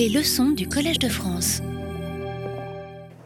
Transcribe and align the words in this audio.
Les 0.00 0.08
leçons 0.08 0.52
du 0.52 0.66
Collège 0.66 0.98
de 0.98 1.10
France. 1.10 1.60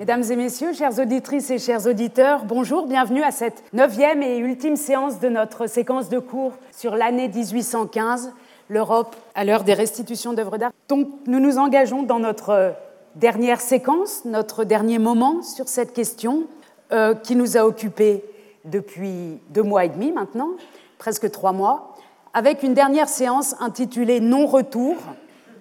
Mesdames 0.01 0.25
et 0.29 0.35
messieurs, 0.35 0.73
chères 0.73 0.99
auditrices 0.99 1.49
et 1.51 1.61
chers 1.61 1.87
auditeurs, 1.87 2.47
bonjour, 2.47 2.89
bienvenue 2.89 3.23
à 3.23 3.31
cette 3.31 3.63
neuvième 3.73 4.25
et 4.25 4.39
ultime 4.39 4.75
séance 4.75 5.21
de 5.21 5.29
notre 5.29 5.69
séquence 5.69 6.09
de 6.09 6.19
cours 6.19 6.55
sur 6.73 6.97
l'année 6.97 7.29
1815, 7.29 8.33
l'Europe 8.69 9.15
à 9.37 9.45
l'heure 9.45 9.63
des 9.63 9.75
restitutions 9.75 10.33
d'œuvres 10.33 10.59
d'art. 10.59 10.73
Donc 10.89 11.07
nous 11.29 11.39
nous 11.39 11.59
engageons 11.59 12.03
dans 12.03 12.19
notre 12.19 12.75
dernière 13.15 13.61
séquence, 13.61 14.25
notre 14.25 14.65
dernier 14.65 14.99
moment 14.99 15.43
sur 15.43 15.69
cette 15.69 15.93
question 15.93 16.49
euh, 16.91 17.15
qui 17.15 17.37
nous 17.37 17.57
a 17.57 17.67
occupés 17.67 18.25
depuis 18.65 19.39
deux 19.51 19.63
mois 19.63 19.85
et 19.85 19.91
demi 19.91 20.11
maintenant, 20.11 20.51
presque 20.99 21.31
trois 21.31 21.53
mois, 21.53 21.95
avec 22.33 22.65
une 22.65 22.75
dernière 22.75 23.09
séance 23.09 23.55
intitulée 23.61 24.19
Non-retour. 24.19 24.97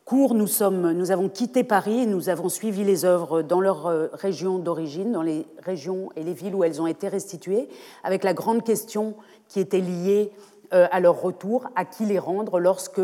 cours, 0.04 0.34
nous, 0.34 0.46
sommes, 0.46 0.92
nous 0.92 1.10
avons 1.10 1.28
quitté 1.28 1.64
Paris 1.64 2.00
et 2.00 2.06
nous 2.06 2.28
avons 2.28 2.48
suivi 2.48 2.84
les 2.84 3.04
œuvres 3.04 3.42
dans 3.42 3.60
leur 3.60 3.86
euh, 3.86 4.08
région 4.12 4.58
d'origine, 4.58 5.12
dans 5.12 5.22
les 5.22 5.46
régions 5.62 6.10
et 6.16 6.22
les 6.22 6.34
villes 6.34 6.54
où 6.54 6.62
elles 6.62 6.82
ont 6.82 6.86
été 6.86 7.08
restituées, 7.08 7.68
avec 8.02 8.22
la 8.22 8.34
grande 8.34 8.64
question 8.64 9.14
qui 9.48 9.60
était 9.60 9.80
liée 9.80 10.30
à 10.74 11.00
leur 11.00 11.20
retour, 11.20 11.68
à 11.76 11.84
qui 11.84 12.04
les 12.04 12.18
rendre 12.18 12.58
lorsque 12.58 13.00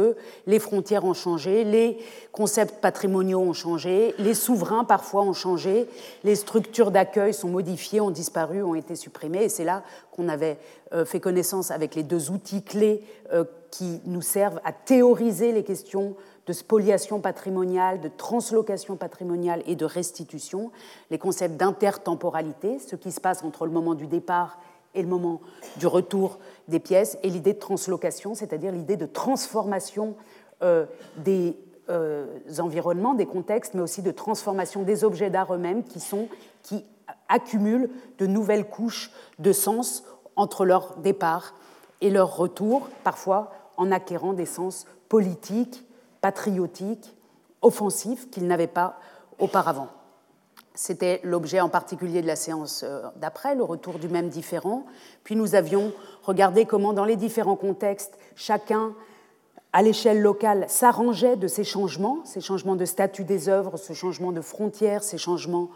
les 0.46 0.58
frontières 0.58 1.04
ont 1.04 1.14
changé, 1.14 1.64
les 1.64 1.98
concepts 2.32 2.80
patrimoniaux 2.80 3.40
ont 3.40 3.52
changé, 3.52 4.14
les 4.18 4.34
souverains 4.34 4.84
parfois 4.84 5.22
ont 5.22 5.32
changé, 5.32 5.86
les 6.24 6.34
structures 6.34 6.90
d'accueil 6.90 7.32
sont 7.32 7.48
modifiées, 7.48 8.00
ont 8.00 8.10
disparu, 8.10 8.62
ont 8.62 8.74
été 8.74 8.96
supprimées. 8.96 9.44
Et 9.44 9.48
c'est 9.48 9.64
là 9.64 9.82
qu'on 10.10 10.28
avait 10.28 10.58
euh, 10.92 11.04
fait 11.04 11.20
connaissance 11.20 11.70
avec 11.70 11.94
les 11.94 12.02
deux 12.02 12.30
outils 12.30 12.62
clés 12.62 13.04
euh, 13.32 13.44
qui 13.70 14.00
nous 14.06 14.22
servent 14.22 14.60
à 14.64 14.72
théoriser 14.72 15.52
les 15.52 15.62
questions 15.62 16.16
de 16.46 16.52
spoliation 16.52 17.20
patrimoniale, 17.20 18.00
de 18.00 18.08
translocation 18.08 18.96
patrimoniale 18.96 19.62
et 19.66 19.76
de 19.76 19.84
restitution, 19.84 20.72
les 21.10 21.18
concepts 21.18 21.56
d'intertemporalité, 21.56 22.78
ce 22.80 22.96
qui 22.96 23.12
se 23.12 23.20
passe 23.20 23.44
entre 23.44 23.66
le 23.66 23.72
moment 23.72 23.94
du 23.94 24.08
départ 24.08 24.58
et 24.94 25.02
le 25.02 25.08
moment 25.08 25.40
du 25.76 25.86
retour 25.86 26.38
des 26.70 26.80
pièces, 26.80 27.18
et 27.22 27.28
l'idée 27.28 27.52
de 27.52 27.58
translocation, 27.58 28.34
c'est-à-dire 28.34 28.72
l'idée 28.72 28.96
de 28.96 29.06
transformation 29.06 30.14
euh, 30.62 30.86
des 31.18 31.56
euh, 31.90 32.26
environnements, 32.58 33.14
des 33.14 33.26
contextes, 33.26 33.74
mais 33.74 33.82
aussi 33.82 34.02
de 34.02 34.10
transformation 34.10 34.82
des 34.82 35.04
objets 35.04 35.30
d'art 35.30 35.52
eux-mêmes 35.52 35.82
qui, 35.82 36.00
qui 36.62 36.84
accumulent 37.28 37.90
de 38.18 38.26
nouvelles 38.26 38.68
couches 38.68 39.10
de 39.38 39.52
sens 39.52 40.04
entre 40.36 40.64
leur 40.64 40.96
départ 40.96 41.54
et 42.00 42.10
leur 42.10 42.36
retour, 42.36 42.88
parfois 43.04 43.52
en 43.76 43.90
acquérant 43.90 44.32
des 44.32 44.46
sens 44.46 44.86
politiques, 45.08 45.84
patriotiques, 46.20 47.14
offensifs 47.62 48.30
qu'ils 48.30 48.46
n'avaient 48.46 48.66
pas 48.66 48.98
auparavant. 49.38 49.88
C'était 50.74 51.20
l'objet 51.24 51.60
en 51.60 51.68
particulier 51.68 52.22
de 52.22 52.26
la 52.26 52.36
séance 52.36 52.84
euh, 52.84 53.02
d'après, 53.16 53.54
le 53.54 53.64
retour 53.64 53.98
du 53.98 54.08
même 54.08 54.28
différent. 54.28 54.86
Puis 55.24 55.36
nous 55.36 55.54
avions 55.54 55.92
regardé 56.30 56.64
comment, 56.64 56.92
dans 56.92 57.04
les 57.04 57.16
différents 57.16 57.56
contextes, 57.56 58.18
chacun, 58.34 58.94
à 59.72 59.82
l'échelle 59.82 60.20
locale, 60.20 60.64
s'arrangeait 60.68 61.36
de 61.36 61.46
ces 61.46 61.64
changements, 61.64 62.20
ces 62.24 62.40
changements 62.40 62.76
de 62.76 62.84
statut 62.84 63.24
des 63.24 63.48
œuvres, 63.48 63.76
ce 63.76 63.92
changement 63.92 64.32
de 64.32 64.40
frontières, 64.40 65.02
ces 65.02 65.18
changements 65.18 65.70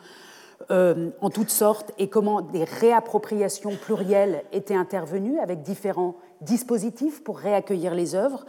euh, 0.70 1.10
en 1.20 1.30
toutes 1.30 1.50
sortes, 1.50 1.92
et 1.98 2.08
comment 2.08 2.40
des 2.40 2.64
réappropriations 2.64 3.76
plurielles 3.76 4.44
étaient 4.52 4.74
intervenues 4.74 5.38
avec 5.38 5.62
différents 5.62 6.16
dispositifs 6.40 7.22
pour 7.22 7.38
réaccueillir 7.38 7.94
les 7.94 8.14
œuvres, 8.14 8.46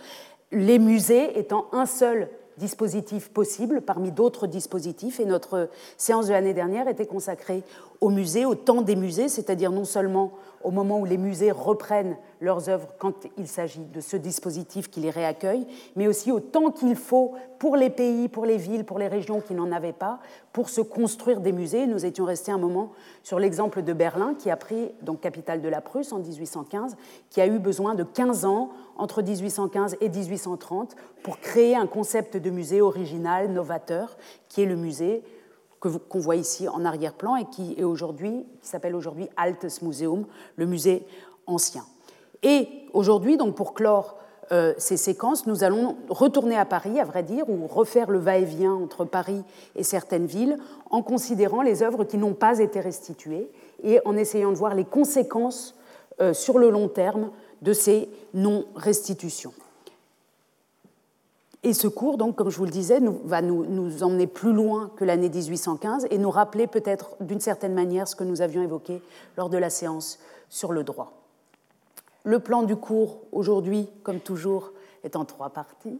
les 0.51 0.79
musées 0.79 1.37
étant 1.37 1.67
un 1.73 1.85
seul 1.85 2.29
dispositifs 2.57 3.29
possibles 3.29 3.81
parmi 3.81 4.11
d'autres 4.11 4.47
dispositifs. 4.47 5.19
Et 5.19 5.25
notre 5.25 5.69
séance 5.97 6.27
de 6.27 6.31
l'année 6.31 6.53
dernière 6.53 6.87
était 6.87 7.05
consacrée 7.05 7.63
au 8.01 8.09
musée, 8.09 8.45
au 8.45 8.55
temps 8.55 8.81
des 8.81 8.95
musées, 8.95 9.27
c'est-à-dire 9.27 9.71
non 9.71 9.85
seulement 9.85 10.31
au 10.65 10.71
moment 10.71 10.99
où 10.99 11.05
les 11.05 11.19
musées 11.19 11.51
reprennent 11.51 12.17
leurs 12.41 12.69
œuvres 12.69 12.89
quand 12.97 13.27
il 13.37 13.47
s'agit 13.47 13.85
de 13.85 14.01
ce 14.01 14.17
dispositif 14.17 14.89
qui 14.89 14.99
les 14.99 15.11
réaccueille, 15.11 15.67
mais 15.95 16.07
aussi 16.07 16.31
au 16.31 16.39
temps 16.39 16.71
qu'il 16.71 16.95
faut 16.95 17.33
pour 17.59 17.75
les 17.75 17.91
pays, 17.91 18.27
pour 18.27 18.45
les 18.45 18.57
villes, 18.57 18.83
pour 18.83 18.97
les 18.97 19.07
régions 19.07 19.41
qui 19.41 19.53
n'en 19.53 19.71
avaient 19.71 19.93
pas, 19.93 20.19
pour 20.53 20.69
se 20.69 20.81
construire 20.81 21.39
des 21.39 21.51
musées. 21.51 21.85
Nous 21.85 22.03
étions 22.03 22.25
restés 22.25 22.51
un 22.51 22.57
moment 22.57 22.91
sur 23.21 23.39
l'exemple 23.39 23.83
de 23.83 23.93
Berlin, 23.93 24.33
qui 24.33 24.49
a 24.49 24.57
pris, 24.57 24.91
donc 25.03 25.21
capitale 25.21 25.61
de 25.61 25.69
la 25.69 25.81
Prusse 25.81 26.11
en 26.11 26.19
1815, 26.19 26.97
qui 27.29 27.41
a 27.41 27.47
eu 27.47 27.59
besoin 27.59 27.93
de 27.93 28.03
15 28.03 28.45
ans 28.45 28.71
entre 28.97 29.21
1815 29.21 29.97
et 30.01 30.09
1830 30.09 30.95
pour 31.21 31.39
créer 31.39 31.75
un 31.75 31.87
concept 31.87 32.37
de 32.37 32.49
musée 32.49 32.81
original, 32.81 33.51
novateur, 33.51 34.17
qui 34.49 34.63
est 34.63 34.65
le 34.65 34.75
musée 34.75 35.23
qu'on 35.79 36.19
voit 36.19 36.35
ici 36.35 36.67
en 36.67 36.85
arrière-plan 36.85 37.35
et 37.35 37.45
qui 37.45 37.75
est 37.77 37.83
aujourd'hui, 37.83 38.45
s'appelle 38.61 38.95
aujourd'hui 38.95 39.29
Altes 39.37 39.81
Museum, 39.81 40.25
le 40.55 40.65
musée 40.65 41.05
ancien. 41.47 41.83
Et 42.43 42.67
aujourd'hui, 42.93 43.37
donc 43.37 43.55
pour 43.55 43.73
clore 43.73 44.17
euh, 44.51 44.73
ces 44.77 44.97
séquences, 44.97 45.47
nous 45.47 45.63
allons 45.63 45.97
retourner 46.09 46.55
à 46.55 46.65
Paris, 46.65 46.99
à 46.99 47.05
vrai 47.05 47.23
dire, 47.23 47.49
ou 47.49 47.65
refaire 47.67 48.11
le 48.11 48.19
va-et-vient 48.19 48.73
entre 48.73 49.05
Paris 49.05 49.43
et 49.75 49.83
certaines 49.83 50.27
villes, 50.27 50.57
en 50.91 51.01
considérant 51.01 51.61
les 51.61 51.81
œuvres 51.81 52.03
qui 52.03 52.17
n'ont 52.17 52.33
pas 52.33 52.59
été 52.59 52.79
restituées 52.79 53.49
et 53.83 53.99
en 54.05 54.15
essayant 54.15 54.51
de 54.51 54.57
voir 54.57 54.75
les 54.75 54.85
conséquences 54.85 55.75
euh, 56.21 56.33
sur 56.33 56.59
le 56.59 56.69
long 56.69 56.87
terme 56.87 57.31
de 57.61 57.73
ces 57.73 58.09
non-restitutions. 58.33 59.53
Et 61.65 61.73
ce 61.73 61.87
cours, 61.87 62.17
donc, 62.17 62.35
comme 62.35 62.51
je 62.51 62.57
vous 62.59 62.65
le 62.65 62.71
disais, 62.71 62.99
va 63.23 63.41
nous, 63.41 64.03
emmener 64.03 64.27
plus 64.27 64.53
loin 64.53 64.91
que 64.95 65.03
l'année 65.03 65.29
1815 65.29 66.05
et 66.11 66.19
nous 66.19 66.29
rappeler 66.29 66.67
peut-être 66.67 67.15
d'une 67.19 67.39
certaine 67.39 67.73
manière 67.73 68.07
ce 68.07 68.15
que 68.15 68.23
nous 68.23 68.43
avions 68.43 68.61
évoqué 68.61 69.01
lors 69.35 69.49
de 69.49 69.57
la 69.57 69.71
séance 69.71 70.19
sur 70.47 70.71
le 70.71 70.83
droit. 70.83 71.13
Le 72.23 72.37
plan 72.37 72.61
du 72.61 72.75
cours, 72.75 73.21
aujourd'hui, 73.31 73.89
comme 74.03 74.19
toujours, 74.19 74.73
est 75.03 75.15
en 75.15 75.25
trois 75.25 75.49
parties. 75.49 75.99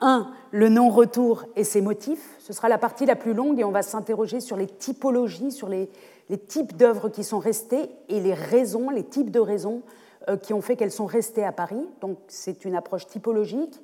Un, 0.00 0.32
le 0.52 0.70
non-retour 0.70 1.44
et 1.54 1.64
ses 1.64 1.82
motifs. 1.82 2.36
Ce 2.38 2.54
sera 2.54 2.70
la 2.70 2.78
partie 2.78 3.04
la 3.04 3.14
plus 3.14 3.34
longue 3.34 3.60
et 3.60 3.64
on 3.64 3.72
va 3.72 3.82
s'interroger 3.82 4.40
sur 4.40 4.56
les 4.56 4.66
typologies, 4.66 5.52
sur 5.52 5.68
les, 5.68 5.90
les 6.30 6.38
types 6.38 6.78
d'œuvres 6.78 7.10
qui 7.10 7.24
sont 7.24 7.40
restées 7.40 7.90
et 8.08 8.20
les 8.20 8.34
raisons, 8.34 8.88
les 8.88 9.04
types 9.04 9.30
de 9.30 9.40
raisons 9.40 9.82
euh, 10.30 10.38
qui 10.38 10.54
ont 10.54 10.62
fait 10.62 10.76
qu'elles 10.76 10.90
sont 10.90 11.04
restées 11.04 11.44
à 11.44 11.52
Paris. 11.52 11.86
Donc 12.00 12.16
c'est 12.26 12.64
une 12.64 12.74
approche 12.74 13.06
typologique 13.06 13.82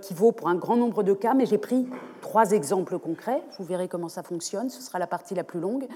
qui 0.00 0.14
vaut 0.14 0.32
pour 0.32 0.48
un 0.48 0.54
grand 0.54 0.76
nombre 0.76 1.02
de 1.02 1.12
cas, 1.12 1.34
mais 1.34 1.46
j'ai 1.46 1.58
pris 1.58 1.86
trois 2.20 2.52
exemples 2.52 2.98
concrets. 2.98 3.42
Vous 3.58 3.64
verrez 3.64 3.88
comment 3.88 4.08
ça 4.08 4.22
fonctionne, 4.22 4.70
ce 4.70 4.80
sera 4.80 4.98
la 4.98 5.06
partie 5.06 5.34
la 5.34 5.44
plus 5.44 5.60
longue. 5.60 5.86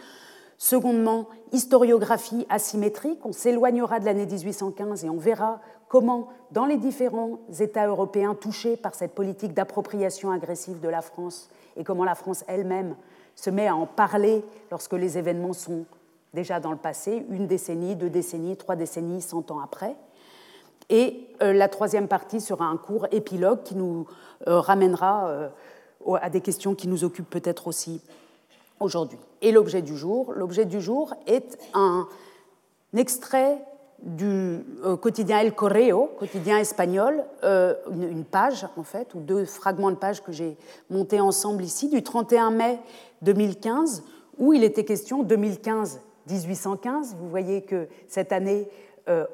Secondement, 0.58 1.28
historiographie 1.52 2.44
asymétrique. 2.48 3.24
On 3.24 3.32
s'éloignera 3.32 4.00
de 4.00 4.04
l'année 4.04 4.26
1815 4.26 5.04
et 5.04 5.08
on 5.08 5.16
verra 5.16 5.60
comment, 5.88 6.28
dans 6.50 6.66
les 6.66 6.76
différents 6.76 7.38
États 7.60 7.86
européens 7.86 8.34
touchés 8.34 8.76
par 8.76 8.94
cette 8.94 9.14
politique 9.14 9.54
d'appropriation 9.54 10.32
agressive 10.32 10.80
de 10.80 10.88
la 10.88 11.00
France, 11.00 11.48
et 11.76 11.84
comment 11.84 12.04
la 12.04 12.16
France 12.16 12.44
elle-même 12.48 12.96
se 13.36 13.50
met 13.50 13.68
à 13.68 13.76
en 13.76 13.86
parler 13.86 14.44
lorsque 14.72 14.94
les 14.94 15.16
événements 15.16 15.52
sont 15.52 15.84
déjà 16.34 16.58
dans 16.58 16.72
le 16.72 16.76
passé, 16.76 17.24
une 17.30 17.46
décennie, 17.46 17.94
deux 17.94 18.10
décennies, 18.10 18.56
trois 18.56 18.74
décennies, 18.74 19.22
cent 19.22 19.50
ans 19.52 19.60
après. 19.60 19.94
Et 20.90 21.28
euh, 21.42 21.52
la 21.52 21.68
troisième 21.68 22.08
partie 22.08 22.40
sera 22.40 22.64
un 22.66 22.76
court 22.76 23.06
épilogue 23.10 23.62
qui 23.62 23.74
nous 23.74 24.06
euh, 24.46 24.60
ramènera 24.60 25.28
euh, 25.28 25.48
à 26.20 26.30
des 26.30 26.40
questions 26.40 26.74
qui 26.74 26.88
nous 26.88 27.04
occupent 27.04 27.28
peut-être 27.28 27.66
aussi 27.66 28.00
aujourd'hui. 28.80 29.18
Et 29.42 29.52
l'objet 29.52 29.82
du 29.82 29.96
jour 29.96 30.32
L'objet 30.34 30.64
du 30.64 30.80
jour 30.80 31.14
est 31.26 31.58
un 31.74 32.08
extrait 32.96 33.58
du 34.00 34.60
quotidien 35.02 35.40
El 35.40 35.54
Correo, 35.54 36.08
quotidien 36.20 36.58
espagnol, 36.58 37.24
une, 37.42 38.24
page 38.24 38.64
en 38.76 38.84
fait, 38.84 39.12
ou 39.14 39.18
deux 39.18 39.44
fragments 39.44 39.90
de 39.90 39.96
page 39.96 40.22
que 40.22 40.30
j'ai 40.30 40.56
montés 40.88 41.20
ensemble 41.20 41.64
ici, 41.64 41.88
du 41.88 42.04
31 42.04 42.52
mai 42.52 42.78
2015, 43.22 44.04
où 44.38 44.52
il 44.52 44.62
était 44.62 44.84
question, 44.84 45.24
2015-1815, 45.24 47.16
vous 47.18 47.28
voyez 47.28 47.62
que 47.62 47.88
cette 48.06 48.30
année 48.30 48.68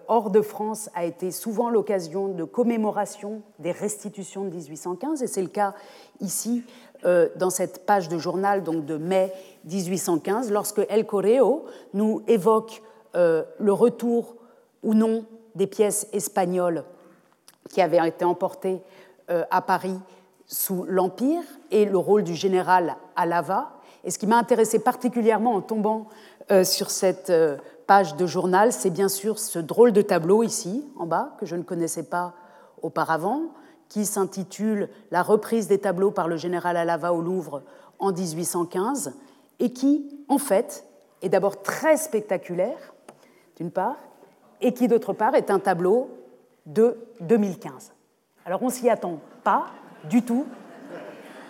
hors 0.09 0.31
de 0.31 0.41
France 0.41 0.88
a 0.94 1.05
été 1.05 1.31
souvent 1.31 1.69
l'occasion 1.69 2.29
de 2.29 2.44
commémoration 2.44 3.43
des 3.59 3.73
restitutions 3.73 4.44
de 4.44 4.50
1815, 4.50 5.23
et 5.23 5.26
c'est 5.26 5.43
le 5.43 5.49
cas 5.49 5.75
ici 6.21 6.65
euh, 7.05 7.29
dans 7.37 7.50
cette 7.50 7.85
page 7.85 8.09
de 8.09 8.19
journal 8.19 8.62
donc 8.62 8.87
de 8.87 8.97
mai 8.97 9.32
1815, 9.65 10.53
lorsque 10.53 10.81
El 10.88 11.06
Correo 11.06 11.65
nous 11.93 12.23
évoque 12.29 12.82
euh, 13.17 13.43
le 13.59 13.73
retour 13.73 14.37
ou 14.82 14.94
non 14.94 15.25
des 15.55 15.67
pièces 15.67 16.09
espagnoles 16.12 16.85
qui 17.70 17.81
avaient 17.81 18.06
été 18.06 18.25
emportées 18.25 18.81
à 19.50 19.62
Paris 19.62 19.99
sous 20.47 20.85
l'Empire 20.85 21.43
et 21.70 21.85
le 21.85 21.99
rôle 21.99 22.23
du 22.23 22.35
général 22.35 22.97
Alava. 23.17 23.73
Et 24.05 24.11
ce 24.11 24.19
qui 24.19 24.27
m'a 24.27 24.37
intéressé 24.37 24.79
particulièrement 24.79 25.55
en 25.55 25.62
tombant 25.62 26.09
sur 26.64 26.91
cette 26.91 27.32
page 27.87 28.17
de 28.17 28.26
journal, 28.26 28.73
c'est 28.73 28.91
bien 28.91 29.08
sûr 29.08 29.38
ce 29.38 29.58
drôle 29.58 29.93
de 29.93 30.02
tableau 30.02 30.43
ici, 30.43 30.85
en 30.96 31.06
bas, 31.06 31.37
que 31.38 31.46
je 31.46 31.56
ne 31.56 31.62
connaissais 31.62 32.05
pas 32.05 32.35
auparavant, 32.82 33.52
qui 33.88 34.06
s'intitule 34.06 34.88
La 35.11 35.23
reprise 35.23 35.69
des 35.69 35.79
tableaux 35.79 36.11
par 36.11 36.29
le 36.29 36.37
général 36.37 36.76
Alava 36.76 37.12
au 37.12 37.20
Louvre 37.20 37.62
en 37.99 38.12
1815, 38.12 39.14
et 39.61 39.73
qui, 39.73 40.25
en 40.29 40.38
fait, 40.38 40.85
est 41.23 41.29
d'abord 41.29 41.62
très 41.62 41.96
spectaculaire, 41.96 42.94
d'une 43.56 43.70
part, 43.70 43.96
et 44.61 44.73
qui, 44.73 44.88
d'autre 44.88 45.12
part, 45.12 45.35
est 45.35 45.50
un 45.50 45.58
tableau 45.58 46.11
de 46.67 46.96
2015. 47.20 47.93
Alors 48.46 48.62
on 48.62 48.70
s'y 48.70 48.88
attend 48.91 49.20
pas 49.43 49.67
du 50.08 50.23
tout. 50.23 50.46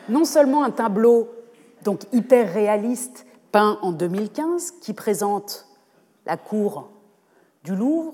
Non 0.08 0.24
seulement 0.24 0.64
un 0.64 0.70
tableau 0.70 1.28
donc 1.82 2.02
hyper 2.12 2.52
réaliste 2.52 3.26
peint 3.54 3.78
en 3.82 3.92
2015 3.92 4.72
qui 4.80 4.94
présente 4.94 5.68
la 6.26 6.36
cour 6.36 6.90
du 7.62 7.76
Louvre, 7.76 8.12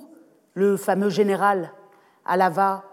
le 0.52 0.76
fameux 0.76 1.08
général 1.08 1.72
Alava 2.26 2.84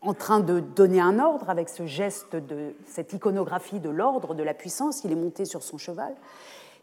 en 0.00 0.14
train 0.14 0.40
de 0.40 0.60
donner 0.60 1.02
un 1.02 1.18
ordre 1.18 1.50
avec 1.50 1.68
ce 1.68 1.84
geste 1.84 2.34
de 2.34 2.74
cette 2.86 3.12
iconographie 3.12 3.78
de 3.78 3.90
l'ordre, 3.90 4.32
de 4.32 4.42
la 4.42 4.54
puissance, 4.54 5.04
il 5.04 5.12
est 5.12 5.16
monté 5.16 5.44
sur 5.44 5.62
son 5.62 5.76
cheval, 5.76 6.14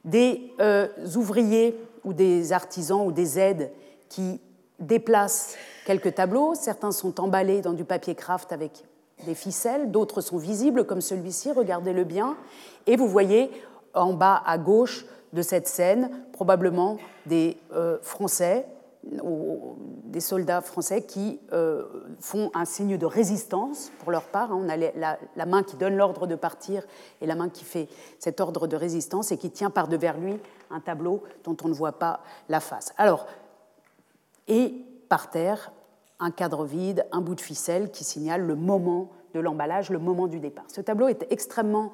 des 0.06 0.54
euh, 0.60 0.88
ouvriers 1.16 1.75
ou 2.04 2.13
des 2.13 2.54
artisans 2.54 3.04
ou 3.04 3.12
des 3.12 3.40
aides 3.40 3.72
qui 4.10 4.40
déplacent 4.78 5.56
quelques 5.88 6.13
tableaux, 6.13 6.54
certains 6.54 6.92
sont 6.92 7.19
emballés 7.19 7.62
dans 7.62 7.74
du 7.74 7.84
papier 7.84 8.13
craft 8.13 8.51
avec 8.51 8.84
des 9.25 9.34
ficelles, 9.34 9.90
d'autres 9.90 10.22
sont 10.22 10.38
visibles 10.38 10.86
comme 10.86 11.01
celui-ci, 11.01 11.51
regardez-le 11.51 12.04
bien, 12.04 12.38
et 12.86 12.95
vous 12.95 13.07
voyez 13.07 13.50
en 13.94 14.13
bas 14.13 14.42
à 14.45 14.57
gauche 14.57 15.06
de 15.34 15.42
cette 15.42 15.68
scène, 15.68 16.10
probablement 16.31 16.98
des 17.25 17.57
euh, 17.74 17.98
Français 18.01 18.66
des 19.04 20.22
soldats 20.22 20.62
français 20.62 21.04
qui 21.04 21.40
euh, 21.51 21.84
font 22.19 22.51
un 22.54 22.66
signe 22.66 22.98
de 22.98 23.06
résistance 23.06 23.92
pour 24.00 24.12
leur 24.12 24.24
part. 24.24 24.51
Hein. 24.51 24.60
On 24.63 24.69
a 24.69 24.78
la, 24.78 25.45
main 25.45 25.63
qui 25.63 25.75
donne 25.75 25.98
l'ordre 25.98 26.25
de 26.25 26.36
partir 26.36 26.84
et 27.19 27.25
la 27.25 27.36
main 27.36 27.50
qui 27.50 27.66
fait 27.66 27.90
cet 28.19 28.40
ordre 28.40 28.66
de 28.66 28.78
résistance 28.78 29.31
et 29.31 29.38
qui 29.38 29.51
tient 29.51 29.69
par 29.69 29.88
devers 29.88 30.18
lui 30.18 30.40
un 30.72 30.80
tableau 30.80 31.24
dont 31.44 31.57
on 31.63 31.68
ne 31.68 31.74
voit 31.74 32.00
pas 32.00 32.22
la 32.48 32.60
face. 32.60 32.94
Alors, 32.98 33.28
et 34.48 34.74
par 35.10 35.30
terre, 35.30 35.72
un 36.19 36.31
cadre 36.31 36.63
vide, 36.63 37.06
un 37.12 37.22
bout 37.22 37.36
de 37.36 37.42
ficelle 37.42 37.92
qui 37.92 38.04
signale 38.04 38.42
le 38.42 38.56
moment 38.56 39.10
de 39.34 39.40
l'emballage, 39.40 39.90
le 39.90 40.00
moment 40.00 40.28
du 40.28 40.40
départ. 40.40 40.66
Ce 40.68 40.80
tableau 40.80 41.07
est 41.10 41.25
extrêmement 41.30 41.92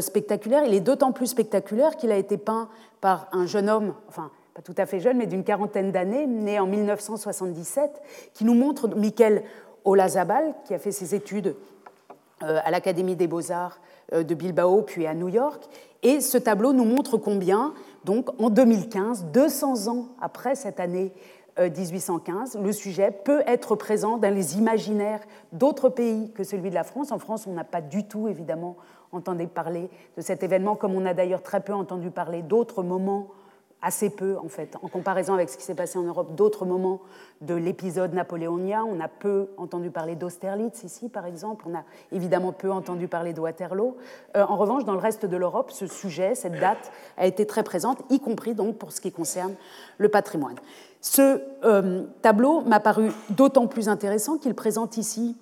spectaculaire. 0.00 0.64
Il 0.64 0.74
est 0.74 0.80
d'autant 0.80 1.12
plus 1.12 1.26
spectaculaire 1.26 1.96
qu'il 1.96 2.10
a 2.10 2.16
été 2.16 2.36
peint 2.36 2.68
par 3.00 3.28
un 3.32 3.46
jeune 3.46 3.68
homme, 3.68 3.94
enfin 4.08 4.30
pas 4.54 4.62
tout 4.62 4.74
à 4.76 4.86
fait 4.86 5.00
jeune, 5.00 5.16
mais 5.16 5.26
d'une 5.26 5.44
quarantaine 5.44 5.92
d'années, 5.92 6.26
né 6.26 6.58
en 6.58 6.66
1977, 6.66 8.02
qui 8.34 8.44
nous 8.44 8.54
montre 8.54 8.88
Michael 8.88 9.42
Olazabal, 9.84 10.54
qui 10.64 10.74
a 10.74 10.78
fait 10.78 10.92
ses 10.92 11.14
études 11.14 11.56
euh, 12.42 12.58
à 12.62 12.70
l'Académie 12.70 13.16
des 13.16 13.26
beaux-arts 13.26 13.80
euh, 14.12 14.22
de 14.22 14.34
Bilbao, 14.34 14.82
puis 14.82 15.06
à 15.06 15.14
New 15.14 15.28
York. 15.28 15.64
Et 16.02 16.20
ce 16.20 16.36
tableau 16.36 16.72
nous 16.72 16.84
montre 16.84 17.16
combien, 17.16 17.72
donc 18.04 18.28
en 18.40 18.50
2015, 18.50 19.26
200 19.32 19.88
ans 19.88 20.08
après 20.20 20.54
cette 20.54 20.80
année 20.80 21.12
1815, 21.58 22.58
le 22.62 22.72
sujet 22.72 23.10
peut 23.10 23.42
être 23.46 23.76
présent 23.76 24.16
dans 24.16 24.34
les 24.34 24.56
imaginaires 24.56 25.20
d'autres 25.52 25.90
pays 25.90 26.32
que 26.32 26.44
celui 26.44 26.70
de 26.70 26.74
la 26.74 26.82
France. 26.82 27.12
En 27.12 27.18
France, 27.18 27.46
on 27.46 27.52
n'a 27.52 27.62
pas 27.62 27.82
du 27.82 28.08
tout, 28.08 28.26
évidemment, 28.26 28.76
entendu 29.12 29.46
parler 29.46 29.88
de 30.16 30.22
cet 30.22 30.42
événement, 30.42 30.74
comme 30.74 30.94
on 30.94 31.06
a 31.06 31.14
d'ailleurs 31.14 31.42
très 31.42 31.60
peu 31.60 31.72
entendu 31.72 32.10
parler 32.10 32.42
d'autres 32.42 32.82
moments, 32.82 33.28
assez 33.82 34.10
peu 34.10 34.36
en 34.38 34.48
fait, 34.48 34.76
en 34.80 34.88
comparaison 34.88 35.34
avec 35.34 35.50
ce 35.50 35.56
qui 35.56 35.64
s'est 35.64 35.74
passé 35.74 35.98
en 35.98 36.04
Europe, 36.04 36.34
d'autres 36.36 36.64
moments 36.64 37.00
de 37.40 37.54
l'épisode 37.54 38.14
napoléonien. 38.14 38.84
On 38.84 39.00
a 39.00 39.08
peu 39.08 39.48
entendu 39.56 39.90
parler 39.90 40.14
d'Austerlitz 40.14 40.84
ici, 40.84 41.08
par 41.08 41.26
exemple. 41.26 41.64
On 41.68 41.74
a 41.74 41.82
évidemment 42.12 42.52
peu 42.52 42.70
entendu 42.70 43.08
parler 43.08 43.32
de 43.32 43.40
Waterloo. 43.40 43.96
Euh, 44.36 44.44
en 44.44 44.56
revanche, 44.56 44.84
dans 44.84 44.92
le 44.94 45.00
reste 45.00 45.26
de 45.26 45.36
l'Europe, 45.36 45.72
ce 45.72 45.88
sujet, 45.88 46.36
cette 46.36 46.58
date, 46.60 46.92
a 47.16 47.26
été 47.26 47.44
très 47.44 47.64
présente, 47.64 47.98
y 48.08 48.20
compris 48.20 48.54
donc 48.54 48.78
pour 48.78 48.92
ce 48.92 49.00
qui 49.00 49.10
concerne 49.10 49.54
le 49.98 50.08
patrimoine. 50.08 50.56
Ce 51.00 51.42
euh, 51.64 52.04
tableau 52.22 52.60
m'a 52.60 52.78
paru 52.78 53.10
d'autant 53.30 53.66
plus 53.66 53.88
intéressant 53.88 54.38
qu'il 54.38 54.54
présente 54.54 54.96
ici 54.96 55.36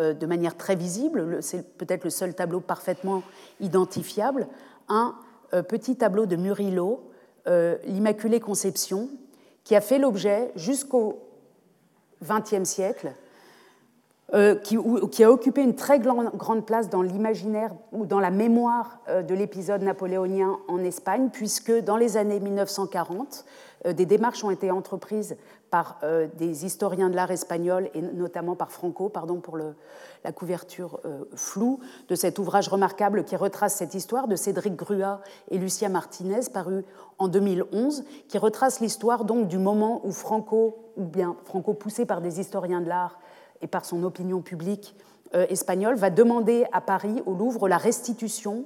de 0.00 0.26
manière 0.26 0.56
très 0.56 0.76
visible, 0.76 1.42
c'est 1.42 1.76
peut-être 1.76 2.04
le 2.04 2.10
seul 2.10 2.34
tableau 2.34 2.60
parfaitement 2.60 3.22
identifiable, 3.60 4.46
un 4.88 5.14
euh, 5.52 5.62
petit 5.62 5.96
tableau 5.96 6.26
de 6.26 6.36
Murillo, 6.36 7.10
euh, 7.46 7.76
l'Immaculée 7.84 8.40
Conception, 8.40 9.08
qui 9.64 9.76
a 9.76 9.80
fait 9.80 9.98
l'objet 9.98 10.52
jusqu'au 10.56 11.20
XXe 12.22 12.68
siècle, 12.68 13.12
qui, 14.62 15.24
a 15.24 15.30
occupé 15.30 15.60
une 15.60 15.74
très 15.74 15.98
grande 15.98 16.64
place 16.64 16.88
dans 16.88 17.02
l'imaginaire 17.02 17.74
ou 17.90 18.06
dans 18.06 18.20
la 18.20 18.30
mémoire 18.30 19.00
de 19.08 19.34
l'épisode 19.34 19.82
napoléonien 19.82 20.56
en 20.68 20.78
Espagne, 20.78 21.30
puisque 21.32 21.72
dans 21.72 21.96
les 21.96 22.16
années 22.16 22.38
1940, 22.38 23.44
des 23.84 24.06
démarches 24.06 24.44
ont 24.44 24.50
été 24.50 24.70
entreprises 24.70 25.36
par 25.70 25.98
euh, 26.02 26.26
des 26.36 26.66
historiens 26.66 27.08
de 27.08 27.16
l'art 27.16 27.30
espagnol 27.30 27.90
et 27.94 28.02
notamment 28.02 28.56
par 28.56 28.72
Franco, 28.72 29.08
pardon 29.08 29.40
pour 29.40 29.56
la 29.56 30.32
couverture 30.32 31.00
euh, 31.04 31.24
floue 31.34 31.80
de 32.08 32.14
cet 32.14 32.38
ouvrage 32.38 32.68
remarquable 32.68 33.24
qui 33.24 33.36
retrace 33.36 33.76
cette 33.76 33.94
histoire 33.94 34.28
de 34.28 34.36
Cédric 34.36 34.76
Grua 34.76 35.20
et 35.50 35.58
Lucia 35.58 35.88
Martinez, 35.88 36.40
paru 36.52 36.84
en 37.18 37.28
2011, 37.28 38.04
qui 38.28 38.38
retrace 38.38 38.80
l'histoire 38.80 39.24
donc 39.24 39.48
du 39.48 39.58
moment 39.58 40.00
où 40.04 40.12
Franco, 40.12 40.92
ou 40.96 41.04
bien 41.04 41.36
Franco 41.44 41.72
poussé 41.72 42.04
par 42.04 42.20
des 42.20 42.40
historiens 42.40 42.80
de 42.80 42.88
l'art 42.88 43.18
et 43.62 43.66
par 43.66 43.84
son 43.84 44.02
opinion 44.02 44.40
publique 44.40 44.96
euh, 45.34 45.46
espagnole, 45.48 45.94
va 45.94 46.10
demander 46.10 46.66
à 46.72 46.80
Paris, 46.80 47.22
au 47.26 47.34
Louvre, 47.34 47.68
la 47.68 47.78
restitution, 47.78 48.64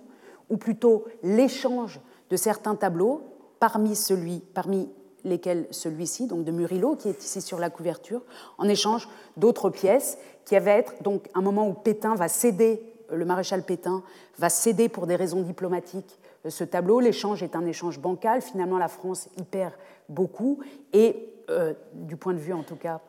ou 0.50 0.56
plutôt 0.56 1.04
l'échange 1.22 2.00
de 2.30 2.36
certains 2.36 2.74
tableaux, 2.74 3.22
parmi, 3.60 3.94
celui, 3.94 4.40
parmi 4.54 4.90
lesquels 5.24 5.66
celui-ci, 5.70 6.26
donc 6.26 6.44
de 6.44 6.52
Murillo, 6.52 6.96
qui 6.96 7.08
est 7.08 7.22
ici 7.22 7.40
sur 7.40 7.58
la 7.58 7.70
couverture, 7.70 8.22
en 8.58 8.68
échange 8.68 9.08
d'autres 9.36 9.70
pièces, 9.70 10.18
qui 10.44 10.56
avaient 10.56 10.72
être 10.72 11.02
donc 11.02 11.28
un 11.34 11.40
moment 11.40 11.68
où 11.68 11.72
Pétain 11.72 12.14
va 12.14 12.28
céder, 12.28 12.82
euh, 13.10 13.16
le 13.16 13.24
maréchal 13.24 13.62
Pétain 13.62 14.02
va 14.38 14.50
céder 14.50 14.88
pour 14.88 15.06
des 15.06 15.16
raisons 15.16 15.42
diplomatiques 15.42 16.18
euh, 16.44 16.50
ce 16.50 16.64
tableau. 16.64 17.00
L'échange 17.00 17.42
est 17.42 17.56
un 17.56 17.64
échange 17.66 17.98
bancal. 17.98 18.42
Finalement, 18.42 18.78
la 18.78 18.88
France 18.88 19.28
y 19.38 19.42
perd 19.42 19.72
beaucoup. 20.08 20.60
Et 20.92 21.34
euh, 21.50 21.74
du 21.94 22.16
point 22.16 22.34
de 22.34 22.38
vue, 22.38 22.52
en 22.52 22.62
tout 22.62 22.76
cas, 22.76 23.00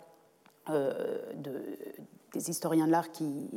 de, 0.68 1.62
des 2.34 2.50
historiens 2.50 2.88
de 2.88 2.92
l'art 2.92 3.12
qui 3.12 3.48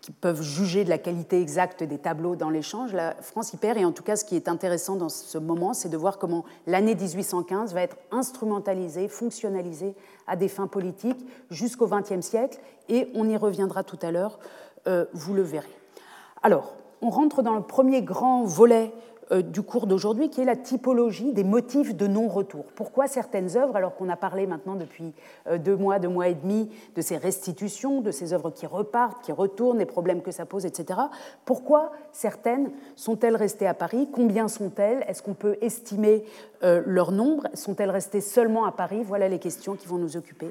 qui 0.00 0.12
peuvent 0.12 0.42
juger 0.42 0.84
de 0.84 0.88
la 0.88 0.98
qualité 0.98 1.40
exacte 1.40 1.82
des 1.82 1.98
tableaux 1.98 2.36
dans 2.36 2.50
l'échange, 2.50 2.92
la 2.92 3.14
France 3.20 3.52
y 3.52 3.56
perd. 3.56 3.78
Et 3.78 3.84
en 3.84 3.92
tout 3.92 4.02
cas, 4.02 4.16
ce 4.16 4.24
qui 4.24 4.36
est 4.36 4.48
intéressant 4.48 4.96
dans 4.96 5.08
ce 5.08 5.38
moment, 5.38 5.74
c'est 5.74 5.88
de 5.88 5.96
voir 5.96 6.18
comment 6.18 6.44
l'année 6.66 6.94
1815 6.94 7.74
va 7.74 7.82
être 7.82 7.96
instrumentalisée, 8.10 9.08
fonctionnalisée 9.08 9.94
à 10.26 10.36
des 10.36 10.48
fins 10.48 10.66
politiques 10.66 11.26
jusqu'au 11.50 11.86
XXe 11.86 12.20
siècle. 12.20 12.58
Et 12.88 13.08
on 13.14 13.28
y 13.28 13.36
reviendra 13.36 13.82
tout 13.82 13.98
à 14.02 14.10
l'heure, 14.10 14.38
euh, 14.86 15.04
vous 15.12 15.34
le 15.34 15.42
verrez. 15.42 15.66
Alors, 16.42 16.74
on 17.02 17.10
rentre 17.10 17.42
dans 17.42 17.54
le 17.54 17.62
premier 17.62 18.02
grand 18.02 18.44
volet 18.44 18.92
du 19.30 19.62
cours 19.62 19.86
d'aujourd'hui, 19.86 20.30
qui 20.30 20.40
est 20.40 20.44
la 20.44 20.56
typologie 20.56 21.32
des 21.32 21.44
motifs 21.44 21.94
de 21.94 22.06
non-retour. 22.06 22.64
Pourquoi 22.74 23.06
certaines 23.06 23.56
œuvres, 23.56 23.76
alors 23.76 23.94
qu'on 23.94 24.08
a 24.08 24.16
parlé 24.16 24.46
maintenant 24.46 24.74
depuis 24.74 25.12
euh, 25.46 25.58
deux 25.58 25.76
mois, 25.76 25.98
deux 25.98 26.08
mois 26.08 26.28
et 26.28 26.34
demi, 26.34 26.70
de 26.94 27.02
ces 27.02 27.16
restitutions, 27.16 28.00
de 28.00 28.10
ces 28.10 28.32
œuvres 28.32 28.50
qui 28.50 28.66
repartent, 28.66 29.22
qui 29.22 29.32
retournent, 29.32 29.78
les 29.78 29.86
problèmes 29.86 30.22
que 30.22 30.30
ça 30.30 30.46
pose, 30.46 30.64
etc., 30.64 31.00
pourquoi 31.44 31.92
certaines 32.12 32.70
sont-elles 32.96 33.36
restées 33.36 33.66
à 33.66 33.74
Paris? 33.74 34.08
Combien 34.12 34.48
sont-elles? 34.48 35.04
Est-ce 35.08 35.22
qu'on 35.22 35.34
peut 35.34 35.56
estimer 35.60 36.24
euh, 36.62 36.82
leur 36.86 37.12
nombre? 37.12 37.48
Sont-elles 37.54 37.90
restées 37.90 38.20
seulement 38.20 38.64
à 38.64 38.72
Paris? 38.72 39.02
Voilà 39.04 39.28
les 39.28 39.38
questions 39.38 39.74
qui 39.74 39.86
vont 39.86 39.98
nous 39.98 40.16
occuper 40.16 40.50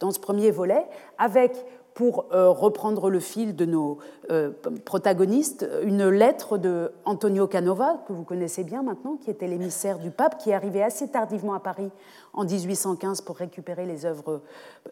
dans 0.00 0.10
ce 0.10 0.20
premier 0.20 0.50
volet, 0.50 0.86
avec 1.18 1.52
pour 1.98 2.26
euh, 2.30 2.50
reprendre 2.50 3.10
le 3.10 3.18
fil 3.18 3.56
de 3.56 3.64
nos 3.64 3.98
euh, 4.30 4.52
protagonistes, 4.84 5.68
une 5.82 6.08
lettre 6.08 6.56
de 6.56 6.92
Antonio 7.04 7.48
Canova, 7.48 8.04
que 8.06 8.12
vous 8.12 8.22
connaissez 8.22 8.62
bien 8.62 8.84
maintenant, 8.84 9.16
qui 9.16 9.32
était 9.32 9.48
l'émissaire 9.48 9.98
du 9.98 10.12
pape, 10.12 10.38
qui 10.38 10.50
est 10.50 10.54
arrivé 10.54 10.80
assez 10.80 11.08
tardivement 11.08 11.54
à 11.54 11.58
Paris 11.58 11.90
en 12.34 12.44
1815 12.44 13.22
pour 13.22 13.36
récupérer 13.36 13.84
les 13.84 14.06
œuvres 14.06 14.42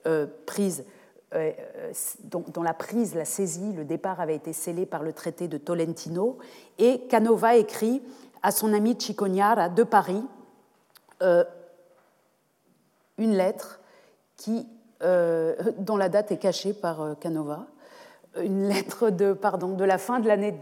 euh, 0.07 0.27
prises, 0.47 0.85
dont, 2.25 2.63
la 2.65 2.75
prise, 2.75 3.15
la 3.15 3.25
saisie, 3.25 3.73
le 3.73 3.85
départ 3.85 4.19
avait 4.19 4.35
été 4.35 4.53
scellé 4.53 4.85
par 4.85 5.05
le 5.05 5.13
traité 5.13 5.47
de 5.47 5.59
Tolentino. 5.59 6.39
Et 6.81 7.03
Canova 7.09 7.55
écrit 7.55 8.03
à 8.43 8.51
son 8.51 8.73
ami 8.73 8.97
Cicognara 8.99 9.69
de 9.69 9.85
Paris 9.85 10.25
une 11.21 13.37
lettre 13.37 13.81
qui 14.37 14.67
dont 15.01 15.97
la 15.97 16.09
date 16.09 16.33
est 16.33 16.39
cachée 16.39 16.73
par 16.73 17.03
euh, 17.03 17.15
Canova. 17.15 17.67
Une 18.43 18.69
lettre 18.69 19.11
de, 19.11 19.33
pardon, 19.33 19.75
de 19.75 19.85
la 19.85 19.99
fin 19.99 20.21
de 20.21 20.29
l'année 20.29 20.55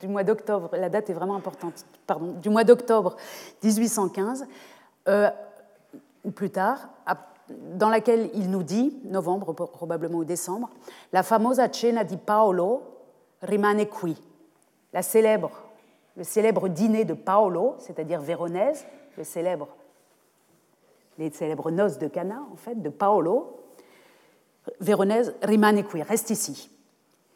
du 0.00 0.08
mois 0.08 0.24
d'octobre, 0.24 0.70
la 0.72 0.88
date 0.88 1.10
est 1.10 1.14
vraiment 1.14 1.36
importante, 1.36 1.84
pardon, 2.06 2.32
du 2.32 2.48
mois 2.50 2.64
d'octobre 2.64 3.16
1815, 3.62 4.46
euh, 5.08 5.30
ou 6.24 6.30
plus 6.30 6.50
tard, 6.50 6.88
dans 7.48 7.88
laquelle 7.88 8.30
il 8.34 8.50
nous 8.50 8.62
dit, 8.62 8.96
novembre 9.04 9.52
probablement 9.52 10.18
ou 10.18 10.24
décembre, 10.24 10.70
la 11.12 11.22
famosa 11.22 11.70
cena 11.72 12.04
di 12.04 12.16
Paolo 12.16 12.82
rimane 13.42 13.86
qui. 13.86 14.16
La 14.92 15.02
célèbre, 15.02 15.50
le 16.16 16.24
célèbre 16.24 16.68
dîner 16.68 17.04
de 17.04 17.14
Paolo, 17.14 17.74
c'est-à-dire 17.78 18.20
véronèse, 18.20 18.86
le 19.16 19.24
célèbre, 19.24 19.68
les 21.18 21.30
célèbres 21.30 21.70
noces 21.70 21.98
de 21.98 22.08
Cana, 22.08 22.42
en 22.52 22.56
fait, 22.56 22.80
de 22.80 22.88
Paolo, 22.88 23.63
veronese 24.78 25.34
rimane 25.40 25.84
qui, 25.84 26.02
reste 26.02 26.32
ici. 26.32 26.70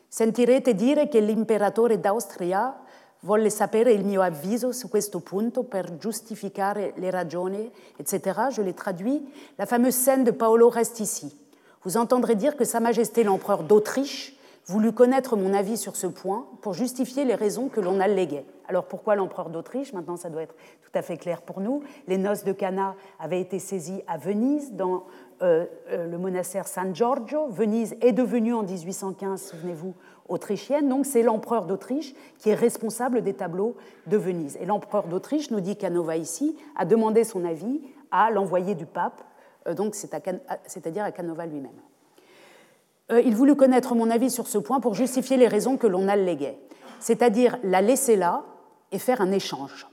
Sentirete 0.08 0.74
dire 0.74 1.08
che 1.08 1.20
l'imperatore 1.20 2.00
d'Austria 2.00 2.80
volle 3.20 3.50
sapere 3.50 3.92
il 3.92 4.04
mio 4.04 4.22
avviso 4.22 4.72
su 4.72 4.88
questo 4.88 5.20
punto 5.20 5.64
per 5.64 5.98
giustificare 5.98 6.92
le 6.96 7.10
ragioni, 7.10 7.70
etc. 7.96 8.48
Je 8.50 8.62
l'ai 8.62 8.74
traduit. 8.74 9.22
La 9.56 9.66
fameuse 9.66 10.00
scène 10.00 10.24
de 10.24 10.32
Paolo 10.32 10.68
reste 10.68 11.02
ici. 11.02 11.30
Vous 11.82 11.96
entendrez 11.96 12.36
dire 12.36 12.56
que 12.56 12.64
Sa 12.64 12.80
Majesté 12.80 13.24
l'empereur 13.24 13.64
d'Autriche 13.64 14.36
voulut 14.66 14.92
connaître 14.92 15.36
mon 15.36 15.54
avis 15.54 15.76
sur 15.76 15.96
ce 15.96 16.06
point 16.06 16.46
pour 16.60 16.74
justifier 16.74 17.24
les 17.24 17.34
raisons 17.34 17.68
que 17.68 17.80
l'on 17.80 18.00
alléguait. 18.00 18.44
Alors 18.68 18.84
pourquoi 18.84 19.16
l'empereur 19.16 19.48
d'Autriche? 19.48 19.92
Maintenant, 19.94 20.16
ça 20.16 20.28
doit 20.28 20.42
être 20.42 20.54
tout 20.82 20.90
à 20.94 21.02
fait 21.02 21.16
clair 21.16 21.40
pour 21.40 21.60
nous. 21.60 21.82
Les 22.06 22.18
noces 22.18 22.44
de 22.44 22.52
Cana 22.52 22.94
avaient 23.18 23.40
été 23.40 23.58
saisies 23.58 24.02
à 24.06 24.18
Venise 24.18 24.72
dans 24.72 25.04
euh, 25.40 25.66
euh, 25.90 26.08
le 26.08 26.18
monastère 26.18 26.66
San 26.66 26.96
Giorgio. 26.96 27.46
Venise 27.48 27.94
est 28.00 28.10
devenue 28.10 28.54
en 28.54 28.64
1815, 28.64 29.40
souvenez-vous, 29.40 29.94
autrichienne. 30.28 30.88
Donc 30.88 31.06
c'est 31.06 31.22
l'empereur 31.22 31.66
d'Autriche 31.66 32.12
qui 32.38 32.50
est 32.50 32.54
responsable 32.54 33.22
des 33.22 33.34
tableaux 33.34 33.76
de 34.08 34.16
Venise. 34.16 34.58
Et 34.60 34.66
l'empereur 34.66 35.06
d'Autriche, 35.06 35.52
nous 35.52 35.60
dit 35.60 35.76
Canova 35.76 36.16
ici, 36.16 36.56
a 36.74 36.84
demandé 36.84 37.22
son 37.22 37.44
avis 37.44 37.80
à 38.10 38.32
l'envoyé 38.32 38.74
du 38.74 38.84
pape, 38.84 39.22
euh, 39.68 39.74
donc 39.74 39.94
c'est-à-dire 39.94 41.04
à 41.04 41.12
Canova 41.12 41.46
lui-même. 41.46 41.70
il 43.24 43.36
voulut 43.36 43.54
connaître 43.54 43.94
mon 43.94 44.10
avis 44.10 44.30
sur 44.30 44.48
ce 44.48 44.58
point 44.58 44.80
pour 44.80 44.94
justifier 44.94 45.36
les 45.36 45.46
raisons 45.46 45.76
que 45.76 45.86
l'on 45.86 46.08
alléguait, 46.08 46.58
c'est-à-dire 46.98 47.58
la 47.62 47.80
laisser 47.80 48.16
là 48.16 48.42
et 48.90 48.98
faire 48.98 49.20
un 49.20 49.30
échange. 49.30 49.86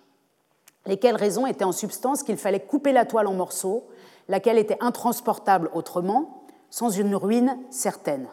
Lesquelles 0.87 1.15
raisons 1.15 1.45
étaient 1.45 1.65
en 1.65 1.71
substance 1.71 2.23
qu'il 2.23 2.37
fallait 2.37 2.59
couper 2.59 2.91
la 2.91 3.05
toile 3.05 3.27
en 3.27 3.33
morceaux 3.33 3.85
laquelle 4.27 4.57
était 4.57 4.77
intransportable 4.81 5.69
autrement, 5.73 6.45
sans 6.69 6.89
une 6.89 7.15
ruine 7.15 7.57
certaine. 7.69 8.27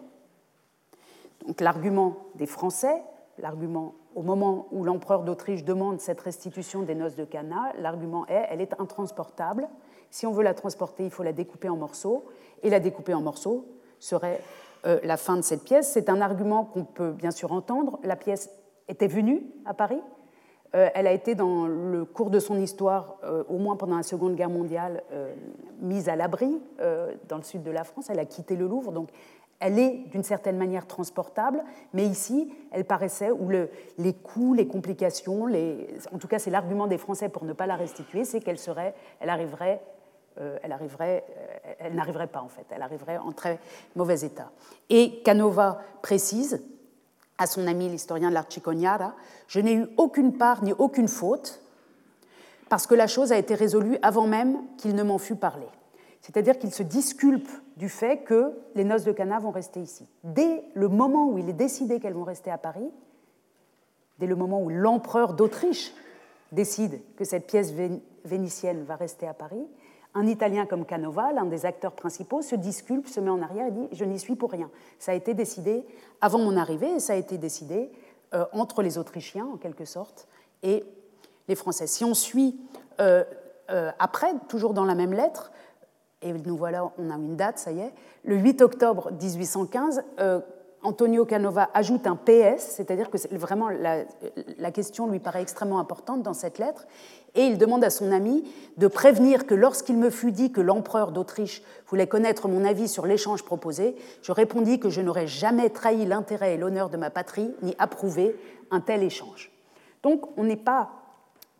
Donc 1.46 1.61
l'argument 1.61 2.16
des 2.34 2.46
Français, 2.46 3.02
l'argument 3.38 3.94
au 4.14 4.22
moment 4.22 4.66
où 4.72 4.84
l'empereur 4.84 5.22
d'Autriche 5.22 5.64
demande 5.64 6.00
cette 6.00 6.20
restitution 6.20 6.82
des 6.82 6.94
noces 6.94 7.16
de 7.16 7.25
Cana, 7.25 7.72
l'argument 7.78 8.26
est 8.26 8.46
elle 8.50 8.61
est 8.61 8.78
intransportable. 8.78 9.68
Si 10.11 10.26
on 10.26 10.32
veut 10.32 10.42
la 10.42 10.54
transporter, 10.54 11.04
il 11.04 11.11
faut 11.11 11.22
la 11.22 11.32
découper 11.32 11.68
en 11.68 11.76
morceaux, 11.76 12.25
et 12.62 12.70
la 12.70 12.80
découper 12.80 13.14
en 13.14 13.22
morceaux 13.22 13.66
serait 13.99 14.40
euh, 14.87 15.00
la 15.04 15.16
fin 15.16 15.37
de 15.37 15.42
cette 15.42 15.64
pièce. 15.64 15.90
C'est 15.92 16.08
un 16.08 16.20
argument 16.20 16.64
qu'on 16.64 16.84
peut 16.84 17.12
bien 17.12 17.30
sûr 17.30 17.52
entendre. 17.52 17.99
La 18.02 18.16
pièce 18.16 18.50
était 18.88 19.08
venue 19.08 19.46
à 19.64 19.75
Paris, 19.75 20.00
elle 20.73 21.07
a 21.07 21.12
été, 21.12 21.35
dans 21.35 21.67
le 21.67 22.05
cours 22.05 22.31
de 22.31 22.38
son 22.38 22.59
histoire, 22.59 23.17
euh, 23.25 23.45
au 23.49 23.59
moins 23.59 23.76
pendant 23.76 23.97
la 23.97 24.02
Seconde 24.02 24.37
Guerre 24.37 24.50
mondiale, 24.50 25.02
euh, 25.12 25.35
mise 25.81 26.09
à 26.09 26.17
l'abri 26.17 26.61
dans 27.29 27.37
le 27.37 27.43
sud 27.43 27.62
de 27.62 27.71
la 27.71 27.85
France. 27.85 28.09
Elle 28.09 28.19
a 28.19 28.25
quitté 28.25 28.57
le 28.57 28.67
Louvre, 28.67 28.93
donc 28.93 29.09
elle 29.61 29.79
est 29.79 30.05
d'une 30.11 30.23
certaine 30.23 30.57
manière 30.57 30.87
transportable, 30.87 31.62
mais 31.93 32.05
ici, 32.07 32.52
elle 32.73 32.85
paraissait, 32.85 33.31
où 33.31 33.49
les 33.50 34.12
coûts, 34.14 34.55
les 34.55 34.67
complications, 34.67 35.47
en 36.12 36.19
tout 36.19 36.29
cas 36.29 36.38
c'est 36.38 36.50
l'argument 36.50 36.87
des 36.87 36.99
Français 36.99 37.29
pour 37.29 37.45
ne 37.45 37.52
pas 37.52 37.67
la 37.67 37.76
restituer, 37.76 38.25
c'est 38.25 38.41
qu'elle 38.41 38.59
serait, 38.59 38.95
elle 39.21 39.29
arriverait, 39.29 39.81
elle 40.37 40.73
arriverait, 40.73 41.25
elle 41.79 41.95
n'arriverait 41.95 42.26
pas 42.26 42.43
en 42.43 42.49
fait, 42.49 42.64
elle 42.71 42.83
arriverait 42.83 43.19
en 43.19 43.31
très 43.31 43.61
mauvais 43.95 44.23
état. 44.23 44.50
Et 44.91 45.21
Canova 45.23 45.79
précise 46.00 46.61
à 47.42 47.46
son 47.46 47.66
ami 47.66 47.88
l'historien 47.88 48.30
de 48.30 48.37
je 49.49 49.61
n'ai 49.61 49.75
eu 49.75 49.87
aucune 49.96 50.38
part 50.38 50.62
ni 50.62 50.72
aucune 50.72 51.08
faute, 51.08 51.61
parce 52.68 52.87
que 52.87 52.94
la 52.94 53.06
chose 53.06 53.32
a 53.32 53.37
été 53.37 53.54
résolue 53.54 53.99
avant 54.00 54.26
même 54.26 54.58
qu'il 54.78 54.94
ne 54.94 55.02
m'en 55.02 55.18
fût 55.18 55.37
parlé. 55.37 55.66
C'est-à-dire 56.20 56.58
qu'il 56.58 56.72
se 56.72 56.82
disculpe 56.84 57.49
du 57.76 57.88
fait 57.88 58.18
que 58.18 58.52
les 58.76 58.84
noces 58.84 59.04
de 59.04 59.12
Cana 59.12 59.40
vont 59.40 59.50
rester 59.50 59.80
ici. 59.80 60.06
Dès 60.22 60.62
le 60.75 60.88
moment 60.88 61.28
où 61.28 61.38
il 61.38 61.49
est 61.49 61.52
décidé 61.54 61.99
qu'elles 61.99 62.14
vont 62.14 62.25
rester 62.25 62.50
à 62.50 62.58
Paris, 62.58 62.88
dès 64.18 64.26
le 64.26 64.37
moment 64.37 64.62
où 64.62 64.70
l'empereur 64.70 65.34
d'Autriche 65.34 65.92
décide 66.52 67.00
que 67.16 67.25
cette 67.25 67.46
pièce 67.49 67.72
vénitienne 68.25 68.84
va 68.84 68.94
rester 68.94 69.26
à 69.26 69.34
Paris, 69.34 69.66
un 70.14 70.26
Italien 70.26 70.66
comme 70.66 70.85
Canova, 70.85 71.33
l'un 71.33 71.47
des 71.47 71.66
acteurs 71.66 71.92
principaux, 71.92 72.42
se 72.42 72.54
disculpe, 72.54 73.09
se 73.09 73.21
met 73.21 73.31
en 73.31 73.42
arrière 73.42 73.66
et 73.66 73.71
dit 73.71 73.88
Je 73.92 74.04
n'y 74.04 74.19
suis 74.19 74.37
pour 74.37 74.50
rien. 74.50 74.71
Ça 74.99 75.12
a 75.12 75.14
été 75.14 75.35
décidé 75.35 75.85
avant 76.21 76.38
mon 76.38 76.57
arrivée 76.57 76.90
et 76.92 77.00
ça 77.00 77.14
a 77.14 77.16
été 77.16 77.38
décidé 77.38 77.90
euh, 78.35 78.45
entre 78.52 78.83
les 78.83 78.99
Autrichiens, 78.99 79.47
en 79.47 79.57
quelque 79.57 79.85
sorte, 79.85 80.28
et 80.62 80.85
les 81.49 81.54
Français. 81.54 81.87
Si 81.87 82.04
on 82.04 82.14
suit 82.14 82.59
euh, 83.00 83.25
euh, 83.71 83.90
après, 83.99 84.33
toujours 84.49 84.75
dans 84.75 84.85
la 84.85 84.95
même 84.95 85.12
lettre, 85.12 85.50
et 86.21 86.33
nous 86.33 86.57
voilà, 86.57 86.92
on 86.99 87.11
a 87.11 87.14
une 87.14 87.37
date, 87.37 87.59
ça 87.59 87.73
y 87.73 87.81
est, 87.81 87.92
le 88.25 88.37
8 88.37 88.62
octobre 88.62 89.11
1815, 89.12 90.04
Antonio 90.82 91.24
Canova 91.24 91.70
ajoute 91.74 92.06
un 92.06 92.16
PS, 92.16 92.58
c'est-à-dire 92.76 93.08
que 93.08 93.16
vraiment 93.36 93.68
la, 93.68 94.70
question 94.72 95.06
lui 95.06 95.20
paraît 95.20 95.42
extrêmement 95.42 95.78
importante 95.78 96.22
dans 96.22 96.34
cette 96.34 96.58
lettre, 96.58 96.86
et 97.34 97.42
il 97.42 97.56
demande 97.56 97.84
à 97.84 97.90
son 97.90 98.10
ami 98.10 98.44
de 98.76 98.88
prévenir 98.88 99.46
que 99.46 99.54
lorsqu'il 99.54 99.96
me 99.96 100.10
fut 100.10 100.32
dit 100.32 100.50
que 100.50 100.60
l'empereur 100.60 101.12
d'Autriche 101.12 101.62
voulait 101.86 102.08
connaître 102.08 102.48
mon 102.48 102.64
avis 102.64 102.88
sur 102.88 103.06
l'échange 103.06 103.44
proposé, 103.44 103.96
je 104.22 104.32
répondis 104.32 104.80
que 104.80 104.90
je 104.90 105.00
n'aurais 105.00 105.28
jamais 105.28 105.70
trahi 105.70 106.04
l'intérêt 106.04 106.54
et 106.54 106.58
l'honneur 106.58 106.90
de 106.90 106.96
ma 106.96 107.10
patrie, 107.10 107.54
ni 107.62 107.74
approuvé 107.78 108.36
un 108.70 108.80
tel 108.80 109.02
échange. 109.02 109.52
Donc 110.02 110.26
on 110.36 110.44
n'est 110.44 110.56
pas 110.56 110.90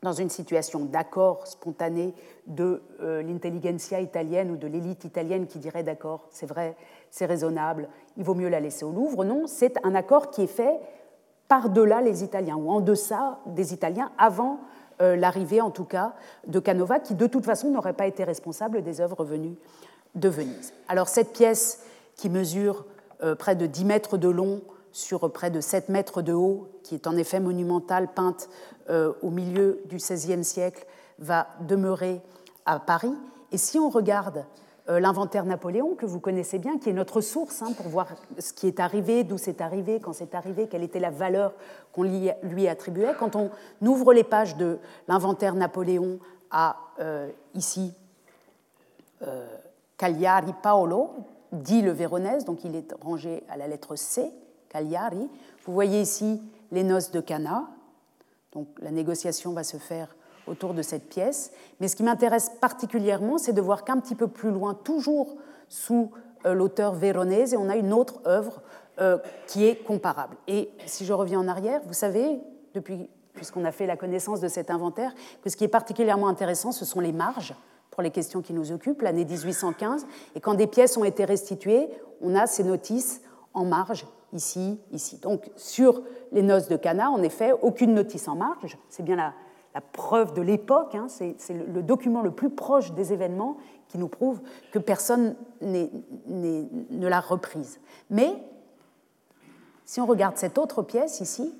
dans 0.03 0.13
une 0.13 0.31
situation 0.31 0.85
d'accord 0.85 1.47
spontané 1.47 2.13
de 2.49 2.83
euh, 3.01 3.23
l'intelligentsia 3.23 4.01
italienne 4.01 4.51
ou 4.51 4.57
de 4.57 4.67
l'élite 4.67 5.05
italienne 5.05 5.47
qui 5.47 5.61
dirait 5.61 5.85
d'accord, 5.85 6.27
c'est 6.31 6.47
vrai, 6.47 6.77
c'est 7.13 7.27
raisonnable, 7.27 7.91
il 8.17 8.25
vaut 8.25 8.35
mieux 8.35 8.49
la 8.49 8.59
laisser 8.59 8.87
au 8.87 8.91
Louvre. 8.91 9.25
Non, 9.25 9.47
c'est 9.47 9.77
un 9.85 9.95
accord 9.95 10.31
qui 10.31 10.43
est 10.43 10.47
fait 10.47 10.81
par-delà 11.47 12.01
les 12.01 12.25
Italiens, 12.25 12.57
ou 12.57 12.71
en 12.71 12.81
deçà 12.81 13.39
des 13.45 13.75
Italiens, 13.75 14.11
avant 14.17 14.61
euh, 15.03 15.15
l'arrivée 15.15 15.61
en 15.61 15.71
tout 15.71 15.85
cas 15.85 16.15
de 16.47 16.59
Canova, 16.59 17.01
qui 17.01 17.15
de 17.15 17.27
toute 17.27 17.45
façon 17.45 17.71
n'aurait 17.71 17.93
pas 17.93 18.07
été 18.07 18.25
responsable 18.25 18.83
des 18.83 19.03
œuvres 19.03 19.25
venues 19.25 19.57
de 20.15 20.31
Venise. 20.31 20.73
Alors 20.89 21.09
cette 21.09 21.35
pièce 21.35 21.83
qui 22.17 22.31
mesure 22.31 22.87
euh, 23.23 23.35
près 23.35 23.57
de 23.57 23.67
10 23.67 23.85
mètres 23.85 24.17
de 24.17 24.29
long 24.29 24.63
sur 24.93 25.31
près 25.31 25.51
de 25.51 25.61
7 25.61 25.91
mètres 25.91 26.23
de 26.23 26.33
haut, 26.33 26.69
qui 26.83 26.95
est 26.95 27.07
en 27.07 27.17
effet 27.17 27.41
monumentale, 27.41 28.09
peinte 28.09 28.49
euh, 28.89 29.13
au 29.21 29.29
milieu 29.29 29.83
du 29.85 29.97
XVIe 29.97 30.45
siècle, 30.45 30.87
va 31.19 31.49
demeurer 31.61 32.23
à 32.65 32.81
Paris. 32.81 33.15
Et 33.53 33.59
si 33.59 33.79
on 33.79 33.91
regarde 33.91 34.39
euh, 34.39 34.62
l'inventaire 34.89 35.45
Napoléon, 35.45 35.95
que 35.95 36.07
vous 36.07 36.21
connaissez 36.21 36.59
bien, 36.59 36.79
qui 36.79 36.91
est 36.91 36.93
notre 36.93 37.21
source 37.21 37.63
hein, 37.63 37.73
pour 37.77 37.87
voir 37.89 38.09
ce 38.39 38.53
qui 38.53 38.67
est 38.67 38.81
arrivé, 38.81 39.23
d'où 39.23 39.39
c'est 39.39 39.61
arrivé, 39.61 40.01
quand 40.01 40.13
c'est 40.13 40.35
arrivé, 40.35 40.67
quelle 40.67 40.83
était 40.83 40.99
la 40.99 41.11
valeur 41.11 41.55
qu'on 41.93 42.03
lui 42.03 42.69
attribuait, 42.69 43.15
quand 43.19 43.37
on 43.37 43.51
ouvre 43.81 44.13
les 44.13 44.25
pages 44.25 44.57
de 44.57 44.79
l'inventaire 45.07 45.55
Napoléon 45.55 46.19
à 46.51 46.77
euh, 47.01 47.31
ici 47.55 47.95
Cagliari 49.97 50.53
Paolo, 50.63 51.11
dit 51.53 51.83
le 51.83 51.93
Véronèse, 51.93 52.45
donc 52.45 52.65
il 52.65 52.75
est 52.75 52.93
rangé 53.01 53.45
à 53.49 53.57
la 53.57 53.69
lettre 53.69 53.95
C, 53.95 54.33
Cagliari. 54.69 55.29
Vous 55.65 55.73
voyez 55.73 56.01
ici 56.01 56.43
les 56.73 56.83
noces 56.83 57.11
de 57.11 57.21
Cana. 57.21 57.69
Donc 58.53 58.67
la 58.81 58.91
négociation 58.91 59.53
va 59.53 59.63
se 59.63 59.77
faire 59.77 60.17
autour 60.47 60.75
de 60.75 60.83
cette 60.83 61.09
pièce. 61.09 61.53
Mais 61.81 61.89
ce 61.89 61.97
qui 61.97 62.03
m'intéresse 62.03 62.51
particulièrement, 62.61 63.39
c'est 63.39 63.53
de 63.53 63.61
voir 63.61 63.85
qu'un 63.85 63.99
petit 63.99 64.15
peu 64.15 64.29
plus 64.29 64.51
loin, 64.51 64.75
toujours 64.75 65.37
sous 65.69 66.11
euh, 66.47 66.55
l'auteur 66.55 66.95
véronèse, 66.95 67.55
on 67.59 67.69
a 67.69 67.77
une 67.77 67.93
autre 67.93 68.21
œuvre 68.27 68.63
euh, 69.01 69.19
qui 69.47 69.67
est 69.67 69.77
comparable. 69.77 70.37
Et 70.49 70.71
si 70.87 71.05
je 71.05 71.13
reviens 71.13 71.41
en 71.41 71.49
arrière, 71.49 71.81
vous 71.87 71.95
savez, 71.95 72.41
depuis, 72.75 73.09
puisqu'on 73.35 73.65
a 73.65 73.73
fait 73.73 73.87
la 73.87 73.97
connaissance 73.97 74.41
de 74.41 74.49
cet 74.49 74.71
inventaire, 74.71 75.15
que 75.43 75.51
ce 75.51 75.57
qui 75.57 75.65
est 75.65 75.69
particulièrement 75.69 76.29
intéressant, 76.29 76.73
ce 76.73 76.85
sont 76.85 77.01
les 77.01 77.13
marges 77.13 77.55
pour 77.91 78.03
les 78.03 78.11
questions 78.11 78.43
qui 78.43 78.53
nous 78.53 78.73
occupent, 78.73 79.03
l'année 79.03 79.25
1815. 79.25 80.07
Et 80.35 80.41
quand 80.41 80.55
des 80.55 80.67
pièces 80.67 80.97
ont 80.97 81.05
été 81.05 81.25
restituées, 81.25 81.89
on 82.21 82.35
a 82.35 82.47
ces 82.47 82.65
notices 82.65 83.23
en 83.55 83.65
marge 83.65 84.07
ici, 84.33 84.81
ici. 84.93 85.19
Donc 85.19 85.51
sur 85.57 86.03
les 86.33 86.43
noces 86.43 86.69
de 86.69 86.77
Cana, 86.77 87.11
en 87.11 87.23
effet, 87.23 87.53
aucune 87.63 87.95
notice 87.95 88.29
en 88.29 88.35
marge. 88.35 88.79
C'est 88.89 89.03
bien 89.03 89.17
la, 89.17 89.35
preuve 89.81 90.35
de 90.35 90.43
l'époque, 90.43 90.95
hein. 90.95 91.07
c'est 91.09 91.37
le, 91.51 91.83
document 91.83 92.23
le 92.23 92.31
plus 92.31 92.51
proche 92.51 92.93
des 92.93 93.13
événements 93.13 93.57
qui 93.89 93.99
nous 93.99 94.09
prouve 94.09 94.41
que 94.73 94.79
personne 94.79 95.35
ne 95.63 97.07
l'a 97.07 97.21
reprise. 97.21 97.81
Mais 98.11 98.37
si 99.87 100.01
on 100.01 100.07
regarde 100.07 100.37
cette 100.37 100.59
autre 100.59 100.83
pièce 100.83 101.21
ici, 101.21 101.55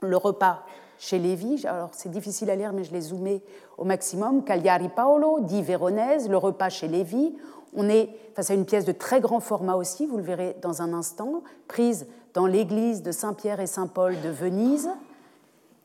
le 0.00 0.16
repas 0.16 0.64
chez 0.98 1.18
Lévy, 1.18 1.64
alors 1.66 1.90
c'est 1.92 2.10
difficile 2.10 2.50
à 2.50 2.56
lire 2.56 2.72
mais 2.72 2.84
je 2.84 2.92
l'ai 2.92 3.00
zoomé 3.00 3.42
au 3.76 3.84
maximum, 3.84 4.42
Cagliari 4.42 4.88
Paolo, 4.88 5.40
dit 5.40 5.62
Véronèse, 5.62 6.28
le 6.28 6.36
repas 6.36 6.68
chez 6.68 6.88
Lévy, 6.88 7.36
on 7.74 7.88
est 7.88 8.10
face 8.34 8.50
à 8.50 8.54
une 8.54 8.64
pièce 8.64 8.84
de 8.84 8.92
très 8.92 9.20
grand 9.20 9.40
format 9.40 9.74
aussi, 9.74 10.06
vous 10.06 10.16
le 10.16 10.22
verrez 10.22 10.56
dans 10.62 10.82
un 10.82 10.92
instant, 10.92 11.42
prise 11.68 12.06
dans 12.34 12.46
l'église 12.46 13.02
de 13.02 13.12
Saint-Pierre 13.12 13.60
et 13.60 13.66
Saint-Paul 13.66 14.20
de 14.20 14.28
Venise. 14.28 14.90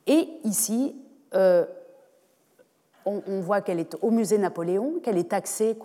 Et 0.08 0.30
ici, 0.44 0.96
euh, 1.36 1.66
on, 3.06 3.42
voit 3.42 3.62
qu'elle 3.62 3.80
est 3.80 3.96
au 4.02 4.12
musée 4.12 4.38
Napoléon, 4.38 5.00
qu'elle 5.04 5.18
est 5.18 5.30
taxée, 5.30 5.78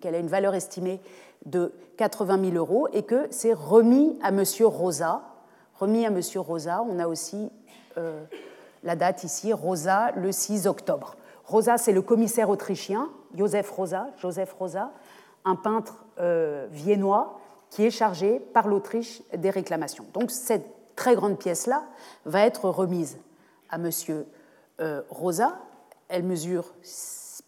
qu'elle 0.00 0.14
a 0.14 0.18
une 0.18 0.28
valeur 0.28 0.54
estimée 0.54 1.00
de 1.44 1.72
80 1.98 2.50
000 2.50 2.56
euros 2.56 2.88
et 2.92 3.02
que 3.02 3.26
c'est 3.30 3.52
remis 3.52 4.18
à 4.22 4.28
M. 4.28 4.42
Rosa. 4.60 5.22
Remis 5.74 6.06
à 6.06 6.08
M. 6.08 6.20
Rosa, 6.36 6.84
on 6.88 6.98
a 6.98 7.08
aussi 7.08 7.50
euh, 7.98 8.22
la 8.84 8.96
date 8.96 9.24
ici, 9.24 9.52
Rosa, 9.52 10.12
le 10.12 10.32
6 10.32 10.66
octobre. 10.66 11.16
Rosa, 11.44 11.76
c'est 11.76 11.92
le 11.92 12.02
commissaire 12.02 12.48
autrichien, 12.48 13.10
Joseph 13.36 13.70
Rosa, 13.70 14.06
Joseph 14.18 14.52
Rosa, 14.58 14.92
un 15.44 15.56
peintre 15.56 16.04
euh, 16.20 16.66
viennois 16.70 17.38
qui 17.70 17.84
est 17.84 17.90
chargé 17.90 18.38
par 18.38 18.68
l'Autriche 18.68 19.22
des 19.36 19.50
réclamations. 19.50 20.04
Donc 20.12 20.30
cette 20.30 20.66
très 20.94 21.14
grande 21.14 21.38
pièce-là 21.38 21.82
va 22.24 22.42
être 22.46 22.68
remise 22.68 23.18
à 23.70 23.76
M. 23.76 23.90
Euh, 24.80 25.02
Rosa. 25.10 25.58
Elle 26.08 26.24
mesure 26.24 26.74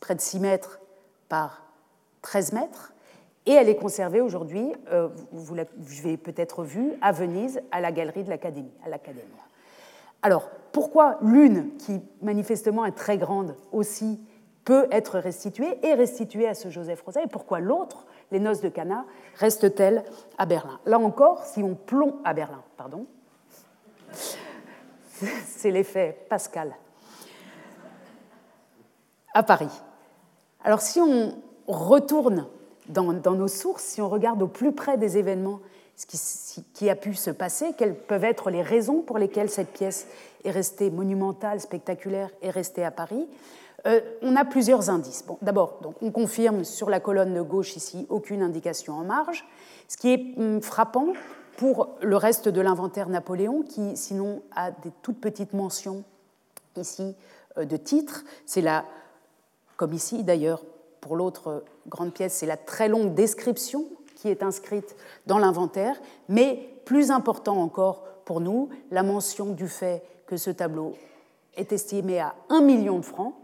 près 0.01 0.15
de 0.15 0.21
6 0.21 0.41
mètres 0.41 0.81
par 1.29 1.63
13 2.23 2.53
mètres 2.53 2.93
et 3.47 3.53
elle 3.53 3.69
est 3.69 3.77
conservée 3.77 4.21
aujourd'hui, 4.21 4.73
euh, 4.91 5.09
vous 5.33 5.55
l'avez 5.55 6.17
peut-être 6.17 6.65
vue, 6.65 6.93
à 7.03 7.13
Venise, 7.13 7.61
à 7.73 7.81
la 7.81 7.93
galerie 7.93 8.25
de 8.25 8.31
l'Académie, 8.31 8.73
à 8.85 8.89
l'Académie. 8.89 9.27
Alors, 10.23 10.49
pourquoi 10.73 11.19
l'une, 11.21 11.77
qui 11.77 12.01
manifestement 12.23 12.87
est 12.87 12.93
très 12.93 13.19
grande 13.19 13.55
aussi, 13.73 14.19
peut 14.65 14.87
être 14.91 15.19
restituée 15.19 15.79
et 15.83 15.93
restituée 15.93 16.49
à 16.49 16.55
ce 16.55 16.71
Joseph 16.71 17.03
Rosa, 17.03 17.23
et 17.23 17.27
pourquoi 17.27 17.61
l'autre, 17.61 18.07
les 18.33 18.41
noces 18.41 18.63
de 18.63 18.71
Cana, 18.71 19.05
reste-t-elle 19.37 20.05
à 20.39 20.47
Berlin? 20.47 20.81
Là 20.87 20.99
encore, 20.99 21.45
si 21.45 21.63
on 21.63 21.75
plombe 21.75 22.15
à 22.25 22.33
Berlin, 22.33 22.63
pardon, 22.79 23.07
c'est 25.45 25.71
l'effet 25.71 26.19
Pascal 26.31 26.75
à 29.35 29.43
Paris. 29.43 29.69
Alors 30.65 30.81
si 30.81 31.01
on 31.01 31.35
retourne 31.67 32.47
dans, 32.89 33.13
nos 33.13 33.49
sources, 33.49 33.85
si 33.85 34.03
on 34.03 34.09
regarde 34.09 34.43
au 34.43 34.47
plus 34.47 34.73
près 34.73 34.97
des 34.97 35.19
événements 35.19 35.61
ce 35.97 36.61
qui, 36.75 36.91
a 36.91 36.97
pu 36.97 37.15
se 37.15 37.31
passer, 37.31 37.73
quelles 37.79 37.95
peuvent 37.95 38.25
être 38.25 38.51
les 38.51 38.63
raisons 38.63 39.01
pour 39.01 39.17
lesquelles 39.17 39.49
cette 39.49 39.73
pièce 39.73 40.09
est 40.45 40.51
restée 40.51 40.91
monumentale, 40.91 41.61
spectaculaire, 41.61 42.31
et 42.43 42.51
restée 42.51 42.85
à 42.85 42.91
Paris, 42.91 43.29
euh, 43.87 44.01
on 44.21 44.35
a 44.35 44.45
plusieurs 44.45 44.91
indices. 44.91 45.25
Bon, 45.25 45.39
D'abord, 45.41 45.79
on 46.03 46.11
confirme 46.11 46.65
sur 46.65 46.91
la 46.91 46.99
colonne 46.99 47.33
de 47.33 47.43
gauche 47.43 47.77
ici 47.77 48.07
aucune 48.09 48.43
indication 48.43 48.95
en 48.95 49.05
marge. 49.05 49.47
Ce 49.89 49.97
qui 49.97 50.13
est 50.13 50.35
hum, 50.37 50.61
frappant 50.61 51.13
pour 51.57 51.91
le 52.03 52.17
reste 52.17 52.49
de 52.49 52.61
l'inventaire 52.61 53.09
Napoléon, 53.09 53.63
qui 53.63 53.97
sinon 53.97 54.43
a 54.57 54.73
des 54.73 54.91
toutes 55.03 55.21
petites 55.21 55.53
mentions 55.53 56.03
ici 56.77 57.15
euh, 57.57 57.67
de 57.67 57.77
titres, 57.77 58.25
c'est 58.47 58.63
la, 58.63 58.85
comme 59.77 59.93
ici 59.93 60.25
d'ailleurs 60.25 60.63
pour 61.01 61.17
l'autre 61.17 61.65
grande 61.87 62.13
pièce, 62.13 62.35
c'est 62.35 62.47
la 62.47 62.57
très 62.57 62.89
longue 62.89 63.15
description 63.15 63.85
qui 64.15 64.29
est 64.29 64.43
inscrite 64.43 64.97
dans 65.27 65.39
l'inventaire, 65.39 66.01
mais 66.29 66.71
plus 66.85 67.11
important 67.11 67.61
encore 67.61 68.05
pour 68.25 68.41
nous, 68.41 68.71
la 68.91 69.03
mention 69.03 69.47
du 69.51 69.69
fait 69.69 70.03
que 70.27 70.37
ce 70.37 70.51
tableau 70.51 70.95
est 71.57 71.73
estimé 71.73 72.21
à 72.21 72.35
1 72.49 72.63
million 72.63 72.99
de 72.99 73.05
francs, 73.05 73.35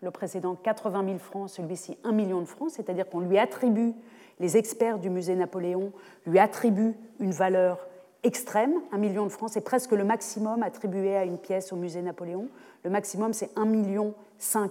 le 0.00 0.10
précédent 0.10 0.54
80 0.54 1.04
000 1.04 1.18
francs, 1.18 1.50
celui-ci 1.50 1.98
1 2.02 2.12
million 2.12 2.40
de 2.40 2.46
francs, 2.46 2.70
c'est-à-dire 2.70 3.08
qu'on 3.08 3.20
lui 3.20 3.38
attribue, 3.38 3.92
les 4.40 4.56
experts 4.56 4.98
du 4.98 5.10
musée 5.10 5.36
Napoléon 5.36 5.92
lui 6.26 6.38
attribuent 6.38 6.96
une 7.20 7.32
valeur 7.32 7.86
extrême, 8.22 8.74
1 8.92 8.98
million 8.98 9.24
de 9.24 9.30
francs, 9.30 9.50
c'est 9.52 9.60
presque 9.60 9.92
le 9.92 10.04
maximum 10.04 10.62
attribué 10.62 11.16
à 11.16 11.24
une 11.24 11.38
pièce 11.38 11.72
au 11.72 11.76
musée 11.76 12.02
Napoléon. 12.02 12.48
Le 12.84 12.90
maximum, 12.90 13.32
c'est 13.32 13.50
1 13.56 13.64
million 13.64 14.14
5 14.38 14.70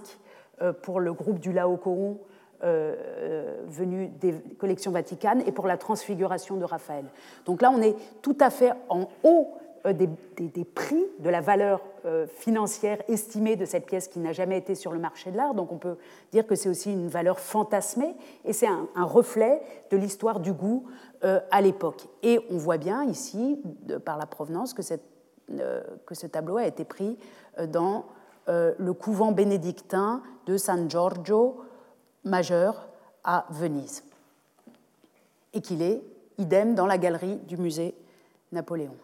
pour 0.82 1.00
le 1.00 1.12
groupe 1.12 1.38
du 1.38 1.52
Laocoon 1.52 2.18
euh, 2.62 2.94
euh, 3.18 3.56
venu 3.66 4.08
des 4.08 4.34
collections 4.58 4.92
vaticanes 4.92 5.42
et 5.46 5.52
pour 5.52 5.66
la 5.66 5.76
transfiguration 5.76 6.56
de 6.56 6.64
Raphaël. 6.64 7.06
Donc 7.44 7.60
là, 7.60 7.72
on 7.74 7.82
est 7.82 7.96
tout 8.22 8.36
à 8.40 8.50
fait 8.50 8.72
en 8.88 9.08
haut 9.24 9.56
euh, 9.84 9.92
des, 9.92 10.64
prix, 10.64 11.04
de 11.18 11.28
la 11.28 11.40
valeur 11.40 11.82
euh, 12.04 12.26
financière 12.26 12.98
estimée 13.08 13.56
de 13.56 13.64
cette 13.64 13.86
pièce 13.86 14.06
qui 14.06 14.20
n'a 14.20 14.32
jamais 14.32 14.58
été 14.58 14.76
sur 14.76 14.92
le 14.92 15.00
marché 15.00 15.32
de 15.32 15.36
l'art. 15.36 15.54
Donc 15.54 15.72
on 15.72 15.78
peut 15.78 15.96
dire 16.30 16.46
que 16.46 16.54
c'est 16.54 16.68
aussi 16.68 16.92
une 16.92 17.08
valeur 17.08 17.40
fantasmée 17.40 18.14
et 18.44 18.52
c'est 18.52 18.68
un, 18.68 18.86
reflet 18.94 19.60
de 19.90 19.96
l'histoire 19.96 20.38
du 20.38 20.52
goût 20.52 20.86
euh, 21.24 21.40
à 21.50 21.60
l'époque. 21.60 22.06
Et 22.22 22.38
on 22.50 22.58
voit 22.58 22.76
bien 22.76 23.02
ici, 23.04 23.60
par 24.04 24.18
la 24.18 24.26
provenance, 24.26 24.72
que, 24.72 24.82
ce 24.82 26.26
tableau 26.28 26.58
a 26.58 26.66
été 26.66 26.84
pris 26.84 27.18
dans 27.68 28.04
le 28.46 28.92
couvent 28.92 29.32
bénédictin 29.32 30.22
de 30.46 30.56
San 30.56 30.90
Giorgio 30.90 31.60
majeur 32.24 32.88
à 33.24 33.46
Venise 33.50 34.02
et 35.52 35.60
qu'il 35.60 35.82
est 35.82 36.02
idem 36.38 36.74
dans 36.74 36.86
la 36.86 36.98
galerie 36.98 37.36
du 37.46 37.56
musée 37.56 37.94
Napoléon. 38.52 38.94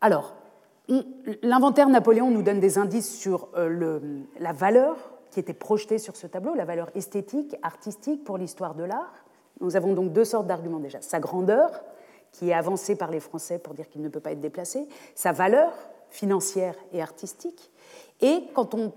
Alors, 0.00 0.34
l'inventaire 1.42 1.88
Napoléon 1.88 2.30
nous 2.30 2.42
donne 2.42 2.60
des 2.60 2.78
indices 2.78 3.16
sur 3.18 3.48
euh, 3.56 4.20
la 4.40 4.52
valeur 4.52 4.96
qui 5.30 5.40
était 5.40 5.54
projetée 5.54 5.98
sur 5.98 6.16
ce 6.16 6.26
tableau, 6.26 6.54
la 6.54 6.64
valeur 6.64 6.90
esthétique, 6.94 7.56
artistique 7.62 8.24
pour 8.24 8.36
l'histoire 8.36 8.74
de 8.74 8.84
l'art. 8.84 9.24
Nous 9.60 9.76
avons 9.76 9.94
donc 9.94 10.12
deux 10.12 10.24
sortes 10.24 10.46
d'arguments 10.46 10.80
déjà. 10.80 11.00
Sa 11.00 11.20
grandeur, 11.20 11.84
qui 12.32 12.50
est 12.50 12.54
avancée 12.54 12.96
par 12.96 13.10
les 13.10 13.20
Français 13.20 13.58
pour 13.58 13.74
dire 13.74 13.88
qu'il 13.88 14.02
ne 14.02 14.08
peut 14.08 14.20
pas 14.20 14.32
être 14.32 14.40
déplacé, 14.40 14.88
sa 15.14 15.32
valeur 15.32 15.72
financière 16.12 16.74
et 16.92 17.02
artistique. 17.02 17.70
Et 18.20 18.44
quand 18.54 18.74
on 18.74 18.92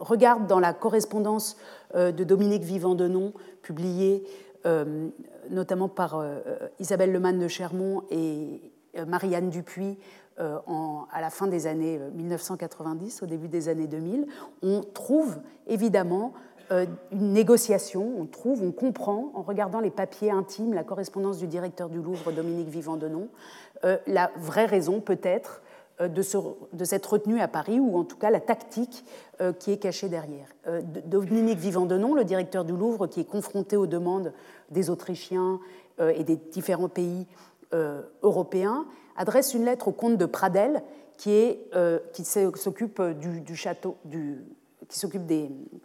regarde 0.00 0.46
dans 0.46 0.60
la 0.60 0.72
correspondance 0.72 1.58
euh, 1.94 2.12
de 2.12 2.24
Dominique 2.24 2.62
Vivant-Denon, 2.62 3.34
publiée 3.60 4.24
euh, 4.64 5.08
notamment 5.50 5.88
par 5.88 6.24
Isabelle 6.78 7.12
Lemann 7.12 7.38
de 7.38 7.48
Chermont 7.48 8.04
et 8.10 8.60
Marianne 9.06 9.50
Dupuis 9.50 9.98
euh, 10.38 10.58
à 11.12 11.20
la 11.20 11.30
fin 11.30 11.46
des 11.46 11.66
années 11.66 12.00
1990, 12.14 13.20
euh, 13.20 13.24
au 13.24 13.28
début 13.28 13.48
des 13.48 13.68
années 13.68 13.86
2000, 13.86 14.26
on 14.62 14.82
trouve 14.82 15.38
évidemment 15.66 16.32
euh, 16.72 16.86
une 17.10 17.32
négociation, 17.32 18.14
on 18.18 18.26
trouve, 18.26 18.62
on 18.62 18.70
comprend, 18.70 19.32
en 19.34 19.42
regardant 19.42 19.80
les 19.80 19.90
papiers 19.90 20.30
intimes, 20.30 20.72
la 20.72 20.84
correspondance 20.84 21.38
du 21.38 21.46
directeur 21.46 21.88
du 21.88 22.00
Louvre, 22.00 22.32
Dominique 22.32 22.68
Vivant-Denon, 22.68 23.28
euh, 23.84 23.98
la 24.06 24.30
vraie 24.36 24.66
raison 24.66 25.00
peut-être 25.00 25.62
euh, 26.00 26.08
de, 26.08 26.84
cette 26.84 27.06
retenue 27.06 27.40
à 27.40 27.48
Paris, 27.48 27.80
ou 27.80 27.96
en 27.96 28.04
tout 28.04 28.16
cas 28.16 28.30
la 28.30 28.40
tactique 28.40 29.04
qui 29.58 29.72
est 29.72 29.78
cachée 29.78 30.10
derrière. 30.10 30.48
Dominique 31.06 31.58
Vivant-Denon, 31.58 32.12
le 32.14 32.24
directeur 32.24 32.66
du 32.66 32.76
Louvre, 32.76 33.06
qui 33.06 33.20
est 33.20 33.24
confronté 33.24 33.74
aux 33.74 33.86
demandes 33.86 34.34
des 34.70 34.90
Autrichiens 34.90 35.60
et 35.98 36.24
des 36.24 36.36
différents 36.36 36.90
pays 36.90 37.26
européens, 38.22 38.84
adresse 39.16 39.54
une 39.54 39.64
lettre 39.64 39.88
au 39.88 39.92
comte 39.92 40.18
de 40.18 40.26
Pradel, 40.26 40.82
qui, 41.20 42.24
s'occupe 42.24 43.02
du, 43.02 43.56
château, 43.56 43.96
qui 44.88 44.98
s'occupe 44.98 45.26
des, 45.26 45.44
euh, 45.44 45.76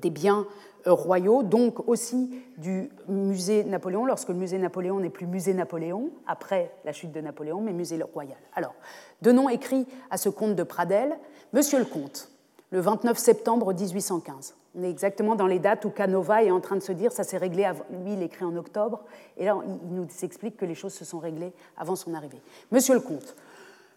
des 0.00 0.10
biens 0.10 0.46
euh, 0.86 0.92
royaux, 0.92 1.42
donc 1.42 1.88
aussi 1.88 2.30
du 2.58 2.90
musée 3.08 3.62
Napoléon, 3.64 4.04
lorsque 4.04 4.28
le 4.28 4.34
musée 4.34 4.58
Napoléon 4.58 4.98
n'est 5.00 5.10
plus 5.10 5.26
musée 5.26 5.54
Napoléon, 5.54 6.10
après 6.26 6.72
la 6.84 6.92
chute 6.92 7.12
de 7.12 7.20
Napoléon, 7.20 7.60
mais 7.60 7.72
musée 7.72 8.02
royal. 8.02 8.38
Alors, 8.54 8.74
Denon 9.20 9.48
écrit 9.48 9.86
à 10.10 10.16
ce 10.16 10.28
comte 10.28 10.56
de 10.56 10.62
Pradel 10.62 11.16
Monsieur 11.52 11.78
le 11.78 11.84
comte, 11.84 12.30
le 12.70 12.80
29 12.80 13.16
septembre 13.16 13.72
1815. 13.74 14.54
On 14.74 14.82
est 14.82 14.90
exactement 14.90 15.34
dans 15.36 15.46
les 15.46 15.58
dates 15.58 15.84
où 15.84 15.90
Canova 15.90 16.42
est 16.42 16.50
en 16.50 16.60
train 16.60 16.76
de 16.76 16.80
se 16.80 16.92
dire 16.92 17.12
ça 17.12 17.24
s'est 17.24 17.36
réglé. 17.36 17.70
Lui, 18.04 18.14
il 18.14 18.22
écrit 18.22 18.44
en 18.44 18.56
octobre, 18.56 19.04
et 19.36 19.44
là, 19.44 19.56
il 19.84 19.94
nous 19.94 20.06
explique 20.22 20.56
que 20.56 20.64
les 20.64 20.74
choses 20.74 20.94
se 20.94 21.04
sont 21.04 21.18
réglées 21.18 21.52
avant 21.76 21.94
son 21.94 22.14
arrivée. 22.14 22.40
Monsieur 22.70 22.94
le 22.94 23.00
comte, 23.00 23.36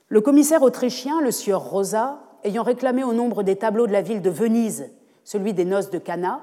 le 0.09 0.21
commissaire 0.21 0.61
autrichien, 0.61 1.21
le 1.21 1.31
sieur 1.31 1.63
Rosa, 1.67 2.19
ayant 2.43 2.63
réclamé 2.63 3.03
au 3.03 3.13
nombre 3.13 3.41
des 3.41 3.55
tableaux 3.55 3.87
de 3.87 3.93
la 3.93 4.01
ville 4.01 4.21
de 4.21 4.29
Venise 4.29 4.91
celui 5.25 5.53
des 5.53 5.65
noces 5.65 5.89
de 5.89 5.97
Cana, 5.97 6.39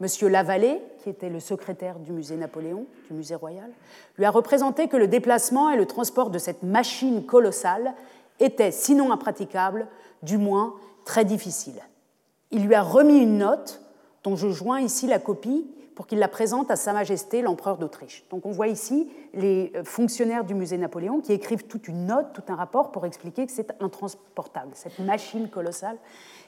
M. 0.00 0.06
Lavallée, 0.28 0.80
qui 1.02 1.10
était 1.10 1.28
le 1.28 1.40
secrétaire 1.40 1.98
du 1.98 2.12
musée 2.12 2.36
Napoléon, 2.36 2.86
du 3.10 3.16
musée 3.16 3.34
royal, 3.34 3.70
lui 4.16 4.24
a 4.24 4.30
représenté 4.30 4.88
que 4.88 4.96
le 4.96 5.06
déplacement 5.06 5.68
et 5.68 5.76
le 5.76 5.84
transport 5.84 6.30
de 6.30 6.38
cette 6.38 6.62
machine 6.62 7.26
colossale 7.26 7.92
étaient, 8.40 8.70
sinon 8.70 9.12
impraticables, 9.12 9.86
du 10.22 10.38
moins 10.38 10.74
très 11.04 11.24
difficiles. 11.24 11.82
Il 12.50 12.64
lui 12.66 12.74
a 12.74 12.82
remis 12.82 13.18
une 13.18 13.38
note, 13.38 13.82
dont 14.22 14.36
je 14.36 14.48
joins 14.48 14.80
ici 14.80 15.06
la 15.06 15.18
copie, 15.18 15.66
pour 15.94 16.06
qu'il 16.06 16.18
la 16.18 16.28
présente 16.28 16.70
à 16.70 16.76
Sa 16.76 16.92
Majesté 16.92 17.42
l'empereur 17.42 17.78
d'Autriche. 17.78 18.24
Donc 18.30 18.46
on 18.46 18.50
voit 18.50 18.68
ici 18.68 19.10
les 19.32 19.72
fonctionnaires 19.84 20.44
du 20.44 20.54
musée 20.54 20.78
Napoléon 20.78 21.20
qui 21.20 21.32
écrivent 21.32 21.64
toute 21.64 21.88
une 21.88 22.06
note, 22.06 22.32
tout 22.32 22.42
un 22.48 22.56
rapport 22.56 22.90
pour 22.90 23.06
expliquer 23.06 23.46
que 23.46 23.52
c'est 23.52 23.70
intransportable, 23.80 24.72
cette 24.74 24.98
machine 24.98 25.48
colossale 25.48 25.96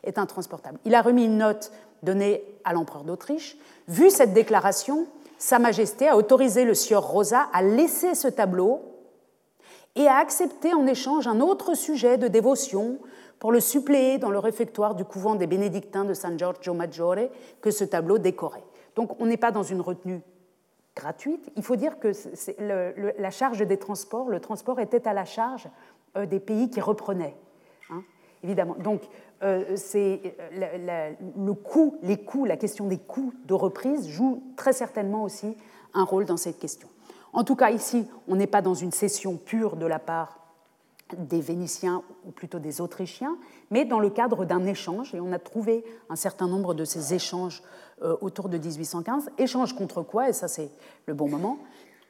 est 0.04 0.18
intransportable. 0.18 0.78
Il 0.84 0.94
a 0.94 1.02
remis 1.02 1.24
une 1.24 1.38
note 1.38 1.72
donnée 2.02 2.42
à 2.64 2.72
l'empereur 2.72 3.04
d'Autriche. 3.04 3.56
Vu 3.88 4.10
cette 4.10 4.32
déclaration, 4.32 5.06
Sa 5.38 5.58
Majesté 5.58 6.08
a 6.08 6.16
autorisé 6.16 6.64
le 6.64 6.74
sieur 6.74 7.06
Rosa 7.06 7.46
à 7.52 7.62
laisser 7.62 8.14
ce 8.14 8.28
tableau 8.28 8.80
et 9.94 10.06
a 10.06 10.16
accepté 10.16 10.74
en 10.74 10.86
échange 10.86 11.26
un 11.26 11.40
autre 11.40 11.74
sujet 11.74 12.18
de 12.18 12.28
dévotion 12.28 12.98
pour 13.38 13.52
le 13.52 13.60
suppléer 13.60 14.18
dans 14.18 14.30
le 14.30 14.38
réfectoire 14.38 14.94
du 14.94 15.04
couvent 15.04 15.34
des 15.34 15.46
bénédictins 15.46 16.04
de 16.04 16.14
San 16.14 16.38
Giorgio 16.38 16.74
Maggiore 16.74 17.28
que 17.60 17.70
ce 17.70 17.84
tableau 17.84 18.18
décorait. 18.18 18.64
Donc 18.96 19.20
on 19.20 19.26
n'est 19.26 19.36
pas 19.36 19.52
dans 19.52 19.62
une 19.62 19.80
retenue 19.80 20.20
gratuite. 20.96 21.50
Il 21.54 21.62
faut 21.62 21.76
dire 21.76 21.98
que 22.00 22.12
la 22.58 23.30
charge 23.30 23.64
des 23.64 23.76
transports, 23.76 24.28
le 24.28 24.40
transport 24.40 24.80
était 24.80 25.06
à 25.06 25.12
la 25.12 25.24
charge 25.24 25.68
euh, 26.16 26.26
des 26.26 26.40
pays 26.40 26.70
qui 26.70 26.80
reprenaient, 26.80 27.36
hein, 27.90 28.02
évidemment. 28.42 28.74
Donc 28.76 29.02
euh, 29.42 29.76
c'est 29.76 30.34
euh, 30.52 31.12
le 31.36 31.52
coût, 31.52 31.98
les 32.02 32.24
coûts, 32.24 32.46
la 32.46 32.56
question 32.56 32.86
des 32.86 32.98
coûts 32.98 33.34
de 33.44 33.54
reprise 33.54 34.08
joue 34.08 34.42
très 34.56 34.72
certainement 34.72 35.22
aussi 35.22 35.56
un 35.92 36.04
rôle 36.04 36.24
dans 36.24 36.38
cette 36.38 36.58
question. 36.58 36.88
En 37.34 37.44
tout 37.44 37.56
cas, 37.56 37.70
ici, 37.70 38.08
on 38.28 38.36
n'est 38.36 38.46
pas 38.46 38.62
dans 38.62 38.74
une 38.74 38.92
cession 38.92 39.36
pure 39.36 39.76
de 39.76 39.84
la 39.84 39.98
part 39.98 40.45
des 41.16 41.40
Vénitiens 41.40 42.02
ou 42.26 42.30
plutôt 42.30 42.58
des 42.58 42.80
Autrichiens, 42.80 43.36
mais 43.70 43.84
dans 43.84 44.00
le 44.00 44.10
cadre 44.10 44.44
d'un 44.44 44.64
échange, 44.64 45.14
et 45.14 45.20
on 45.20 45.32
a 45.32 45.38
trouvé 45.38 45.84
un 46.10 46.16
certain 46.16 46.48
nombre 46.48 46.74
de 46.74 46.84
ces 46.84 47.14
échanges 47.14 47.62
euh, 48.02 48.16
autour 48.20 48.48
de 48.48 48.58
1815. 48.58 49.30
Échange 49.38 49.74
contre 49.74 50.02
quoi, 50.02 50.28
et 50.28 50.32
ça 50.32 50.48
c'est 50.48 50.70
le 51.06 51.14
bon 51.14 51.28
moment, 51.28 51.58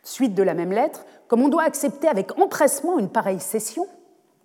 suite 0.02 0.34
de 0.34 0.42
la 0.42 0.54
même 0.54 0.72
lettre, 0.72 1.04
comme 1.28 1.42
on 1.42 1.48
doit 1.48 1.64
accepter 1.64 2.08
avec 2.08 2.38
empressement 2.38 2.98
une 2.98 3.10
pareille 3.10 3.40
cession, 3.40 3.86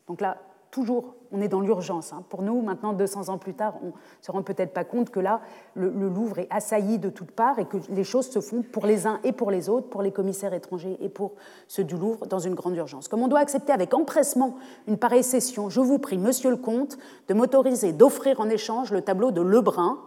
donc 0.07 0.19
là, 0.19 0.37
toujours 0.71 1.15
on 1.31 1.41
est 1.41 1.47
dans 1.47 1.61
l'urgence. 1.61 2.13
Hein. 2.13 2.23
Pour 2.29 2.41
nous, 2.41 2.61
maintenant, 2.61 2.93
200 2.93 3.29
ans 3.29 3.37
plus 3.37 3.53
tard, 3.53 3.75
on 3.81 3.87
ne 3.87 3.91
se 4.21 4.31
rend 4.31 4.41
peut-être 4.43 4.73
pas 4.73 4.83
compte 4.83 5.09
que 5.09 5.19
là, 5.19 5.41
le, 5.75 5.89
Louvre 5.89 6.39
est 6.39 6.47
assailli 6.49 6.99
de 6.99 7.09
toutes 7.09 7.31
parts 7.31 7.59
et 7.59 7.65
que 7.65 7.77
les 7.89 8.03
choses 8.03 8.29
se 8.29 8.41
font 8.41 8.61
pour 8.61 8.85
les 8.85 9.07
uns 9.07 9.19
et 9.23 9.31
pour 9.31 9.49
les 9.49 9.69
autres, 9.69 9.87
pour 9.87 10.01
les 10.01 10.11
commissaires 10.11 10.53
étrangers 10.53 10.97
et 10.99 11.09
pour 11.09 11.33
ceux 11.67 11.83
du 11.83 11.95
Louvre, 11.95 12.25
dans 12.27 12.39
une 12.39 12.55
grande 12.55 12.75
urgence. 12.75 13.07
Comme 13.07 13.21
on 13.21 13.27
doit 13.27 13.39
accepter 13.39 13.71
avec 13.71 13.93
empressement 13.93 14.55
une 14.87 14.97
pareille 14.97 15.23
cession, 15.23 15.69
je 15.69 15.79
vous 15.79 15.99
prie, 15.99 16.17
monsieur 16.17 16.49
le 16.49 16.57
comte, 16.57 16.97
de 17.27 17.33
m'autoriser 17.33 17.93
d'offrir 17.93 18.39
en 18.41 18.49
échange 18.49 18.91
le 18.91 19.01
tableau 19.01 19.31
de 19.31 19.41
Lebrun, 19.41 19.99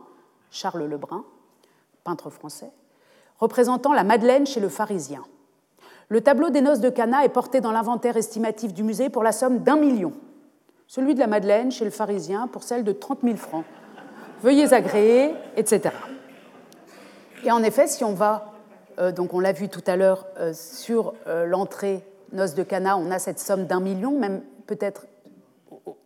Charles 0.51 0.85
Lebrun, 0.85 1.25
peintre 2.05 2.29
français, 2.29 2.71
représentant 3.39 3.93
la 3.93 4.05
Madeleine 4.05 4.47
chez 4.47 4.61
le 4.61 4.69
pharisien. 4.69 5.23
Le 6.09 6.21
tableau 6.21 6.51
des 6.51 6.61
noces 6.61 6.81
de 6.81 6.91
Cana 6.91 7.25
est 7.25 7.31
porté 7.31 7.61
dans 7.63 7.73
l'inventaire 7.73 8.17
estimatif 8.17 8.75
du 8.75 8.83
musée 8.83 9.09
pour 9.09 9.23
la 9.23 9.33
somme 9.33 9.61
d'un 9.61 9.77
million 9.77 10.13
celui 10.95 11.15
de 11.15 11.19
la 11.19 11.27
Madeleine 11.27 11.73
chez 11.73 11.85
le 11.85 11.91
pharisien 11.91 12.47
pour 12.47 12.63
celle 12.63 12.85
de 12.85 12.93
30 12.93 13.23
000 13.25 13.35
francs. 13.35 13.65
Veuillez 14.45 14.73
agréer, 14.73 15.35
etc. 15.57 15.93
Et 17.43 17.51
en 17.51 17.65
effet, 17.65 17.89
si 17.89 18.05
on 18.05 18.15
va, 18.15 18.53
euh, 19.01 19.11
donc 19.11 19.35
on 19.35 19.41
l'a 19.41 19.51
vu 19.51 19.69
tout 19.69 19.83
à 19.89 19.97
l'heure, 19.97 20.25
euh, 20.39 20.53
sur 20.55 21.15
euh, 21.27 21.47
l'entrée 21.47 22.05
Noce 22.31 22.55
de 22.55 22.63
Cana, 22.63 22.97
on 22.97 23.11
a 23.11 23.19
cette 23.19 23.41
somme 23.41 23.67
d'un 23.67 23.81
million, 23.81 24.17
même 24.17 24.43
peut-être 24.69 25.07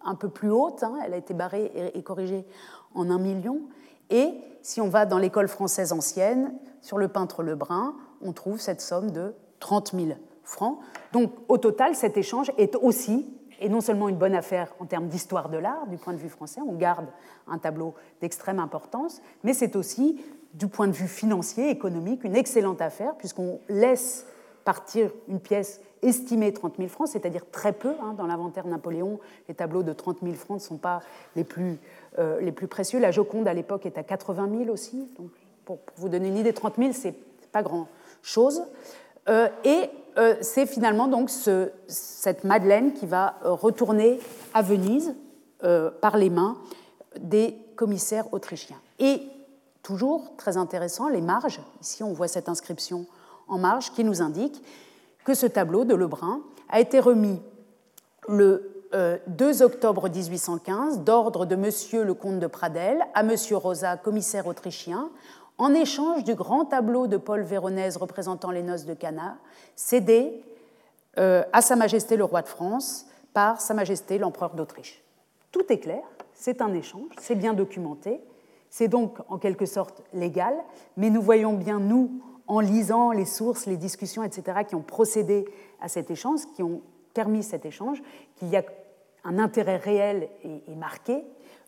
un 0.03 0.15
peu 0.15 0.31
plus 0.31 0.51
haute, 0.51 0.83
hein, 0.83 0.95
elle 1.05 1.13
a 1.13 1.19
été 1.19 1.35
barrée 1.35 1.71
et, 1.95 2.03
corrigée 2.03 2.47
en 2.95 3.11
un 3.11 3.19
million. 3.19 3.61
Et 4.09 4.33
si 4.63 4.81
on 4.81 4.89
va 4.89 5.05
dans 5.05 5.19
l'école 5.19 5.49
française 5.49 5.93
ancienne, 5.93 6.55
sur 6.81 6.97
le 6.97 7.09
peintre 7.09 7.43
Lebrun, 7.43 7.95
on 8.23 8.33
trouve 8.33 8.59
cette 8.59 8.81
somme 8.81 9.11
de 9.11 9.35
30 9.61 9.93
000 9.95 10.07
francs. 10.45 10.79
Donc 11.13 11.33
au 11.49 11.59
total, 11.59 11.95
cet 11.95 12.17
échange 12.17 12.51
est 12.57 12.75
aussi 12.77 13.27
est 13.61 13.69
non 13.69 13.81
seulement 13.81 14.09
une 14.09 14.17
bonne 14.17 14.35
affaire 14.35 14.75
en 14.81 14.87
termes 14.87 15.09
d'histoire 15.09 15.49
de 15.49 15.59
l'art, 15.59 15.87
du 15.87 15.97
point 15.97 16.13
de 16.13 16.19
vue 16.19 16.29
français, 16.29 16.61
on 16.67 16.75
garde 16.75 17.07
un 17.47 17.59
tableau 17.59 17.95
d'extrême 18.21 18.59
importance, 18.59 19.21
mais 19.45 19.55
c'est 19.55 19.77
aussi, 19.77 20.21
du 20.55 20.67
point 20.67 20.87
de 20.87 20.93
vue 20.93 21.09
financier, 21.09 21.71
économique, 21.71 22.25
une 22.25 22.37
excellente 22.37 22.81
affaire, 22.81 23.15
puisqu'on 23.17 23.61
laisse 23.69 24.27
partir 24.65 25.11
une 25.29 25.41
pièce 25.41 25.81
estimée 26.03 26.53
30 26.53 26.77
000 26.77 26.89
francs, 26.89 27.09
c'est-à-dire 27.09 27.43
très 27.51 27.73
peu. 27.73 27.95
Hein, 28.03 28.15
dans 28.17 28.27
l'inventaire 28.27 28.67
Napoléon, 28.67 29.19
les 29.49 29.55
tableaux 29.55 29.83
de 29.83 29.93
30 29.93 30.19
000 30.23 30.35
francs 30.35 30.59
ne 30.59 30.63
sont 30.63 30.77
pas 30.77 31.01
les 31.37 31.45
plus, 31.45 31.79
euh, 32.19 32.41
les 32.41 32.53
plus 32.53 32.67
précieux. 32.67 32.99
La 32.99 33.11
Joconde, 33.11 33.49
à 33.49 33.55
l'époque, 33.55 33.87
est 33.87 33.99
à 33.99 34.03
80 34.03 34.49
000 34.65 34.71
aussi. 34.71 35.09
Donc, 35.19 35.31
pour, 35.65 35.79
vous 35.97 36.09
donner 36.09 36.29
une 36.29 36.37
idée, 36.37 36.53
30 36.53 36.77
000, 36.77 36.91
c'est 36.93 37.15
pas 37.51 37.63
grand-chose. 37.63 38.63
Euh, 39.29 39.49
et 39.65 39.91
euh, 40.19 40.35
c'est 40.41 40.67
finalement 40.67 41.07
donc 41.07 41.31
cette 41.31 42.43
Madeleine 42.45 42.93
qui 42.93 43.07
va 43.07 43.37
euh, 43.45 43.53
retourner 43.53 44.19
à 44.53 44.63
Venise 44.63 45.15
euh, 45.63 45.91
par 45.91 46.17
les 46.17 46.31
mains 46.31 46.57
des 47.21 47.57
commissaires 47.77 48.33
autrichiens. 48.33 48.81
Et 48.99 49.23
toujours 49.83 50.37
très 50.37 50.57
intéressant, 50.57 51.09
les 51.09 51.21
marges. 51.21 51.61
Ici, 51.81 52.03
on 52.03 52.13
voit 52.13 52.27
cette 52.27 52.49
inscription 52.49 53.07
en 53.47 53.59
marge 53.59 53.93
qui 53.93 54.03
nous 54.03 54.21
indique 54.21 54.63
que 55.25 55.35
ce 55.35 55.47
tableau 55.47 55.85
de 55.85 55.95
Lebrun 55.95 56.41
a 56.69 56.81
été 56.81 56.99
remis 56.99 57.41
le 58.29 58.75
2 59.27 59.63
octobre 59.63 60.09
1815 60.09 61.01
d'ordre 61.01 61.47
de 61.47 61.57
Monsieur 61.57 62.05
le 62.05 62.15
comte 62.15 62.41
de 62.41 62.47
Pradel 62.47 63.03
à 63.15 63.23
Monsieur 63.23 63.57
Rosa, 63.57 63.97
commissaire 63.97 64.47
autrichien, 64.47 65.11
en 65.59 65.75
échange 65.75 66.25
du 66.25 66.35
grand 66.35 66.65
tableau 66.65 67.09
de 67.09 67.17
Paul 67.17 67.43
Véronèse 67.43 67.97
représentant 67.97 68.51
les 68.51 68.63
noces 68.63 68.87
de 68.87 68.95
Cana, 68.95 69.39
cédé 69.75 70.43
euh, 71.19 71.43
à 71.53 71.61
Sa 71.61 71.77
Majesté 71.77 72.17
le 72.17 72.25
roi 72.25 72.43
de 72.43 72.49
France 72.49 73.07
par 73.35 73.61
Sa 73.61 73.75
Majesté 73.75 74.19
l'empereur 74.19 74.55
d'Autriche. 74.55 75.03
Tout 75.51 75.65
est 75.73 75.79
clair, 75.79 76.03
c'est 76.33 76.63
un 76.63 76.73
échange, 76.73 77.11
c'est 77.21 77.35
bien 77.35 77.55
documenté, 77.55 78.21
c'est 78.71 78.89
donc 78.89 79.19
en 79.29 79.39
quelque 79.39 79.67
sorte 79.67 80.03
légal, 80.13 80.55
mais 80.97 81.11
nous 81.11 81.23
voyons 81.23 81.55
bien, 81.55 81.81
nous, 81.81 82.21
en 82.47 82.61
lisant 82.61 83.11
les 83.11 83.25
sources, 83.25 83.67
les 83.67 83.77
discussions, 83.77 84.23
etc., 84.23 84.61
qui 84.67 84.75
ont 84.75 84.83
procédé 84.83 85.45
à 85.81 85.89
cet 85.89 86.11
échange, 86.11 86.41
qui 86.55 86.63
ont 86.63 86.83
permis 87.15 87.43
cet 87.43 87.67
échange, 87.67 88.01
qu'il 88.37 88.49
y 88.49 88.57
a 88.57 88.63
un 89.25 89.39
intérêt 89.39 89.77
réel 89.77 90.29
et, 90.45 90.75
marqué 90.77 91.25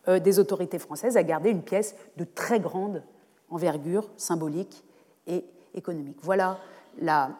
euh, 0.08 0.20
des 0.20 0.38
autorités 0.38 0.78
françaises 0.78 1.16
à 1.16 1.22
garder 1.22 1.50
une 1.50 1.62
pièce 1.62 1.96
de 2.16 2.24
très 2.24 2.60
grande 2.60 3.02
envergure 3.50 4.08
symbolique 4.16 4.84
et 5.26 5.44
économique. 5.74 6.18
Voilà 6.22 6.58
la 7.00 7.30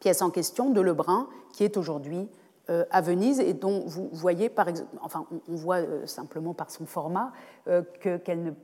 pièce 0.00 0.22
en 0.22 0.30
question 0.30 0.70
de 0.70 0.80
Lebrun 0.80 1.28
qui 1.52 1.64
est 1.64 1.76
aujourd'hui 1.76 2.28
euh, 2.70 2.84
à 2.90 3.00
Venise 3.00 3.40
et 3.40 3.54
dont 3.54 3.84
vous 3.86 4.10
voyez, 4.12 4.52
enfin, 5.00 5.26
on, 5.48 5.54
voit 5.54 5.78
euh, 5.78 6.06
simplement 6.06 6.52
par 6.52 6.70
son 6.70 6.84
format 6.84 7.32
euh, 7.66 7.82
qu'elle 8.02 8.54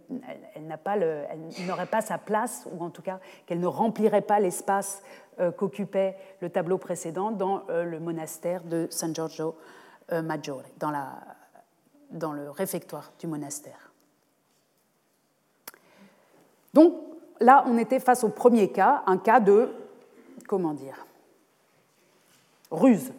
n'aurait 1.67 1.87
pas 1.87 2.03
sa 2.03 2.19
place, 2.19 2.69
ou 2.71 2.85
en 2.85 2.91
tout 2.91 3.01
cas 3.01 3.19
qu'elle 3.47 3.61
ne 3.61 3.67
remplirait 3.67 4.21
pas 4.21 4.41
l'espace 4.41 5.03
qu'occupait 5.57 6.17
le 6.41 6.49
tableau 6.49 6.79
précédent 6.79 7.33
dans 7.33 7.65
le 7.69 7.99
monastère 7.99 8.63
de 8.63 8.87
San 8.89 9.13
Giorgio 9.13 9.57
Maggiore, 10.13 10.63
dans 10.79 12.33
le 12.33 12.51
réfectoire 12.51 13.13
du 13.19 13.27
monastère. 13.27 13.94
Donc 16.75 16.93
là, 17.41 17.65
on 17.67 17.79
était 17.79 18.01
face 18.01 18.25
au 18.25 18.29
premier 18.29 18.69
cas, 18.69 19.03
un 19.07 19.17
cas 19.17 19.41
de, 19.41 19.69
comment 20.47 20.75
dire, 20.75 21.07
ruse 22.71 23.13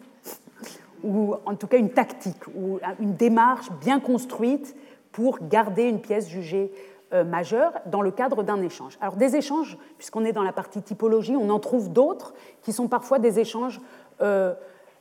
ou 1.03 1.35
en 1.45 1.55
tout 1.55 1.67
cas 1.67 1.77
une 1.77 1.91
tactique, 1.91 2.47
ou 2.55 2.79
une 2.99 3.15
démarche 3.15 3.71
bien 3.79 3.99
construite 3.99 4.75
pour 5.11 5.37
garder 5.39 5.83
une 5.83 6.01
pièce 6.01 6.27
jugée 6.27 6.71
euh, 7.13 7.23
majeure 7.23 7.73
dans 7.85 8.01
le 8.01 8.11
cadre 8.11 8.43
d'un 8.43 8.61
échange. 8.61 8.97
Alors 8.99 9.15
des 9.15 9.35
échanges, 9.35 9.77
puisqu'on 9.97 10.25
est 10.25 10.33
dans 10.33 10.43
la 10.43 10.51
partie 10.51 10.81
typologie, 10.81 11.35
on 11.35 11.49
en 11.49 11.59
trouve 11.59 11.93
d'autres 11.93 12.33
qui 12.63 12.73
sont 12.73 12.87
parfois 12.87 13.19
des 13.19 13.39
échanges 13.39 13.79
euh, 14.21 14.55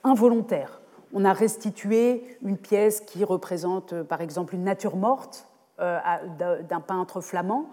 involontaires. 0.04 0.80
On 1.14 1.24
a 1.24 1.32
restitué 1.32 2.38
une 2.42 2.58
pièce 2.58 3.00
qui 3.00 3.24
représente 3.24 3.94
euh, 3.94 4.04
par 4.04 4.20
exemple 4.20 4.54
une 4.54 4.64
nature 4.64 4.96
morte 4.96 5.48
d'un 5.78 6.80
peintre 6.86 7.20
flamand 7.20 7.66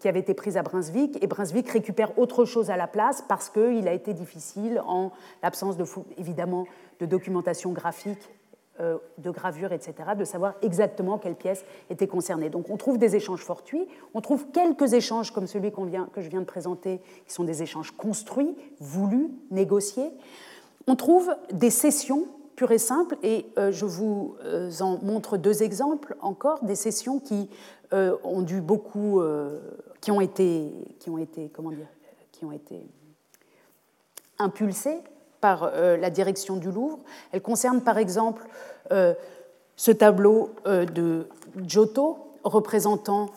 qui 0.00 0.08
avait 0.08 0.20
été 0.20 0.34
prise 0.34 0.56
à 0.56 0.62
Brunswick, 0.62 1.22
et 1.22 1.26
Brunswick 1.26 1.68
récupère 1.68 2.18
autre 2.18 2.44
chose 2.44 2.70
à 2.70 2.76
la 2.76 2.86
place 2.86 3.22
parce 3.28 3.48
qu'il 3.48 3.86
a 3.86 3.92
été 3.92 4.14
difficile, 4.14 4.82
en 4.86 5.12
l'absence 5.42 5.76
de, 5.76 5.84
évidemment 6.18 6.66
de 6.98 7.06
documentation 7.06 7.72
graphique, 7.72 8.28
euh, 8.78 8.98
de 9.16 9.30
gravure, 9.30 9.72
etc., 9.72 9.94
de 10.18 10.24
savoir 10.24 10.52
exactement 10.60 11.16
quelle 11.16 11.34
pièce 11.34 11.64
était 11.88 12.06
concernée. 12.06 12.50
Donc 12.50 12.68
on 12.68 12.76
trouve 12.76 12.98
des 12.98 13.16
échanges 13.16 13.40
fortuits, 13.40 13.86
on 14.12 14.20
trouve 14.20 14.48
quelques 14.50 14.92
échanges 14.92 15.30
comme 15.30 15.46
celui 15.46 15.72
que 16.12 16.20
je 16.20 16.28
viens 16.28 16.40
de 16.40 16.46
présenter, 16.46 17.00
qui 17.26 17.32
sont 17.32 17.44
des 17.44 17.62
échanges 17.62 17.90
construits, 17.92 18.54
voulus, 18.78 19.30
négociés. 19.50 20.10
On 20.86 20.94
trouve 20.94 21.34
des 21.52 21.70
cessions 21.70 22.26
pures 22.54 22.72
et 22.72 22.78
simples, 22.78 23.16
et 23.22 23.46
euh, 23.56 23.72
je 23.72 23.86
vous 23.86 24.36
euh, 24.44 24.70
en 24.80 24.98
montre 25.02 25.38
deux 25.38 25.62
exemples 25.62 26.14
encore, 26.20 26.62
des 26.62 26.74
cessions 26.74 27.18
qui 27.18 27.48
ont 27.92 28.42
dû 28.42 28.60
beaucoup, 28.60 29.20
euh, 29.20 29.60
qui 30.00 30.10
ont 30.10 30.20
été, 30.20 30.72
qui 30.98 31.10
ont 31.10 31.18
été, 31.18 31.48
comment 31.48 31.70
dire, 31.70 31.86
qui 32.32 32.44
ont 32.44 32.52
été 32.52 32.86
impulsées 34.38 34.98
par 35.40 35.64
euh, 35.64 35.96
la 35.96 36.10
direction 36.10 36.56
du 36.56 36.70
Louvre. 36.70 36.98
Elles 37.32 37.42
concernent 37.42 37.82
par 37.82 37.98
exemple 37.98 38.46
ce 39.76 39.90
tableau 39.90 40.50
de 40.64 41.28
Giotto 41.66 42.18
représentant 42.44 43.30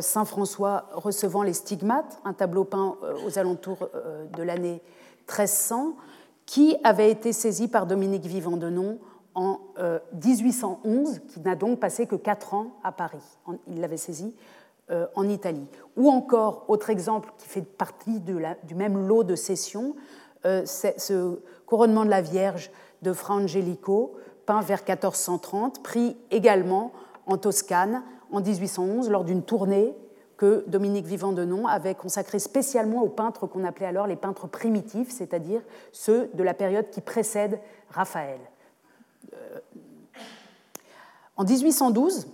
Saint 0.00 0.24
François 0.24 0.86
recevant 0.92 1.42
les 1.42 1.52
stigmates, 1.52 2.20
un 2.24 2.32
tableau 2.32 2.64
peint 2.64 2.96
aux 3.26 3.38
alentours 3.38 3.88
de 4.36 4.42
l'année 4.42 4.80
1300, 5.28 5.96
qui 6.46 6.76
avait 6.84 7.10
été 7.10 7.32
saisi 7.32 7.68
par 7.68 7.86
Dominique 7.86 8.24
Vivant-Denon 8.24 8.98
en 9.34 9.60
1811, 10.12 11.16
euh, 11.16 11.32
qui 11.32 11.40
n'a 11.40 11.56
donc 11.56 11.80
passé 11.80 12.06
que 12.06 12.16
quatre 12.16 12.54
ans 12.54 12.78
à 12.82 12.92
Paris. 12.92 13.22
Il 13.66 13.80
l'avait 13.80 13.96
saisi 13.96 14.34
euh, 14.90 15.06
en 15.14 15.28
Italie. 15.28 15.66
Ou 15.96 16.10
encore, 16.10 16.64
autre 16.68 16.90
exemple 16.90 17.32
qui 17.38 17.48
fait 17.48 17.62
partie 17.62 18.20
du 18.20 18.74
même 18.74 19.06
lot 19.06 19.24
de 19.24 19.34
sessions, 19.34 19.94
euh, 20.44 20.62
c'est 20.64 21.00
ce 21.00 21.40
couronnement 21.66 22.04
de 22.04 22.10
la 22.10 22.20
Vierge 22.20 22.70
de 23.02 23.12
Fra 23.12 23.34
Angelico, 23.34 24.14
peint 24.46 24.60
vers 24.60 24.80
1430, 24.86 25.82
pris 25.82 26.16
également 26.30 26.92
en 27.26 27.38
Toscane 27.38 28.02
en 28.30 28.40
1811 28.40 29.10
lors 29.10 29.24
d'une 29.24 29.42
tournée 29.42 29.94
que 30.36 30.64
Dominique 30.66 31.06
Vivant-Denon 31.06 31.66
avait 31.66 31.94
consacrée 31.94 32.38
spécialement 32.38 33.02
aux 33.02 33.08
peintres 33.08 33.46
qu'on 33.46 33.64
appelait 33.64 33.86
alors 33.86 34.06
les 34.06 34.16
peintres 34.16 34.48
primitifs, 34.48 35.10
c'est-à-dire 35.10 35.62
ceux 35.92 36.28
de 36.34 36.42
la 36.42 36.54
période 36.54 36.90
qui 36.90 37.00
précède 37.00 37.60
Raphaël. 37.90 38.40
En 41.36 41.44
1812, 41.44 42.28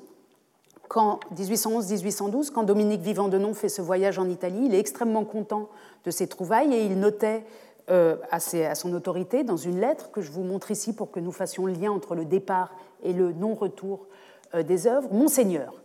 quand, 0.89 1.21
1811-1812, 1.35 2.51
quand 2.51 2.65
Dominique 2.65 3.01
Vivant-Denon 3.01 3.55
fait 3.55 3.69
ce 3.69 3.81
voyage 3.81 4.19
en 4.19 4.29
Italie, 4.29 4.67
il 4.67 4.75
est 4.75 4.79
extrêmement 4.79 5.25
content 5.25 5.69
de 6.05 6.11
ses 6.11 6.27
trouvailles 6.27 6.75
et 6.75 6.85
il 6.85 6.99
notait 6.99 7.45
euh, 7.91 8.17
à, 8.31 8.41
son 8.41 8.93
autorité 8.93 9.43
dans 9.43 9.57
une 9.57 9.81
lettre 9.81 10.11
que 10.11 10.21
je 10.21 10.31
vous 10.31 10.43
montre 10.43 10.71
ici 10.71 10.93
pour 10.93 11.11
que 11.11 11.19
nous 11.19 11.33
fassions 11.33 11.67
le 11.67 11.73
lien 11.73 11.91
entre 11.91 12.15
le 12.15 12.25
départ 12.25 12.75
et 13.03 13.13
le 13.13 13.33
non-retour 13.33 14.07
euh, 14.55 14.63
des 14.63 14.87
œuvres. 14.87 15.13
Monseigneur, 15.13 15.81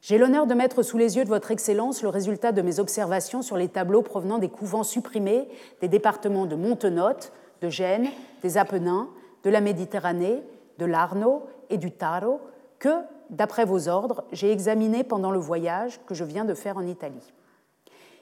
j'ai 0.00 0.18
l'honneur 0.18 0.46
de 0.46 0.54
mettre 0.54 0.82
sous 0.82 0.98
les 0.98 1.16
yeux 1.16 1.24
de 1.24 1.28
Votre 1.28 1.50
Excellence 1.50 2.02
le 2.02 2.08
résultat 2.08 2.52
de 2.52 2.62
mes 2.62 2.78
observations 2.78 3.42
sur 3.42 3.56
les 3.56 3.68
tableaux 3.68 4.02
provenant 4.02 4.38
des 4.38 4.48
couvents 4.48 4.84
supprimés 4.84 5.48
des 5.80 5.88
départements 5.88 6.46
de 6.46 6.56
Montenotte, 6.56 7.32
de 7.60 7.68
Gênes, 7.68 8.08
des 8.42 8.56
Apennins, 8.56 9.08
de 9.44 9.50
la 9.50 9.60
Méditerranée, 9.60 10.42
de 10.78 10.86
l'Arno 10.86 11.46
et 11.70 11.78
du 11.78 11.92
Taro, 11.92 12.40
que, 12.78 13.02
d'après 13.30 13.64
vos 13.64 13.88
ordres, 13.88 14.24
j'ai 14.32 14.50
examiné 14.50 15.04
pendant 15.04 15.30
le 15.30 15.38
voyage 15.38 16.00
que 16.06 16.14
je 16.14 16.24
viens 16.24 16.44
de 16.44 16.54
faire 16.54 16.76
en 16.76 16.86
Italie. 16.86 17.32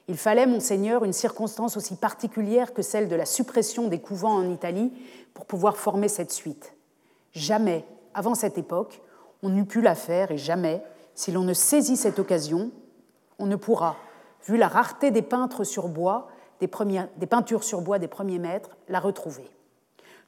Il 0.08 0.16
fallait, 0.16 0.46
monseigneur, 0.46 1.04
une 1.04 1.12
circonstance 1.12 1.76
aussi 1.76 1.96
particulière 1.96 2.74
que 2.74 2.82
celle 2.82 3.08
de 3.08 3.16
la 3.16 3.24
suppression 3.24 3.88
des 3.88 4.00
couvents 4.00 4.34
en 4.34 4.50
Italie 4.50 4.92
pour 5.32 5.46
pouvoir 5.46 5.76
former 5.76 6.08
cette 6.08 6.32
suite. 6.32 6.74
Jamais, 7.32 7.84
avant 8.14 8.34
cette 8.34 8.58
époque, 8.58 9.00
on 9.42 9.48
n'eût 9.48 9.64
pu 9.64 9.80
la 9.80 9.94
faire 9.94 10.30
et 10.30 10.38
jamais, 10.38 10.82
si 11.14 11.30
l'on 11.30 11.44
ne 11.44 11.54
saisit 11.54 11.96
cette 11.96 12.18
occasion, 12.18 12.70
on 13.38 13.46
ne 13.46 13.56
pourra, 13.56 13.96
vu 14.46 14.56
la 14.56 14.68
rareté 14.68 15.10
des 15.10 15.22
peintres 15.22 15.64
sur 15.64 15.88
bois, 15.88 16.28
des, 16.60 16.68
des 17.16 17.26
peintures 17.26 17.64
sur 17.64 17.80
bois 17.80 17.98
des 17.98 18.08
premiers 18.08 18.38
maîtres, 18.38 18.76
la 18.88 19.00
retrouver. 19.00 19.48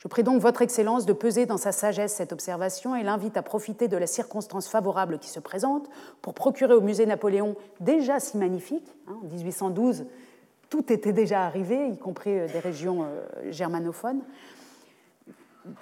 Je 0.05 0.09
prie 0.11 0.23
donc 0.23 0.43
Votre 0.43 0.61
Excellence 0.61 1.07
de 1.07 1.14
peser 1.14 1.47
dans 1.47 1.57
sa 1.57 1.73
sagesse 1.73 2.12
cette 2.12 2.35
observation 2.35 2.95
et 2.95 3.03
l'invite 3.03 3.38
à 3.38 3.43
profiter 3.43 3.88
de 3.88 3.97
la 3.97 4.07
circonstance 4.07 4.69
favorable 4.69 5.19
qui 5.19 5.31
se 5.31 5.40
présente 5.40 5.88
pour 6.21 6.35
procurer 6.35 6.75
au 6.75 6.83
musée 6.83 7.07
Napoléon, 7.07 7.57
déjà 7.81 8.21
si 8.21 8.37
magnifique, 8.37 8.87
hein, 9.09 9.17
en 9.23 9.27
1812, 9.27 10.05
tout 10.69 10.93
était 10.93 11.14
déjà 11.14 11.47
arrivé, 11.47 11.88
y 11.88 11.97
compris 11.97 12.38
euh, 12.38 12.47
des 12.49 12.59
régions 12.59 13.05
euh, 13.05 13.51
germanophones, 13.51 14.21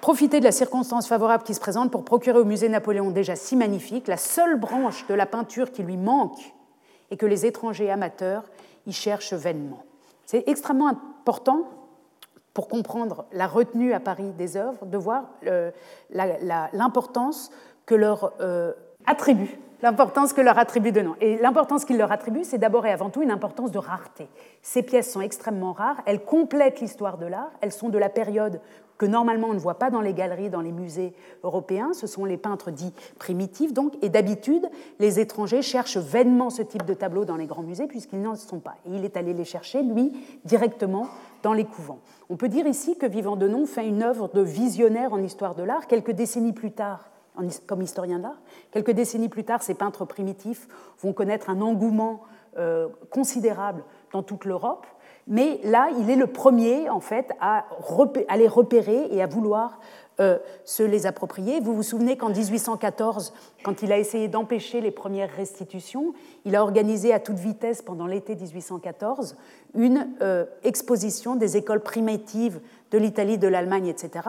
profiter 0.00 0.38
de 0.38 0.44
la 0.44 0.52
circonstance 0.52 1.08
favorable 1.08 1.42
qui 1.42 1.54
se 1.54 1.60
présente 1.60 1.90
pour 1.90 2.04
procurer 2.04 2.38
au 2.38 2.44
musée 2.44 2.68
Napoléon 2.68 3.10
déjà 3.10 3.34
si 3.34 3.56
magnifique 3.56 4.06
la 4.06 4.16
seule 4.16 4.56
branche 4.56 5.04
de 5.08 5.14
la 5.14 5.26
peinture 5.26 5.72
qui 5.72 5.82
lui 5.82 5.96
manque 5.96 6.54
et 7.10 7.16
que 7.16 7.26
les 7.26 7.44
étrangers 7.44 7.90
amateurs 7.90 8.44
y 8.86 8.92
cherchent 8.92 9.32
vainement. 9.32 9.82
C'est 10.26 10.44
extrêmement 10.46 10.86
important 10.86 11.68
pour 12.54 12.68
comprendre 12.68 13.24
la 13.32 13.46
retenue 13.46 13.92
à 13.92 14.00
Paris 14.00 14.32
des 14.32 14.56
œuvres, 14.56 14.84
de 14.86 14.98
voir 14.98 15.24
euh, 15.46 15.70
l'importance 16.10 17.50
que 17.86 17.94
leur 17.94 18.32
euh, 18.40 18.72
attribue 19.06 19.58
l'importance 19.82 20.32
que 20.32 20.40
leur 20.40 20.58
attribue 20.58 20.92
de 20.92 21.00
nom. 21.00 21.16
Et 21.20 21.36
l'importance 21.38 21.84
qu'ils 21.84 21.98
leur 21.98 22.12
attribuent, 22.12 22.44
c'est 22.44 22.58
d'abord 22.58 22.86
et 22.86 22.92
avant 22.92 23.10
tout 23.10 23.22
une 23.22 23.30
importance 23.30 23.72
de 23.72 23.78
rareté. 23.78 24.28
Ces 24.62 24.82
pièces 24.82 25.12
sont 25.12 25.20
extrêmement 25.20 25.72
rares, 25.72 26.00
elles 26.06 26.24
complètent 26.24 26.80
l'histoire 26.80 27.18
de 27.18 27.26
l'art, 27.26 27.50
elles 27.60 27.72
sont 27.72 27.88
de 27.88 27.98
la 27.98 28.08
période 28.08 28.60
que 29.02 29.06
normalement 29.08 29.48
on 29.48 29.52
ne 29.52 29.58
voit 29.58 29.80
pas 29.80 29.90
dans 29.90 30.00
les 30.00 30.14
galeries, 30.14 30.48
dans 30.48 30.60
les 30.60 30.70
musées 30.70 31.12
européens, 31.42 31.92
ce 31.92 32.06
sont 32.06 32.24
les 32.24 32.36
peintres 32.36 32.70
dits 32.70 32.94
primitifs 33.18 33.72
donc, 33.72 33.94
et 34.00 34.08
d'habitude 34.08 34.70
les 35.00 35.18
étrangers 35.18 35.60
cherchent 35.60 35.96
vainement 35.96 36.50
ce 36.50 36.62
type 36.62 36.84
de 36.84 36.94
tableaux 36.94 37.24
dans 37.24 37.34
les 37.34 37.46
grands 37.46 37.64
musées 37.64 37.88
puisqu'ils 37.88 38.22
n'en 38.22 38.36
sont 38.36 38.60
pas. 38.60 38.76
Et 38.86 38.94
il 38.94 39.04
est 39.04 39.16
allé 39.16 39.34
les 39.34 39.44
chercher, 39.44 39.82
lui, 39.82 40.12
directement 40.44 41.08
dans 41.42 41.52
les 41.52 41.64
couvents. 41.64 41.98
On 42.30 42.36
peut 42.36 42.48
dire 42.48 42.68
ici 42.68 42.96
que 42.96 43.06
Vivant 43.06 43.34
Denon 43.34 43.66
fait 43.66 43.88
une 43.88 44.04
œuvre 44.04 44.28
de 44.28 44.40
visionnaire 44.40 45.12
en 45.12 45.18
histoire 45.20 45.56
de 45.56 45.64
l'art 45.64 45.88
quelques 45.88 46.12
décennies 46.12 46.52
plus 46.52 46.70
tard 46.70 47.10
comme 47.66 47.82
historien 47.82 48.20
d'art. 48.20 48.40
Quelques 48.70 48.92
décennies 48.92 49.30
plus 49.30 49.42
tard, 49.42 49.64
ces 49.64 49.74
peintres 49.74 50.04
primitifs 50.04 50.68
vont 51.00 51.12
connaître 51.12 51.50
un 51.50 51.60
engouement 51.60 52.22
euh, 52.56 52.88
considérable 53.10 53.82
dans 54.12 54.22
toute 54.22 54.44
l'Europe. 54.44 54.86
Mais 55.26 55.60
là, 55.64 55.90
il 55.98 56.10
est 56.10 56.16
le 56.16 56.26
premier, 56.26 56.90
en 56.90 57.00
fait, 57.00 57.32
à, 57.40 57.64
les 58.36 58.48
repérer 58.48 59.06
et 59.10 59.22
à 59.22 59.26
vouloir 59.26 59.78
euh, 60.20 60.38
se 60.64 60.82
les 60.82 61.06
approprier. 61.06 61.60
Vous 61.60 61.74
vous 61.74 61.82
souvenez 61.82 62.16
qu'en 62.16 62.28
1814, 62.28 63.32
quand 63.62 63.82
il 63.82 63.92
a 63.92 63.98
essayé 63.98 64.28
d'empêcher 64.28 64.80
les 64.80 64.90
premières 64.90 65.30
restitutions, 65.30 66.12
il 66.44 66.56
a 66.56 66.62
organisé 66.62 67.14
à 67.14 67.20
toute 67.20 67.38
vitesse 67.38 67.82
pendant 67.82 68.06
l'été 68.06 68.34
1814 68.34 69.36
une 69.74 70.08
euh, 70.20 70.44
exposition 70.64 71.34
des 71.34 71.56
écoles 71.56 71.80
primitives 71.80 72.60
de 72.90 72.98
l'Italie, 72.98 73.38
de 73.38 73.48
l'Allemagne, 73.48 73.86
etc. 73.86 74.28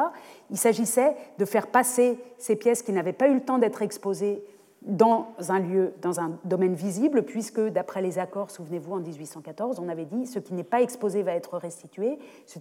Il 0.51 0.57
s'agissait 0.57 1.15
de 1.37 1.43
faire 1.43 1.67
passer 1.67 2.17
ces 2.37 2.55
pièces 2.55 2.81
qui 2.81 2.93
n'avaient 2.93 3.13
pas 3.13 3.27
eu 3.27 3.33
le 3.33 3.41
temps 3.41 3.57
d'être 3.57 3.81
exposées 3.81 4.43
dans 4.85 5.27
un 5.49 5.59
lieu, 5.59 5.93
dans 6.01 6.19
un 6.19 6.37
domaine 6.43 6.73
visible, 6.73 7.23
puisque 7.23 7.59
d'après 7.59 8.01
les 8.01 8.19
accords, 8.19 8.51
souvenez-vous, 8.51 8.93
en 8.93 8.99
1814, 8.99 9.79
on 9.79 9.89
avait 9.89 10.05
dit 10.05 10.27
ce 10.27 10.39
qui 10.39 10.53
n'est 10.53 10.63
pas 10.63 10.81
exposé 10.81 11.23
va 11.23 11.33
être 11.33 11.57
restitué, 11.57 12.19
ce 12.45 12.59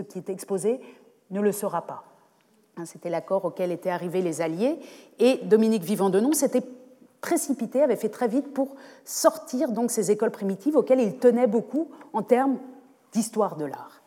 qui 0.00 0.18
est 0.18 0.30
exposé 0.30 0.80
ne 1.30 1.40
le 1.40 1.52
sera 1.52 1.82
pas. 1.82 2.04
Hein, 2.76 2.86
c'était 2.86 3.10
l'accord 3.10 3.44
auquel 3.44 3.72
étaient 3.72 3.90
arrivés 3.90 4.22
les 4.22 4.40
Alliés. 4.40 4.78
Et 5.18 5.38
Dominique 5.44 5.82
Vivant-Denon 5.82 6.32
s'était 6.32 6.62
précipité, 7.20 7.82
avait 7.82 7.96
fait 7.96 8.08
très 8.08 8.28
vite 8.28 8.52
pour 8.54 8.74
sortir 9.04 9.72
donc 9.72 9.90
ces 9.90 10.10
écoles 10.10 10.30
primitives 10.30 10.76
auxquelles 10.76 11.00
il 11.00 11.18
tenait 11.18 11.46
beaucoup 11.46 11.90
en 12.12 12.22
termes 12.22 12.58
d'histoire 13.12 13.56
de 13.56 13.66
l'art. 13.66 14.00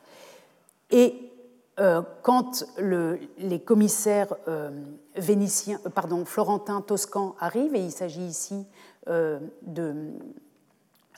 Euh, 1.79 2.03
quand 2.21 2.65
les 2.77 3.59
commissaires 3.59 4.35
euh, 4.47 4.69
vénitiens, 5.15 5.79
euh, 5.85 5.89
pardon, 5.89 6.23
florentins, 6.23 6.81
toscans 6.81 7.35
arrivent, 7.39 7.75
et 7.75 7.79
il 7.79 7.91
s'agit 7.91 8.25
ici 8.25 8.67
de 9.07 10.11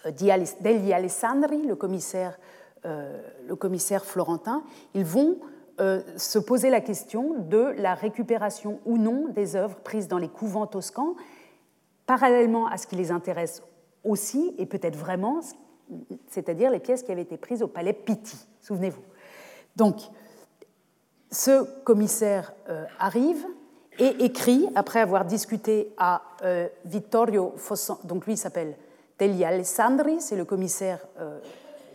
degli 0.06 0.94
Alessandri, 0.94 1.62
le 1.68 1.76
commissaire, 1.76 2.40
le 2.84 3.56
commissaire 3.56 4.06
florentin, 4.06 4.64
ils 4.96 5.06
vont 5.06 5.38
se 5.78 6.40
poser 6.40 6.72
la 6.72 6.82
question 6.82 7.36
de 7.38 7.76
la 7.78 7.94
récupération 7.94 8.80
ou 8.86 8.98
non 8.98 9.28
des 9.28 9.56
œuvres 9.56 9.78
prises 9.78 10.08
dans 10.08 10.18
les 10.18 10.30
couvents 10.30 10.66
toscans, 10.66 11.16
parallèlement 12.08 12.66
à 12.66 12.78
ce 12.78 12.88
qui 12.88 12.96
les 12.96 13.12
intéresse 13.12 13.62
aussi, 14.04 14.56
et 14.58 14.66
peut-être 14.66 14.96
vraiment, 14.96 15.42
c'est-à-dire 16.28 16.72
les 16.72 16.80
pièces 16.80 17.04
qui 17.04 17.12
avaient 17.12 17.22
été 17.22 17.38
prises 17.38 17.62
au 17.62 17.68
palais 17.68 17.94
Pitti, 17.94 18.48
souvenez-vous. 18.62 19.04
Donc, 19.76 20.10
ce 21.32 21.64
commissaire 21.84 22.54
euh, 22.70 22.86
arrive 23.00 23.46
et 23.98 24.26
écrit, 24.26 24.68
après 24.76 25.00
avoir 25.00 25.26
discuté 25.26 25.94
à 25.98 26.22
euh, 26.44 26.68
Vittorio 26.86 27.54
Fosson, 27.58 27.98
donc 28.04 28.26
lui 28.26 28.38
s'appelle 28.38 28.76
Degli 29.18 29.44
Alessandri, 29.44 30.20
c'est 30.20 30.36
le 30.36 30.44
commissaire 30.44 31.00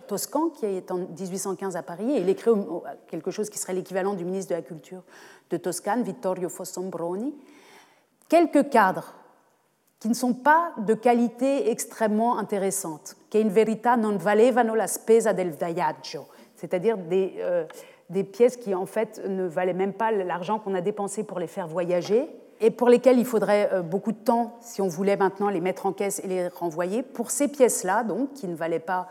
Toscan, 0.06 0.48
qui 0.48 0.64
est 0.64 0.90
en 0.90 0.96
1815 0.96 1.76
à 1.76 1.82
Paris, 1.82 2.10
et 2.12 2.20
il 2.20 2.28
écrit 2.30 2.50
quelque 3.06 3.30
chose 3.30 3.50
qui 3.50 3.58
serait 3.58 3.74
l'équivalent 3.74 4.14
du 4.14 4.24
ministre 4.24 4.50
de 4.50 4.54
la 4.54 4.62
Culture 4.62 5.02
de 5.50 5.56
Toscane, 5.58 6.02
Vittorio 6.02 6.48
Fossombroni, 6.48 7.34
quelques 8.28 8.70
cadres 8.70 9.14
qui 10.00 10.08
ne 10.08 10.14
sont 10.14 10.32
pas 10.32 10.72
de 10.78 10.94
qualité 10.94 11.70
extrêmement 11.70 12.38
intéressante, 12.38 13.16
che 13.28 13.38
in 13.38 13.52
verità 13.52 13.94
non 13.96 14.16
valevano 14.16 14.74
la 14.74 14.86
spesa 14.86 15.32
del 15.32 15.50
viaggio, 15.50 16.26
c'est-à-dire 16.54 16.96
des, 16.96 17.34
euh, 17.38 17.66
des 18.10 18.24
pièces 18.24 18.56
qui 18.56 18.74
en 18.74 18.86
fait 18.86 19.22
ne 19.26 19.46
valaient 19.46 19.72
même 19.72 19.94
pas 19.94 20.12
l'argent 20.12 20.58
qu'on 20.58 20.74
a 20.74 20.80
dépensé 20.80 21.24
pour 21.24 21.38
les 21.38 21.46
faire 21.46 21.66
voyager, 21.66 22.28
et 22.60 22.70
pour 22.70 22.88
lesquelles 22.88 23.18
il 23.18 23.24
faudrait 23.24 23.70
euh, 23.72 23.82
beaucoup 23.82 24.12
de 24.12 24.18
temps 24.18 24.58
si 24.60 24.82
on 24.82 24.88
voulait 24.88 25.16
maintenant 25.16 25.48
les 25.48 25.60
mettre 25.60 25.86
en 25.86 25.92
caisse 25.92 26.20
et 26.22 26.28
les 26.28 26.48
renvoyer. 26.48 27.02
Pour 27.02 27.30
ces 27.30 27.48
pièces-là, 27.48 28.04
donc, 28.04 28.34
qui 28.34 28.46
ne 28.46 28.54
valaient 28.54 28.78
pas 28.78 29.08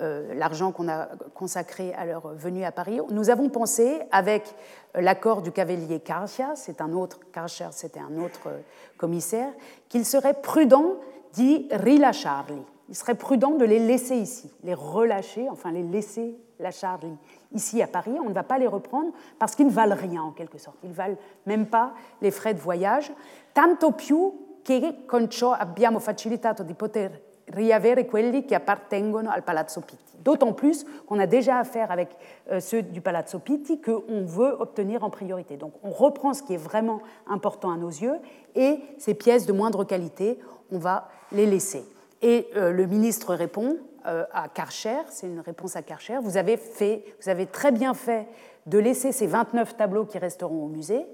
euh, 0.00 0.34
l'argent 0.34 0.72
qu'on 0.72 0.88
a 0.88 1.08
consacré 1.34 1.92
à 1.94 2.06
leur 2.06 2.28
venue 2.34 2.64
à 2.64 2.72
Paris. 2.72 3.00
Nous 3.10 3.30
avons 3.30 3.48
pensé, 3.48 3.98
avec 4.12 4.54
l'accord 4.94 5.42
du 5.42 5.52
cavalier 5.52 6.00
Carcia, 6.00 6.52
c'est 6.54 6.80
un 6.80 6.92
autre, 6.92 7.18
Carcia, 7.32 7.70
c'était 7.72 8.00
un 8.00 8.22
autre 8.22 8.42
euh, 8.46 8.60
commissaire, 8.98 9.52
qu'il 9.88 10.04
serait 10.04 10.40
prudent 10.40 10.96
d'y 11.32 11.68
rilasciarli. 11.72 12.62
Il 12.88 12.94
serait 12.94 13.16
prudent 13.16 13.50
de 13.52 13.64
les 13.64 13.80
laisser 13.80 14.16
ici, 14.16 14.52
les 14.62 14.74
relâcher, 14.74 15.48
enfin 15.50 15.72
les 15.72 15.82
laisser 15.82 16.36
la 16.60 16.70
Charlie 16.70 17.16
ici 17.52 17.82
à 17.82 17.86
Paris. 17.86 18.16
On 18.22 18.28
ne 18.28 18.34
va 18.34 18.42
pas 18.42 18.58
les 18.58 18.66
reprendre 18.66 19.12
parce 19.38 19.54
qu'ils 19.54 19.66
ne 19.66 19.72
valent 19.72 19.96
rien 19.96 20.22
en 20.22 20.32
quelque 20.32 20.58
sorte. 20.58 20.76
Ils 20.82 20.90
ne 20.90 20.94
valent 20.94 21.16
même 21.46 21.66
pas 21.66 21.92
les 22.20 22.30
frais 22.30 22.54
de 22.54 22.60
voyage. 22.60 23.12
Tanto 23.52 23.92
più 23.92 24.58
che 24.62 25.04
con 25.06 25.28
ciò 25.30 25.52
abbiamo 25.52 25.98
facilitato 25.98 26.62
di 26.62 26.74
poter 26.74 27.22
riavere 27.46 28.06
quelli 28.06 28.44
qui 28.44 28.54
appartengono 28.54 29.30
al 29.30 29.42
Palazzo 29.42 29.80
Pitti. 29.80 30.16
D'autant 30.18 30.52
plus 30.52 30.84
qu'on 31.06 31.20
a 31.20 31.26
déjà 31.26 31.58
affaire 31.58 31.92
avec 31.92 32.08
euh, 32.50 32.58
ceux 32.58 32.82
du 32.82 33.00
Palazzo 33.00 33.38
Pitti 33.38 33.80
qu'on 33.80 34.24
veut 34.24 34.56
obtenir 34.58 35.04
en 35.04 35.10
priorité. 35.10 35.56
Donc 35.56 35.72
on 35.82 35.90
reprend 35.90 36.34
ce 36.34 36.42
qui 36.42 36.54
est 36.54 36.58
vraiment 36.58 37.00
important 37.28 37.70
à 37.70 37.76
nos 37.76 37.88
yeux 37.88 38.16
et 38.54 38.80
ces 38.98 39.14
pièces 39.14 39.46
de 39.46 39.52
moindre 39.52 39.84
qualité, 39.84 40.38
on 40.72 40.78
va 40.78 41.08
les 41.30 41.46
laisser. 41.46 41.84
Et 42.22 42.48
euh, 42.56 42.72
le 42.72 42.86
ministre 42.86 43.34
répond 43.34 43.76
à 44.06 44.48
Karcher, 44.48 45.00
c'est 45.08 45.26
une 45.26 45.40
réponse 45.40 45.76
à 45.76 45.82
Karcher, 45.82 46.18
vous 46.22 46.36
avez, 46.36 46.56
fait, 46.56 47.04
vous 47.20 47.28
avez 47.28 47.46
très 47.46 47.72
bien 47.72 47.92
fait 47.92 48.28
de 48.66 48.78
laisser 48.78 49.12
ces 49.12 49.26
29 49.26 49.76
tableaux 49.76 50.04
qui 50.04 50.18
resteront 50.18 50.64
au 50.64 50.68
musée, 50.68 51.06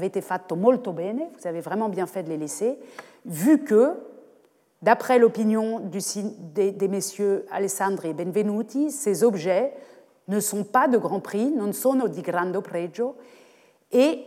été 0.00 0.22
fatto 0.22 0.56
molto 0.56 0.92
bene, 0.92 1.28
vous 1.38 1.46
avez 1.46 1.60
vraiment 1.60 1.88
bien 1.88 2.06
fait 2.06 2.22
de 2.22 2.30
les 2.30 2.38
laisser, 2.38 2.78
vu 3.24 3.62
que 3.62 3.94
D'après 4.82 5.20
l'opinion 5.20 5.80
des, 5.80 6.88
messieurs 6.88 7.46
Alessandri 7.52 8.08
et 8.08 8.14
Benvenuti, 8.14 8.90
ces 8.90 9.22
objets 9.22 9.72
ne 10.26 10.40
sont 10.40 10.64
pas 10.64 10.88
de 10.88 10.98
grand 10.98 11.20
prix, 11.20 11.52
non 11.52 11.72
sono 11.72 12.08
di 12.08 12.20
grande 12.20 12.60
pregio, 12.60 13.14
e 13.88 14.26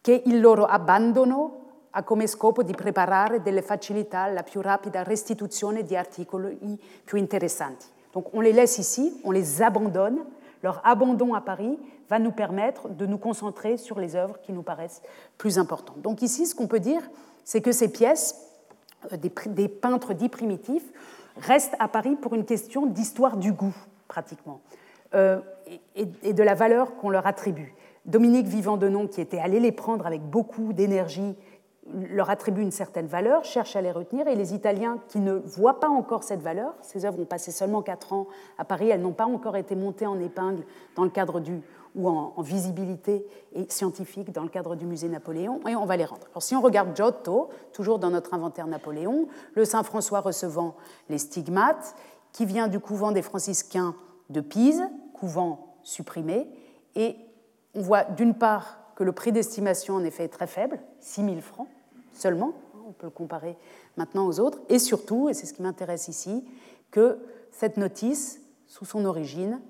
che 0.00 0.22
il 0.26 0.40
loro 0.40 0.66
abbandono 0.66 1.55
ha 1.96 2.02
come 2.02 2.26
scopo 2.26 2.62
di 2.62 2.74
preparare 2.74 3.40
delle 3.40 3.62
facilità 3.62 4.20
alla 4.20 4.42
più 4.42 4.60
rapida 4.60 5.02
restituzione 5.02 5.82
di 5.82 5.96
articoli 5.96 6.78
più 7.02 7.16
interessanti. 7.16 7.86
Donc 8.12 8.34
on 8.34 8.42
les 8.42 8.52
laisse 8.52 8.78
ici, 8.80 9.18
on 9.24 9.32
les 9.32 9.62
abandonne. 9.62 10.22
Leur 10.62 10.80
abandon 10.84 11.34
à 11.34 11.40
Paris 11.40 11.78
va 12.10 12.18
nous 12.18 12.32
permettre 12.32 12.90
de 12.90 13.06
nous 13.06 13.16
concentrer 13.18 13.78
sur 13.78 13.98
les 13.98 14.14
œuvres 14.14 14.38
qui 14.42 14.52
nous 14.52 14.62
paraissent 14.62 15.00
plus 15.38 15.58
importantes. 15.58 16.00
Donc 16.02 16.20
ici, 16.20 16.46
ce 16.46 16.54
qu'on 16.54 16.66
peut 16.66 16.80
dire, 16.80 17.02
c'est 17.44 17.62
que 17.62 17.72
ces 17.72 17.90
pièces 17.90 18.36
euh, 19.12 19.16
des, 19.16 19.68
peintres 19.68 20.12
dits 20.12 20.28
primitifs 20.28 20.92
restent 21.36 21.76
à 21.78 21.88
Paris 21.88 22.16
pour 22.16 22.34
une 22.34 22.44
question 22.44 22.86
d'histoire 22.86 23.38
du 23.38 23.52
goût, 23.52 23.76
pratiquement, 24.08 24.60
euh, 25.14 25.40
et, 25.94 26.32
de 26.32 26.42
la 26.42 26.54
valeur 26.54 26.96
qu'on 26.96 27.10
leur 27.10 27.26
attribue. 27.26 27.74
Dominique 28.04 28.46
Vivant-Denon, 28.46 29.08
qui 29.08 29.20
était 29.20 29.38
allé 29.38 29.60
les 29.60 29.72
prendre 29.72 30.06
avec 30.06 30.22
beaucoup 30.22 30.72
d'énergie, 30.72 31.36
leur 31.94 32.30
attribue 32.30 32.62
une 32.62 32.72
certaine 32.72 33.06
valeur, 33.06 33.44
cherche 33.44 33.76
à 33.76 33.80
les 33.80 33.92
retenir, 33.92 34.26
et 34.26 34.34
les 34.34 34.54
Italiens 34.54 34.98
qui 35.08 35.20
ne 35.20 35.34
voient 35.34 35.80
pas 35.80 35.88
encore 35.88 36.24
cette 36.24 36.42
valeur, 36.42 36.74
ces 36.82 37.04
œuvres 37.04 37.20
ont 37.20 37.26
passé 37.26 37.50
seulement 37.50 37.82
quatre 37.82 38.12
ans 38.12 38.26
à 38.58 38.64
Paris, 38.64 38.88
elles 38.90 39.00
n'ont 39.00 39.12
pas 39.12 39.26
encore 39.26 39.56
été 39.56 39.76
montées 39.76 40.06
en 40.06 40.18
épingle 40.18 40.64
dans 40.96 41.04
le 41.04 41.10
cadre 41.10 41.40
du 41.40 41.60
ou 41.94 42.08
en, 42.08 42.34
visibilité 42.42 43.26
et 43.54 43.64
scientifique 43.70 44.30
dans 44.30 44.42
le 44.42 44.50
cadre 44.50 44.76
du 44.76 44.84
musée 44.84 45.08
Napoléon, 45.08 45.60
et 45.66 45.74
on 45.74 45.86
va 45.86 45.96
les 45.96 46.04
rendre. 46.04 46.26
Alors 46.32 46.42
si 46.42 46.54
on 46.54 46.60
regarde 46.60 46.94
Giotto, 46.94 47.48
toujours 47.72 47.98
dans 47.98 48.10
notre 48.10 48.34
inventaire 48.34 48.66
Napoléon, 48.66 49.28
le 49.54 49.64
Saint-François 49.64 50.20
recevant 50.20 50.76
les 51.08 51.18
stigmates, 51.18 51.94
qui 52.32 52.44
vient 52.44 52.68
du 52.68 52.80
couvent 52.80 53.12
des 53.12 53.22
franciscains 53.22 53.94
de 54.28 54.42
Pise, 54.42 54.82
couvent 55.14 55.78
supprimé, 55.82 56.50
et 56.94 57.16
on 57.74 57.80
voit 57.80 58.04
d'une 58.04 58.34
part 58.34 58.78
que 58.94 59.04
le 59.04 59.12
prix 59.12 59.32
d'estimation 59.32 59.94
en 59.94 60.04
effet 60.04 60.24
est 60.24 60.28
très 60.28 60.46
faible, 60.46 60.78
6 61.00 61.24
000 61.24 61.40
francs 61.40 61.68
seulement, 62.16 62.52
on 62.86 62.92
peut 62.92 63.06
le 63.06 63.10
comparer 63.10 63.56
maintenant 63.96 64.26
aux 64.26 64.40
autres, 64.40 64.58
et 64.68 64.78
surtout, 64.78 65.28
et 65.28 65.34
c'est 65.34 65.46
ce 65.46 65.54
qui 65.54 65.62
m'intéresse 65.62 66.08
ici, 66.08 66.44
que 66.90 67.18
cette 67.50 67.76
notice, 67.76 68.40
sous 68.66 68.84
son 68.84 69.04
origine, 69.04 69.60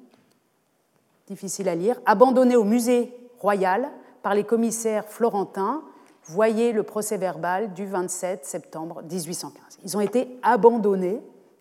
difficile 1.26 1.68
à 1.68 1.74
lire, 1.74 2.00
abandonné 2.06 2.56
au 2.56 2.64
musée 2.64 3.12
royal 3.38 3.90
par 4.22 4.34
les 4.34 4.44
commissaires 4.44 5.06
florentins. 5.06 5.82
Voyez 6.24 6.72
le 6.72 6.82
procès 6.82 7.16
verbal 7.16 7.72
du 7.74 7.86
27 7.86 8.44
septembre 8.44 9.02
1815. 9.02 9.78
Ils 9.84 9.96
ont 9.96 10.00
été 10.00 10.38
abandonnés, 10.42 11.20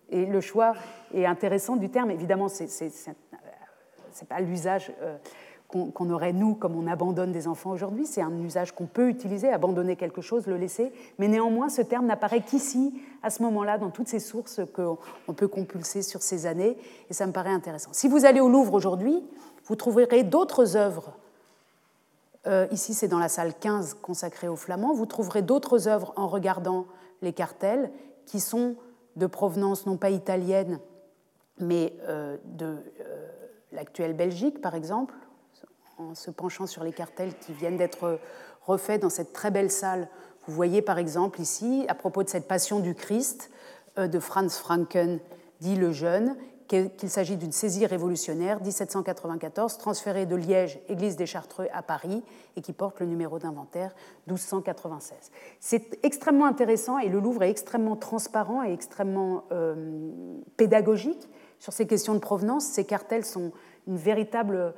et 0.10 0.26
le 0.26 0.42
choix 0.42 0.74
est 1.14 1.26
intéressant 1.26 1.76
du 1.76 1.90
terme. 1.90 2.12
Évidemment, 2.12 2.48
ce 2.48 2.64
n'est 2.64 4.28
pas 4.28 4.40
l'usage 4.40 4.92
euh, 5.02 5.18
qu'on 5.94 6.10
aurait 6.10 6.34
nous 6.34 6.56
comme 6.56 6.76
on 6.76 6.88
abandonne 6.88 7.32
des 7.32 7.48
enfants 7.48 7.72
aujourd'hui, 7.72 8.06
c'est 8.06 8.22
un 8.22 8.36
usage 8.42 8.74
qu'on 8.74 8.86
peut 8.86 9.10
utiliser, 9.10 9.50
abandonner 9.50 9.96
quelque 9.96 10.22
chose, 10.22 10.48
le 10.48 10.58
laisser, 10.58 10.92
mais 11.20 11.28
néanmoins 11.28 11.70
ce 11.70 11.82
terme 11.82 12.06
n'apparaît 12.06 12.42
qu'ici, 12.42 12.94
à 13.24 13.30
ce 13.30 13.44
moment-là, 13.44 13.78
dans 13.78 13.90
toutes 13.90 14.08
ces 14.08 14.20
sources 14.20 14.62
qu'on 14.74 15.34
peut 15.34 15.48
compulser 15.48 16.02
sur 16.02 16.22
ces 16.22 16.46
années, 16.46 16.78
et 17.10 17.14
ça 17.14 17.28
me 17.28 17.32
paraît 17.32 17.52
intéressant. 17.52 17.92
Si 17.94 18.08
vous 18.08 18.26
allez 18.26 18.40
au 18.40 18.50
Louvre 18.50 18.74
aujourd'hui, 18.74 19.24
vous 19.66 19.76
trouverez 19.76 20.24
d'autres 20.24 20.78
œuvres. 20.78 21.14
Euh, 22.48 22.68
ici, 22.72 22.94
c'est 22.94 23.08
dans 23.08 23.20
la 23.20 23.30
salle 23.30 23.54
15 23.60 23.96
consacrée 23.96 24.48
aux 24.48 24.56
Flamands. 24.56 24.94
Vous 24.94 25.08
trouverez 25.08 25.42
d'autres 25.42 25.88
œuvres 25.88 26.14
en 26.16 26.28
regardant 26.28 26.86
les 27.22 27.34
cartels 27.34 27.92
qui 28.26 28.40
sont 28.40 28.76
de 29.16 29.26
provenance 29.28 29.86
non 29.86 29.98
pas 29.98 30.10
italienne, 30.10 30.80
mais 31.60 31.94
euh, 32.08 32.38
de 32.46 32.66
euh, 32.66 33.28
l'actuelle 33.72 34.14
Belgique, 34.14 34.62
par 34.62 34.76
exemple, 34.76 35.16
en 35.98 36.16
se 36.16 36.32
penchant 36.32 36.68
sur 36.68 36.84
les 36.84 36.94
cartels 36.94 37.34
qui 37.40 37.54
viennent 37.54 37.78
d'être 37.78 38.20
refaits 38.66 39.02
dans 39.02 39.10
cette 39.10 39.34
très 39.34 39.52
belle 39.52 39.72
salle. 39.72 40.08
Vous 40.48 40.54
voyez 40.54 40.82
par 40.82 40.98
exemple 40.98 41.42
ici, 41.42 41.86
à 41.88 41.96
propos 41.96 42.24
de 42.24 42.30
cette 42.30 42.48
Passion 42.48 42.80
du 42.80 42.96
Christ 42.96 43.50
de 43.98 44.20
Franz 44.20 44.60
Franken, 44.60 45.20
dit 45.62 45.76
le 45.76 45.92
jeune, 45.92 46.36
qu'il 46.68 47.10
s'agit 47.10 47.38
d'une 47.38 47.52
saisie 47.52 47.86
révolutionnaire 47.86 48.62
1794 48.62 49.78
transférée 49.78 50.26
de 50.26 50.36
Liège, 50.36 50.80
église 50.90 51.16
des 51.16 51.26
Chartreux, 51.26 51.68
à 51.72 51.84
Paris 51.84 52.24
et 52.56 52.62
qui 52.62 52.74
porte 52.74 53.00
le 53.00 53.06
numéro 53.06 53.38
d'inventaire 53.38 53.94
1296. 54.28 55.32
C'est 55.60 56.00
extrêmement 56.04 56.46
intéressant 56.46 56.98
et 56.98 57.10
le 57.10 57.20
Louvre 57.20 57.44
est 57.44 57.52
extrêmement 57.52 57.96
transparent 57.96 58.64
et 58.64 58.74
extrêmement 58.74 59.44
euh, 59.52 60.12
pédagogique 60.58 61.30
sur 61.60 61.72
ces 61.72 61.86
questions 61.86 62.16
de 62.16 62.20
provenance. 62.20 62.66
Ces 62.66 62.86
cartels 62.86 63.26
sont 63.26 63.52
une 63.88 63.98
véritable. 63.98 64.74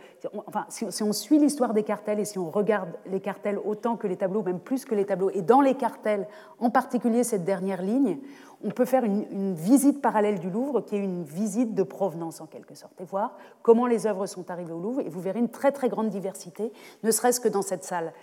Enfin, 0.48 0.66
si, 0.70 1.04
on 1.04 1.14
suit 1.14 1.40
l'histoire 1.40 1.74
des 1.74 1.84
cartels 1.84 2.20
et 2.20 2.26
si 2.26 2.40
on 2.40 2.50
regarde 2.50 2.90
les 3.06 3.20
cartels 3.20 3.60
autant 3.64 3.96
que 3.96 4.08
les 4.08 4.18
tableaux, 4.18 4.44
même 4.44 4.60
plus 4.60 4.86
que 4.86 4.96
les 4.96 5.06
tableaux, 5.06 5.30
et 5.30 5.42
dans 5.42 5.62
les 5.62 5.76
cartels, 5.76 6.28
en 6.60 6.70
particulier 6.70 7.24
cette 7.24 7.44
dernière 7.44 7.82
ligne, 7.82 8.20
on 8.64 8.72
peut 8.72 8.86
faire 8.86 9.04
une, 9.04 9.54
visite 9.54 10.02
parallèle 10.02 10.40
du 10.40 10.50
Louvre 10.50 10.82
qui 10.82 10.96
est 10.96 11.00
une 11.00 11.24
visite 11.24 11.76
de 11.76 11.84
provenance 11.84 12.42
en 12.42 12.48
quelque 12.48 12.74
sorte 12.74 13.00
et 13.00 13.06
voir 13.06 13.38
comment 13.62 13.86
les 13.86 14.08
œuvres 14.08 14.26
sont 14.26 14.50
arrivées 14.50 14.74
au 14.74 14.80
Louvre. 14.80 15.02
Et 15.02 15.10
vous 15.10 15.22
verrez 15.22 15.40
une 15.40 15.50
très 15.50 15.72
très 15.72 15.90
grande 15.90 16.10
diversité, 16.10 16.72
ne 17.04 17.12
serait-ce 17.12 17.40
que 17.40 17.50
dans 17.50 17.62
cette 17.62 17.84
salle 17.84 18.14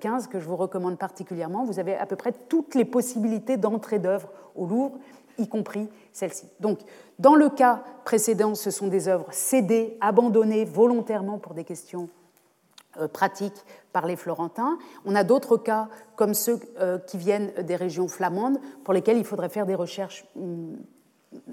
15 0.00 0.24
euh, 0.24 0.26
que 0.28 0.40
je 0.40 0.46
vous 0.46 0.56
recommande 0.56 0.98
particulièrement. 0.98 1.64
Vous 1.64 1.78
avez 1.78 1.96
à 1.96 2.06
peu 2.06 2.16
près 2.16 2.32
toutes 2.32 2.74
les 2.74 2.84
possibilités 2.84 3.56
d'entrée 3.56 3.98
d'œuvres 3.98 4.30
au 4.56 4.66
Louvre 4.66 4.98
y 5.38 5.48
compris 5.48 5.88
celle-ci. 6.12 6.48
Donc, 6.60 6.78
dans 7.18 7.34
le 7.34 7.48
cas 7.48 7.82
précédent, 8.04 8.54
ce 8.54 8.70
sont 8.70 8.88
des 8.88 9.08
œuvres 9.08 9.28
cédées, 9.30 9.96
abandonnées 10.00 10.64
volontairement 10.64 11.38
pour 11.38 11.54
des 11.54 11.64
questions 11.64 12.08
euh, 12.98 13.08
pratiques 13.08 13.64
par 13.92 14.06
les 14.06 14.16
Florentins. 14.16 14.78
On 15.04 15.14
a 15.14 15.24
d'autres 15.24 15.56
cas, 15.56 15.88
comme 16.14 16.34
ceux 16.34 16.60
euh, 16.78 16.98
qui 16.98 17.18
viennent 17.18 17.52
des 17.62 17.76
régions 17.76 18.08
flamandes, 18.08 18.58
pour 18.84 18.94
lesquels 18.94 19.18
il 19.18 19.24
faudrait 19.24 19.48
faire 19.48 19.66
des 19.66 19.74
recherches 19.74 20.24
mm, 20.36 20.74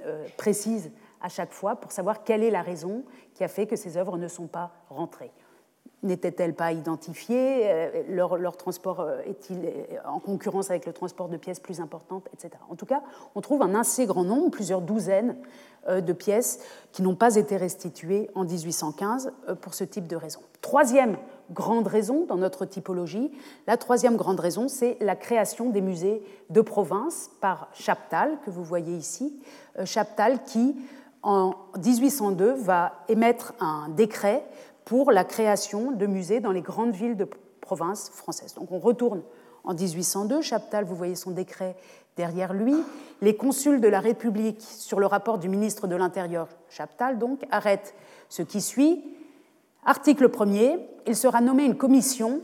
euh, 0.05 0.25
précises 0.37 0.91
à 1.21 1.29
chaque 1.29 1.53
fois 1.53 1.77
pour 1.77 1.91
savoir 1.91 2.23
quelle 2.23 2.43
est 2.43 2.51
la 2.51 2.61
raison 2.61 3.03
qui 3.33 3.43
a 3.43 3.47
fait 3.47 3.65
que 3.65 3.75
ces 3.75 3.97
œuvres 3.97 4.17
ne 4.17 4.27
sont 4.27 4.47
pas 4.47 4.71
rentrées 4.89 5.31
n'étaient-elles 6.03 6.53
pas 6.53 6.71
identifiées 6.71 7.61
euh, 7.63 8.03
leur, 8.09 8.57
transport 8.57 8.99
euh, 8.99 9.21
est-il 9.25 9.65
euh, 9.65 9.97
en 10.05 10.19
concurrence 10.19 10.69
avec 10.69 10.85
le 10.85 10.93
transport 10.93 11.29
de 11.29 11.37
pièces 11.37 11.59
plus 11.59 11.79
importantes, 11.79 12.27
etc. 12.33 12.51
En 12.69 12.75
tout 12.75 12.85
cas, 12.85 13.01
on 13.35 13.41
trouve 13.41 13.61
un 13.61 13.73
assez 13.73 14.05
grand 14.05 14.23
nombre, 14.23 14.51
plusieurs 14.51 14.81
douzaines 14.81 15.35
de 15.89 16.13
pièces 16.13 16.59
qui 16.93 17.01
n'ont 17.01 17.15
pas 17.15 17.35
été 17.35 17.57
restituées 17.57 18.29
en 18.35 18.45
1815 18.45 19.33
pour 19.59 19.73
ce 19.73 19.83
type 19.83 20.07
de 20.07 20.15
raison. 20.15 20.39
Troisième 20.61 21.17
grande 21.51 21.87
raison 21.87 22.25
dans 22.25 22.37
notre 22.37 22.63
typologie, 22.63 23.33
la 23.67 23.75
troisième 23.75 24.15
grande 24.15 24.39
raison, 24.39 24.69
c'est 24.69 24.95
la 25.01 25.17
création 25.17 25.71
des 25.71 25.81
musées 25.81 26.23
de 26.49 26.61
province 26.61 27.31
par 27.41 27.67
Chaptal, 27.73 28.37
que 28.45 28.49
vous 28.49 28.63
voyez 28.63 28.95
ici. 28.95 29.37
Chaptal 29.83 30.43
qui, 30.43 30.73
en 31.21 31.55
1802, 31.83 32.53
va 32.53 32.93
émettre 33.09 33.53
un 33.59 33.89
décret 33.89 34.45
pour 34.85 35.11
la 35.11 35.23
création 35.23 35.91
de 35.91 36.05
musées 36.05 36.39
dans 36.39 36.51
les 36.51 36.61
grandes 36.61 36.95
villes 36.95 37.17
de 37.17 37.27
province 37.61 38.09
françaises. 38.09 38.53
Donc 38.55 38.71
on 38.71 38.79
retourne 38.79 39.21
en 39.63 39.73
1802, 39.73 40.41
Chaptal, 40.41 40.83
vous 40.83 40.95
voyez 40.95 41.15
son 41.15 41.31
décret 41.31 41.75
derrière 42.17 42.53
lui. 42.53 42.75
Les 43.21 43.35
consuls 43.35 43.79
de 43.79 43.87
la 43.87 43.99
République, 43.99 44.61
sur 44.61 44.99
le 44.99 45.05
rapport 45.05 45.37
du 45.37 45.49
ministre 45.49 45.87
de 45.87 45.95
l'Intérieur, 45.95 46.49
Chaptal, 46.69 47.17
donc, 47.17 47.45
arrêtent 47.49 47.95
ce 48.29 48.41
qui 48.41 48.61
suit. 48.61 49.03
Article 49.85 50.29
1er, 50.29 50.79
il 51.07 51.15
sera 51.15 51.41
nommé 51.41 51.63
une 51.63 51.77
commission 51.77 52.41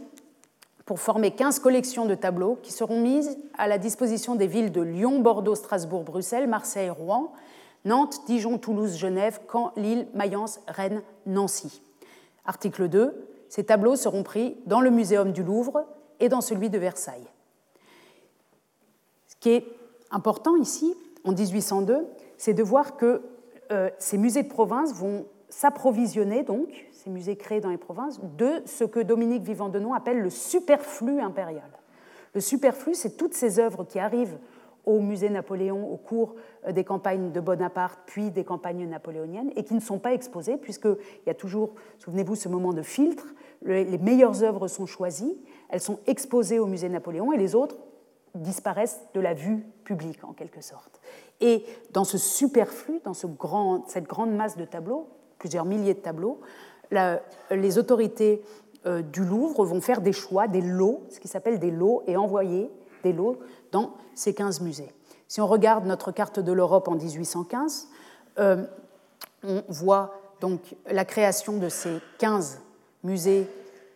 pour 0.86 1.00
former 1.00 1.32
15 1.32 1.60
collections 1.60 2.06
de 2.06 2.16
tableaux 2.16 2.58
qui 2.64 2.72
seront 2.72 3.02
mises 3.02 3.38
à 3.58 3.68
la 3.68 3.78
disposition 3.78 4.36
des 4.36 4.48
villes 4.48 4.72
de 4.72 4.82
Lyon, 4.82 5.20
Bordeaux, 5.20 5.56
Strasbourg, 5.56 6.04
Bruxelles, 6.04 6.48
Marseille, 6.48 6.90
Rouen, 6.90 7.34
Nantes, 7.86 8.22
Dijon, 8.28 8.58
Toulouse, 8.58 8.98
Genève, 8.98 9.40
Caen, 9.52 9.72
Lille, 9.76 10.08
Mayence, 10.14 10.60
Rennes, 10.68 11.02
Nancy. 11.26 11.82
Article 12.50 12.90
2. 12.90 13.14
Ces 13.48 13.64
tableaux 13.64 13.96
seront 13.96 14.24
pris 14.24 14.58
dans 14.66 14.82
le 14.82 14.90
Muséum 14.90 15.32
du 15.32 15.44
Louvre 15.44 15.86
et 16.20 16.30
dans 16.30 16.42
celui 16.42 16.72
de 16.72 16.80
Versailles. 16.80 17.28
Ce 19.28 19.36
qui 19.40 19.52
est 19.52 19.68
important 20.10 20.56
ici, 20.56 20.96
en 21.24 21.32
1802, 21.32 22.08
c'est 22.38 22.56
de 22.56 22.64
voir 22.64 22.98
que 22.98 23.22
euh, 23.72 23.92
ces 24.00 24.18
musées 24.18 24.42
de 24.42 24.50
province 24.50 24.96
vont 24.96 25.28
s'approvisionner, 25.50 26.42
donc, 26.42 26.88
ces 26.92 27.12
musées 27.12 27.36
créés 27.36 27.62
dans 27.62 27.70
les 27.70 27.78
provinces, 27.78 28.20
de 28.20 28.64
ce 28.66 28.84
que 28.84 29.00
Dominique 29.00 29.44
Vivant-Denon 29.44 29.94
appelle 29.94 30.20
le 30.20 30.32
superflu 30.32 31.22
impérial. 31.22 31.70
Le 32.34 32.42
superflu, 32.42 32.96
c'est 32.96 33.16
toutes 33.16 33.36
ces 33.36 33.60
œuvres 33.60 33.84
qui 33.84 34.00
arrivent 34.00 34.40
au 34.90 35.00
musée 35.00 35.30
Napoléon 35.30 35.92
au 35.92 35.98
cours 35.98 36.36
euh, 36.68 36.72
des 36.72 36.84
campagnes 36.84 37.32
de 37.32 37.40
Bonaparte, 37.40 38.00
puis 38.06 38.32
des 38.32 38.44
campagnes 38.44 38.88
napoléoniennes, 38.88 39.52
et 39.56 39.64
qui 39.64 39.76
ne 39.76 39.80
sont 39.80 40.00
pas 40.00 40.14
exposées, 40.14 40.58
puisqu'il 40.58 40.98
y 41.28 41.30
a 41.30 41.36
toujours, 41.36 41.76
souvenez-vous, 42.00 42.36
ce 42.36 42.50
moment 42.50 42.74
de 42.74 42.82
filtre, 42.82 43.28
les 43.62 43.98
meilleures 43.98 44.42
œuvres 44.44 44.68
sont 44.68 44.86
choisies, 44.86 45.38
elles 45.70 45.82
sont 45.82 46.00
exposées 46.08 46.60
au 46.60 46.66
musée 46.66 46.90
Napoléon, 46.90 47.34
et 47.34 47.38
les 47.38 47.56
autres 47.56 47.78
disparaissent 48.34 49.02
de 49.14 49.20
la 49.20 49.34
vue 49.34 49.66
publique, 49.84 50.24
en 50.24 50.34
quelque 50.34 50.62
sorte. 50.62 51.02
Et 51.42 51.66
dans 51.92 52.06
ce 52.06 52.18
superflu, 52.18 53.02
dans 53.04 53.14
cette 53.14 54.08
grande 54.08 54.32
masse 54.32 54.58
de 54.58 54.66
tableaux, 54.66 55.08
plusieurs 55.38 55.66
milliers 55.66 55.94
de 55.94 56.00
tableaux, 56.00 56.40
les 57.52 57.78
autorités 57.78 58.42
euh, 58.86 59.02
du 59.02 59.24
Louvre 59.26 59.66
vont 59.66 59.82
faire 59.82 60.02
des 60.02 60.14
choix, 60.14 60.48
des 60.48 60.62
lots, 60.62 61.04
ce 61.10 61.20
qui 61.20 61.28
s'appelle 61.28 61.60
des 61.60 61.72
lots, 61.72 62.02
et 62.08 62.16
envoyer 62.16 62.70
des 63.04 63.14
lots 63.14 63.38
dans 63.72 63.94
ces 64.16 64.34
15 64.34 64.62
musées. 64.62 64.92
Si 65.28 65.42
on 65.42 65.48
regarde 65.48 65.86
notre 65.86 66.12
carte 66.12 66.40
de 66.40 66.52
l'Europe 66.52 66.88
en 66.88 66.96
1815, 66.96 67.88
euh, 68.40 68.66
on 69.44 69.64
voit 69.70 70.14
donc 70.42 70.76
la 70.90 71.06
création 71.06 71.58
de 71.58 71.70
ces 71.70 72.00
15 72.18 72.60
musées 73.04 73.48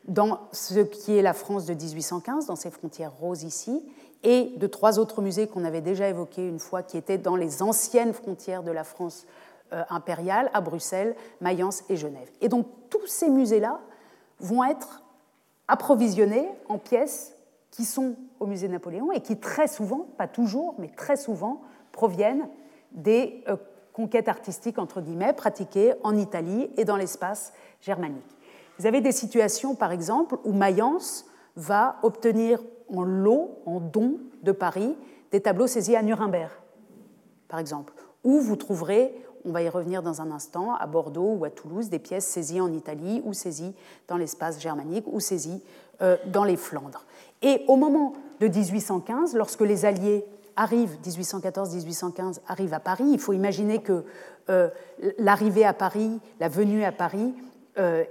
dans 0.05 0.39
ce 0.51 0.80
qui 0.80 1.17
est 1.17 1.21
la 1.21 1.34
France 1.34 1.65
de 1.65 1.74
1815, 1.74 2.47
dans 2.47 2.55
ces 2.55 2.69
frontières 2.69 3.13
roses 3.13 3.43
ici, 3.43 3.84
et 4.24 4.53
de 4.57 4.67
trois 4.67 4.99
autres 4.99 5.21
musées 5.21 5.47
qu'on 5.47 5.65
avait 5.65 5.82
déjà 5.82 6.07
évoqués 6.07 6.47
une 6.47 6.59
fois, 6.59 6.84
qui 6.84 6.97
étaient 6.97 7.17
dans 7.17 7.36
les 7.36 7.61
anciennes 7.61 8.13
frontières 8.13 8.63
de 8.63 8.71
la 8.71 8.84
France 8.84 9.26
euh, 9.74 9.84
impériale, 9.89 10.49
à 10.53 10.61
Bruxelles, 10.61 11.15
Mayence 11.41 11.84
et 11.89 11.97
Genève. 11.97 12.30
Et 12.41 12.49
donc 12.49 12.67
tous 12.89 13.07
ces 13.07 13.30
musées-là 13.30 13.80
vont 14.39 14.63
être 14.63 15.01
approvisionnés 15.67 16.47
en 16.69 16.78
pièces 16.78 17.34
qui 17.71 17.86
sont 17.86 18.15
au 18.43 18.45
musée 18.45 18.67
Napoléon 18.67 19.11
et 19.11 19.21
qui 19.21 19.37
très 19.37 19.67
souvent, 19.67 20.05
pas 20.17 20.27
toujours, 20.27 20.75
mais 20.77 20.89
très 20.89 21.15
souvent, 21.15 21.61
proviennent 21.91 22.47
des 22.91 23.43
euh, 23.47 23.55
conquêtes 23.93 24.27
artistiques, 24.27 24.77
entre 24.77 25.01
guillemets, 25.01 25.33
pratiquées 25.33 25.93
en 26.03 26.15
Italie 26.17 26.69
et 26.77 26.83
dans 26.83 26.97
l'espace 26.97 27.53
germanique. 27.81 28.37
Vous 28.77 28.85
avez 28.85 29.01
des 29.01 29.11
situations, 29.11 29.75
par 29.75 29.91
exemple, 29.91 30.37
où 30.43 30.51
Mayence 30.51 31.25
va 31.55 31.97
obtenir 32.03 32.59
en 32.93 33.03
lot, 33.03 33.59
en 33.65 33.79
don 33.79 34.17
de 34.41 34.51
Paris, 34.51 34.97
des 35.31 35.41
tableaux 35.41 35.67
saisis 35.67 35.95
à 35.95 36.03
Nuremberg, 36.03 36.51
par 37.47 37.59
exemple, 37.59 37.93
où 38.23 38.39
vous 38.39 38.55
trouverez, 38.55 39.13
on 39.45 39.51
va 39.51 39.61
y 39.61 39.69
revenir 39.69 40.03
dans 40.03 40.21
un 40.21 40.31
instant, 40.31 40.73
à 40.73 40.87
Bordeaux 40.87 41.35
ou 41.35 41.45
à 41.45 41.49
Toulouse, 41.49 41.89
des 41.89 41.99
pièces 41.99 42.25
saisies 42.25 42.61
en 42.61 42.73
Italie 42.73 43.21
ou 43.25 43.33
saisies 43.33 43.75
dans 44.07 44.17
l'espace 44.17 44.59
germanique 44.59 45.05
ou 45.07 45.19
saisies 45.19 45.61
euh, 46.01 46.17
dans 46.25 46.43
les 46.43 46.57
Flandres. 46.57 47.05
Et 47.43 47.63
au 47.67 47.75
moment 47.75 48.13
de 48.39 48.47
1815, 48.47 49.35
lorsque 49.35 49.61
les 49.61 49.85
Alliés 49.85 50.25
arrivent, 50.55 50.97
1814-1815, 51.05 52.39
arrivent 52.47 52.73
à 52.73 52.79
Paris, 52.79 53.05
il 53.11 53.19
faut 53.19 53.33
imaginer 53.33 53.81
que 53.81 54.05
euh, 54.49 54.69
l'arrivée 55.17 55.65
à 55.65 55.73
Paris, 55.73 56.19
la 56.39 56.47
venue 56.47 56.83
à 56.83 56.91
Paris, 56.91 57.33
euh, 57.77 58.03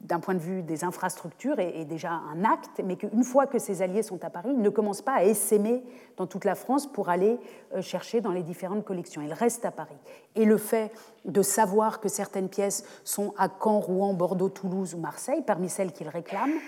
d'un 0.00 0.20
point 0.20 0.34
de 0.34 0.40
vue 0.40 0.62
des 0.62 0.84
infrastructures, 0.84 1.58
est, 1.58 1.84
déjà 1.84 2.10
un 2.12 2.44
acte, 2.44 2.80
mais 2.84 2.96
qu'une 2.96 3.24
fois 3.24 3.46
que 3.46 3.58
ces 3.58 3.82
alliés 3.82 4.02
sont 4.02 4.22
à 4.24 4.30
Paris, 4.30 4.50
ils 4.52 4.62
ne 4.62 4.70
commencent 4.70 5.02
pas 5.02 5.14
à 5.14 5.24
essaimer 5.24 5.82
dans 6.16 6.26
toute 6.26 6.44
la 6.44 6.54
France 6.54 6.86
pour 6.86 7.08
aller 7.08 7.38
euh, 7.74 7.82
chercher 7.82 8.20
dans 8.20 8.32
les 8.32 8.42
différentes 8.42 8.84
collections. 8.84 9.22
Ils 9.22 9.32
restent 9.32 9.64
à 9.64 9.70
Paris. 9.70 9.96
Et 10.34 10.44
le 10.44 10.58
fait 10.58 10.92
de 11.24 11.42
savoir 11.42 12.00
que 12.00 12.08
certaines 12.08 12.48
pièces 12.48 12.84
sont 13.02 13.34
à 13.38 13.48
Caen, 13.48 13.80
Rouen, 13.80 14.14
Bordeaux, 14.14 14.48
Toulouse 14.48 14.94
ou 14.94 14.98
Marseille, 14.98 15.42
parmi 15.44 15.68
celles 15.68 15.92
qu'ils 15.92 16.08
réclament, 16.08 16.58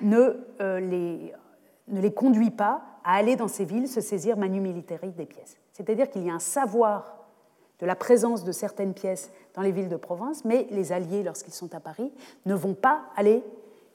ne, 0.00 0.36
euh, 0.60 0.80
les, 0.80 1.32
ne 1.88 2.00
les 2.00 2.12
conduit 2.12 2.50
pas 2.50 2.82
à 3.04 3.14
aller 3.14 3.36
dans 3.36 3.48
ces 3.48 3.64
villes 3.64 3.88
se 3.88 4.00
saisir 4.00 4.36
manu 4.36 4.60
militari 4.60 5.10
des 5.10 5.26
pièces. 5.26 5.56
C'est-à-dire 5.72 6.10
qu'il 6.10 6.24
y 6.24 6.30
a 6.30 6.34
un 6.34 6.38
savoir 6.38 7.16
de 7.78 7.86
la 7.86 7.94
présence 7.94 8.44
de 8.44 8.52
certaines 8.52 8.94
pièces 8.94 9.30
dans 9.54 9.62
les 9.62 9.72
villes 9.72 9.88
de 9.88 9.96
province, 9.96 10.44
mais 10.44 10.66
les 10.70 10.92
alliés, 10.92 11.22
lorsqu'ils 11.22 11.52
sont 11.52 11.74
à 11.74 11.80
Paris, 11.80 12.12
ne 12.46 12.54
vont 12.54 12.74
pas 12.74 13.02
aller 13.16 13.42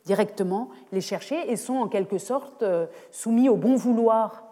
directement 0.05 0.69
les 0.91 1.01
chercher 1.01 1.51
et 1.51 1.55
sont 1.55 1.75
en 1.75 1.87
quelque 1.87 2.17
sorte 2.17 2.63
euh, 2.63 2.87
soumis 3.11 3.49
au 3.49 3.57
bon 3.57 3.75
vouloir, 3.75 4.45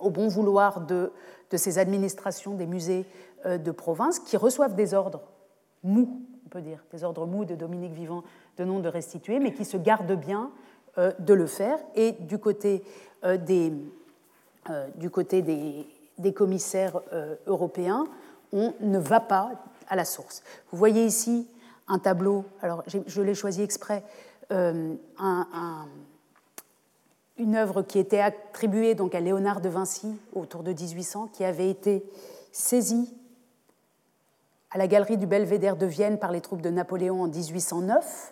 au 0.00 0.10
bon 0.10 0.28
vouloir 0.28 0.80
de, 0.80 1.12
de 1.50 1.56
ces 1.56 1.78
administrations 1.78 2.54
des 2.54 2.66
musées 2.66 3.06
euh, 3.46 3.58
de 3.58 3.70
province 3.70 4.18
qui 4.18 4.36
reçoivent 4.36 4.74
des 4.74 4.94
ordres 4.94 5.22
mous, 5.82 6.22
on 6.46 6.48
peut 6.48 6.62
dire, 6.62 6.84
des 6.92 7.04
ordres 7.04 7.26
mous 7.26 7.44
de 7.44 7.54
Dominique 7.54 7.92
Vivant 7.92 8.22
de 8.58 8.64
nom 8.64 8.80
de 8.80 8.88
restituer, 8.88 9.38
mais 9.38 9.52
qui 9.52 9.64
se 9.64 9.76
gardent 9.76 10.16
bien 10.18 10.50
euh, 10.98 11.12
de 11.18 11.34
le 11.34 11.46
faire. 11.46 11.78
Et 11.94 12.12
du 12.12 12.38
côté 12.38 12.82
des, 13.24 13.72
du 14.96 15.10
côté 15.10 15.42
des, 15.42 15.86
des 16.18 16.32
commissaires 16.32 17.00
européens, 17.46 18.08
on 18.52 18.74
ne 18.80 18.98
va 18.98 19.20
pas 19.20 19.52
à 19.88 19.94
la 19.94 20.04
source. 20.04 20.42
Vous 20.72 20.78
voyez 20.78 21.04
ici 21.04 21.46
un 21.86 21.98
tableau, 21.98 22.44
alors 22.62 22.82
je 22.86 23.22
l'ai 23.22 23.34
choisi 23.34 23.62
exprès, 23.62 24.02
euh, 24.52 24.94
une 27.38 27.56
œuvre 27.56 27.82
qui 27.82 27.98
était 27.98 28.20
attribuée 28.20 28.94
donc 28.94 29.14
à 29.14 29.20
Léonard 29.20 29.60
de 29.60 29.68
Vinci 29.68 30.16
autour 30.34 30.62
de 30.62 30.72
1800, 30.72 31.28
qui 31.32 31.44
avait 31.44 31.70
été 31.70 32.04
saisie 32.52 33.14
à 34.70 34.78
la 34.78 34.86
galerie 34.86 35.16
du 35.16 35.26
Belvédère 35.26 35.76
de 35.76 35.86
Vienne 35.86 36.18
par 36.18 36.32
les 36.32 36.40
troupes 36.40 36.62
de 36.62 36.70
Napoléon 36.70 37.22
en 37.22 37.28
1809. 37.28 38.31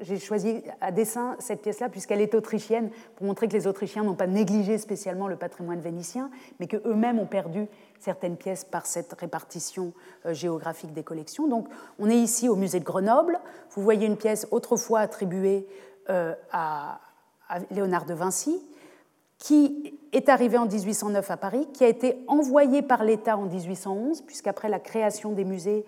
J'ai 0.00 0.18
choisi 0.18 0.62
à 0.80 0.90
dessein 0.90 1.36
cette 1.38 1.62
pièce-là 1.62 1.88
puisqu'elle 1.88 2.20
est 2.20 2.34
autrichienne 2.34 2.90
pour 3.16 3.26
montrer 3.26 3.48
que 3.48 3.52
les 3.52 3.66
Autrichiens 3.66 4.02
n'ont 4.02 4.14
pas 4.14 4.26
négligé 4.26 4.78
spécialement 4.78 5.28
le 5.28 5.36
patrimoine 5.36 5.80
vénitien, 5.80 6.30
mais 6.60 6.66
qu'eux-mêmes 6.66 7.18
ont 7.18 7.26
perdu 7.26 7.66
certaines 8.00 8.36
pièces 8.36 8.64
par 8.64 8.86
cette 8.86 9.12
répartition 9.12 9.92
euh, 10.26 10.34
géographique 10.34 10.92
des 10.92 11.04
collections. 11.04 11.48
Donc 11.48 11.68
on 11.98 12.08
est 12.08 12.18
ici 12.18 12.48
au 12.48 12.56
musée 12.56 12.80
de 12.80 12.84
Grenoble. 12.84 13.38
Vous 13.70 13.82
voyez 13.82 14.06
une 14.06 14.16
pièce 14.16 14.46
autrefois 14.50 15.00
attribuée 15.00 15.66
euh, 16.10 16.34
à 16.50 17.00
Léonard 17.70 18.06
de 18.06 18.14
Vinci, 18.14 18.60
qui 19.38 19.98
est 20.12 20.28
arrivé 20.28 20.58
en 20.58 20.66
1809 20.66 21.30
à 21.30 21.36
Paris, 21.38 21.66
qui 21.72 21.84
a 21.84 21.88
été 21.88 22.22
envoyé 22.26 22.82
par 22.82 23.02
l'État 23.02 23.38
en 23.38 23.46
1811, 23.46 24.22
puisqu'après 24.22 24.68
la 24.68 24.78
création 24.78 25.32
des 25.32 25.44
musées 25.44 25.86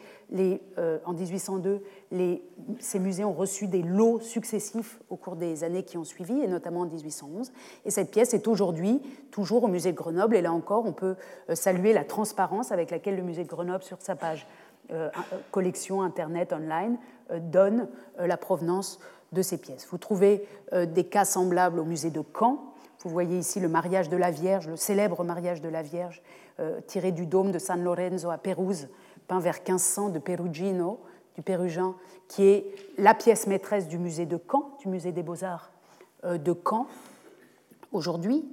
euh, 0.79 0.99
en 1.05 1.12
1802, 1.12 1.83
les, 2.11 2.43
ces 2.79 2.99
musées 2.99 3.25
ont 3.25 3.35
reçu 3.35 3.66
des 3.66 3.83
lots 3.83 4.20
successifs 4.20 4.99
au 5.11 5.16
cours 5.16 5.37
des 5.37 5.62
années 5.62 5.83
qui 5.83 5.99
ont 5.99 6.05
suivi, 6.05 6.41
et 6.41 6.47
notamment 6.47 6.81
en 6.81 6.87
1811. 6.87 7.53
Et 7.85 7.91
cette 7.91 8.11
pièce 8.11 8.33
est 8.33 8.49
aujourd'hui 8.49 9.03
toujours 9.31 9.64
au 9.64 9.68
musée 9.68 9.93
de 9.93 9.97
Grenoble, 9.97 10.37
et 10.37 10.43
là 10.43 10.53
encore, 10.53 10.87
on 10.87 10.93
peut 10.93 11.16
euh, 11.51 11.55
saluer 11.55 11.93
la 11.93 12.05
transparence 12.05 12.72
avec 12.72 12.91
laquelle 12.91 13.16
le 13.16 13.22
musée 13.22 13.45
de 13.45 13.49
Grenoble, 13.49 13.85
sur 13.85 14.01
sa 14.01 14.16
page 14.16 14.47
euh, 14.91 15.11
collection 15.51 16.03
Internet 16.03 16.53
online, 16.53 16.99
donne 17.41 17.89
la 18.18 18.37
provenance 18.37 19.01
de 19.33 19.41
ces 19.41 19.57
pièces. 19.57 19.89
Vous 19.91 19.97
trouvez 19.97 20.47
des 20.72 21.05
cas 21.05 21.25
semblables 21.25 21.79
au 21.79 21.85
musée 21.85 22.11
de 22.11 22.22
Caen, 22.39 22.74
vous 23.05 23.11
voyez 23.11 23.38
ici 23.38 23.61
le 23.61 23.68
mariage 23.68 24.09
de 24.09 24.16
la 24.16 24.30
Vierge, 24.30 24.66
le 24.66 24.76
célèbre 24.76 25.24
mariage 25.24 25.61
de 25.61 25.68
la 25.68 25.82
Vierge, 25.82 26.22
euh, 26.59 26.80
tiré 26.86 27.12
du 27.12 27.26
dôme 27.26 27.52
de 27.52 27.59
San 27.59 27.82
Lorenzo 27.84 28.30
à 28.30 28.38
Pérouse, 28.38 28.88
peint 29.28 29.40
vers 29.40 29.57
1500 29.57 30.09
de 30.09 30.18
Perugino, 30.18 31.00
du 31.34 31.42
Pérugin, 31.42 31.94
qui 32.28 32.44
est 32.44 32.74
la 32.96 33.12
pièce 33.12 33.46
maîtresse 33.46 33.88
du 33.88 33.98
musée 33.98 34.24
de 34.24 34.38
Caen, 34.50 34.70
du 34.80 34.88
musée 34.88 35.12
des 35.12 35.22
beaux-arts 35.22 35.70
euh, 36.24 36.38
de 36.38 36.55
Caen, 36.55 36.86
aujourd'hui, 37.92 38.50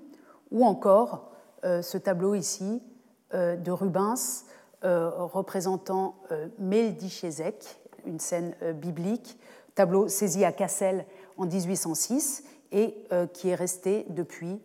ou 0.52 0.66
encore 0.66 1.32
euh, 1.64 1.82
ce 1.82 1.98
tableau 1.98 2.36
ici 2.36 2.82
de 3.34 3.72
Rubens 3.72 4.44
représentant 4.84 6.16
Melchizedek, 6.60 7.80
une 8.06 8.20
scène 8.20 8.54
biblique, 8.74 9.40
tableau 9.74 10.10
saisi 10.10 10.44
à 10.44 10.52
Cassel 10.52 11.06
en 11.38 11.46
1806 11.46 12.44
et 12.72 12.96
euh, 13.12 13.28
qui 13.28 13.50
est 13.50 13.56
resté 13.56 14.06
depuis 14.10 14.60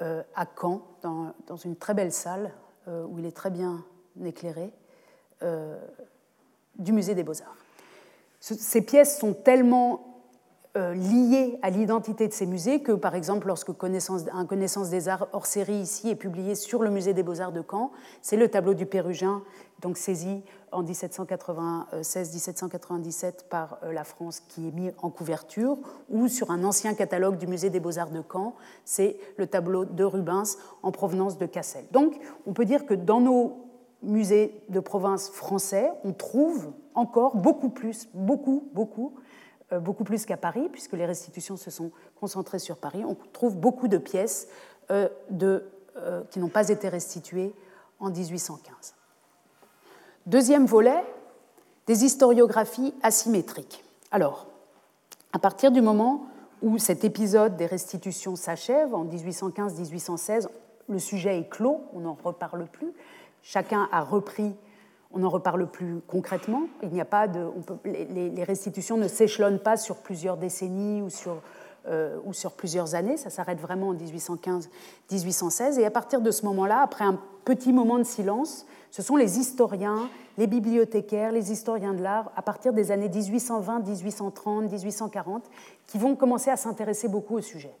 euh, 0.00 0.22
à 0.34 0.46
Caen, 0.46 0.82
dans, 1.02 1.34
dans, 1.46 1.56
une 1.56 1.76
très 1.76 1.94
belle 1.94 2.12
salle 2.12 2.52
euh, 2.88 3.04
où 3.04 3.18
il 3.18 3.26
est 3.26 3.36
très 3.36 3.50
bien 3.50 3.84
éclairé, 4.24 4.72
du 6.78 6.92
musée 6.92 7.16
des 7.16 7.24
beaux-arts. 7.24 7.56
Ces 8.38 8.82
pièces 8.82 9.18
sont 9.18 9.34
tellement 9.34 10.11
euh, 10.74 10.94
lié 10.94 11.58
à 11.60 11.68
l'identité 11.68 12.28
de 12.28 12.32
ces 12.32 12.46
musées 12.46 12.80
que, 12.80 12.92
par 12.92 13.14
exemple, 13.14 13.46
lorsque 13.46 13.72
Connaissance, 13.72 14.22
un 14.32 14.46
Connaissance 14.46 14.88
des 14.88 15.06
Arts 15.06 15.28
hors 15.34 15.44
série 15.44 15.76
ici 15.76 16.08
est 16.08 16.14
publié 16.14 16.54
sur 16.54 16.82
le 16.82 16.88
musée 16.88 17.12
des 17.12 17.22
Beaux-Arts 17.22 17.52
de 17.52 17.62
Caen, 17.68 17.92
c'est 18.22 18.38
le 18.38 18.48
tableau 18.48 18.72
du 18.72 18.86
Pérugin, 18.86 19.42
donc 19.82 19.98
saisi 19.98 20.42
en 20.70 20.82
1796-1797 20.82 23.48
par 23.50 23.80
euh, 23.82 23.92
la 23.92 24.04
France 24.04 24.40
qui 24.40 24.68
est 24.68 24.70
mis 24.70 24.90
en 25.02 25.10
couverture, 25.10 25.76
ou 26.08 26.26
sur 26.26 26.50
un 26.50 26.64
ancien 26.64 26.94
catalogue 26.94 27.36
du 27.36 27.46
musée 27.46 27.68
des 27.68 27.80
Beaux-Arts 27.80 28.08
de 28.08 28.22
Caen, 28.32 28.54
c'est 28.86 29.18
le 29.36 29.46
tableau 29.46 29.84
de 29.84 30.04
Rubens 30.04 30.56
en 30.82 30.90
provenance 30.90 31.36
de 31.36 31.44
Cassel. 31.44 31.84
Donc, 31.92 32.18
on 32.46 32.54
peut 32.54 32.64
dire 32.64 32.86
que 32.86 32.94
dans 32.94 33.20
nos 33.20 33.58
musées 34.02 34.62
de 34.70 34.80
province 34.80 35.28
français, 35.28 35.90
on 36.02 36.14
trouve 36.14 36.72
encore 36.94 37.36
beaucoup 37.36 37.68
plus, 37.68 38.08
beaucoup, 38.14 38.70
beaucoup 38.72 39.12
beaucoup 39.80 40.04
plus 40.04 40.26
qu'à 40.26 40.36
Paris, 40.36 40.68
puisque 40.70 40.92
les 40.92 41.06
restitutions 41.06 41.56
se 41.56 41.70
sont 41.70 41.90
concentrées 42.20 42.58
sur 42.58 42.76
Paris. 42.76 43.04
On 43.04 43.16
trouve 43.32 43.56
beaucoup 43.56 43.88
de 43.88 43.98
pièces 43.98 44.48
euh, 44.90 45.08
euh, 45.96 46.22
qui 46.30 46.38
n'ont 46.38 46.48
pas 46.48 46.68
été 46.68 46.88
restituées 46.88 47.52
en 48.00 48.10
1815. 48.10 48.94
Deuxième 50.26 50.66
volet, 50.66 51.04
des 51.86 52.04
historiographies 52.04 52.94
asymétriques. 53.02 53.84
Alors, 54.10 54.46
à 55.32 55.38
partir 55.38 55.70
du 55.70 55.80
moment 55.80 56.26
où 56.62 56.78
cet 56.78 57.04
épisode 57.04 57.56
des 57.56 57.66
restitutions 57.66 58.36
s'achève, 58.36 58.94
en 58.94 59.04
1815-1816, 59.04 60.48
le 60.88 60.98
sujet 60.98 61.38
est 61.38 61.48
clos, 61.48 61.84
on 61.92 62.00
n'en 62.00 62.16
reparle 62.22 62.66
plus. 62.66 62.92
Chacun 63.42 63.88
a 63.92 64.02
repris 64.02 64.54
on 65.12 65.18
n'en 65.20 65.28
reparle 65.28 65.66
plus 65.66 66.00
concrètement. 66.06 66.62
Il 66.82 66.90
n'y 66.90 67.00
a 67.00 67.06
pas 67.06 67.28
de, 67.28 67.46
les, 67.84 68.44
restitutions 68.44 68.96
ne 68.96 69.08
s'échelonnent 69.08 69.58
pas 69.58 69.76
sur 69.76 69.96
plusieurs 69.96 70.36
décennies 70.36 71.02
ou 71.02 71.10
sur, 71.10 71.40
euh, 71.86 72.18
ou 72.24 72.32
sur 72.32 72.52
plusieurs 72.52 72.94
années. 72.94 73.16
Ça 73.16 73.30
s'arrête 73.30 73.60
vraiment 73.60 73.88
en 73.88 73.94
1815-1816. 73.94 75.78
Et 75.78 75.86
à 75.86 75.90
partir 75.90 76.20
de 76.20 76.30
ce 76.30 76.44
moment-là, 76.46 76.80
après 76.82 77.04
un 77.04 77.18
petit 77.44 77.72
moment 77.72 77.98
de 77.98 78.04
silence, 78.04 78.66
ce 78.90 79.02
sont 79.02 79.16
les 79.16 79.38
historiens, 79.38 80.08
les 80.38 80.46
bibliothécaires, 80.46 81.32
les 81.32 81.52
historiens 81.52 81.94
de 81.94 82.02
l'art, 82.02 82.32
à 82.36 82.42
partir 82.42 82.72
des 82.72 82.90
années 82.90 83.08
1820, 83.08 83.80
1830, 83.80 84.70
1840, 84.70 85.44
qui 85.86 85.98
vont 85.98 86.16
commencer 86.16 86.50
à 86.50 86.56
s'intéresser 86.56 87.08
beaucoup 87.08 87.36
au 87.36 87.40
sujet. 87.40 87.74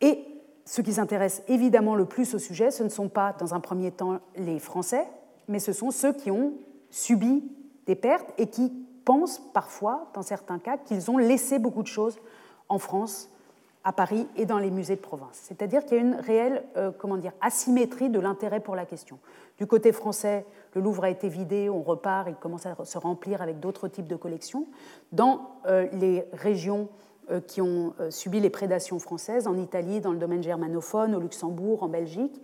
Et 0.00 0.24
ce 0.64 0.82
qui 0.82 0.92
s'intéresse 0.92 1.42
évidemment 1.48 1.94
le 1.94 2.04
plus 2.04 2.34
au 2.34 2.38
sujet, 2.38 2.70
ce 2.70 2.82
ne 2.82 2.88
sont 2.88 3.08
pas, 3.08 3.34
dans 3.38 3.54
un 3.54 3.60
premier 3.60 3.92
temps, 3.92 4.18
les 4.36 4.58
Français, 4.58 5.06
mais 5.48 5.58
ce 5.58 5.72
sont 5.72 5.90
ceux 5.90 6.12
qui 6.12 6.30
ont 6.30 6.54
subi 6.90 7.44
des 7.86 7.94
pertes 7.94 8.32
et 8.38 8.48
qui 8.48 8.72
pensent 9.04 9.40
parfois, 9.52 10.10
dans 10.14 10.22
certains 10.22 10.58
cas, 10.58 10.76
qu'ils 10.76 11.10
ont 11.10 11.18
laissé 11.18 11.58
beaucoup 11.58 11.82
de 11.82 11.88
choses 11.88 12.18
en 12.68 12.78
France, 12.78 13.30
à 13.86 13.92
Paris 13.92 14.26
et 14.34 14.46
dans 14.46 14.58
les 14.58 14.72
musées 14.72 14.96
de 14.96 15.00
province. 15.00 15.38
C'est-à-dire 15.44 15.84
qu'il 15.84 15.96
y 15.96 16.00
a 16.00 16.02
une 16.02 16.16
réelle 16.16 16.64
euh, 16.76 16.90
comment 16.98 17.16
dire, 17.16 17.30
asymétrie 17.40 18.10
de 18.10 18.18
l'intérêt 18.18 18.58
pour 18.58 18.74
la 18.74 18.84
question. 18.84 19.20
Du 19.58 19.66
côté 19.68 19.92
français, 19.92 20.44
le 20.74 20.80
Louvre 20.80 21.04
a 21.04 21.10
été 21.10 21.28
vidé, 21.28 21.70
on 21.70 21.82
repart, 21.82 22.28
il 22.28 22.34
commence 22.34 22.66
à 22.66 22.74
se 22.84 22.98
remplir 22.98 23.42
avec 23.42 23.60
d'autres 23.60 23.86
types 23.86 24.08
de 24.08 24.16
collections. 24.16 24.66
Dans 25.12 25.52
euh, 25.66 25.86
les 25.92 26.24
régions 26.32 26.88
euh, 27.30 27.40
qui 27.40 27.60
ont 27.60 27.94
subi 28.10 28.40
les 28.40 28.50
prédations 28.50 28.98
françaises, 28.98 29.46
en 29.46 29.56
Italie, 29.56 30.00
dans 30.00 30.10
le 30.10 30.18
domaine 30.18 30.42
germanophone, 30.42 31.14
au 31.14 31.20
Luxembourg, 31.20 31.84
en 31.84 31.88
Belgique, 31.88 32.42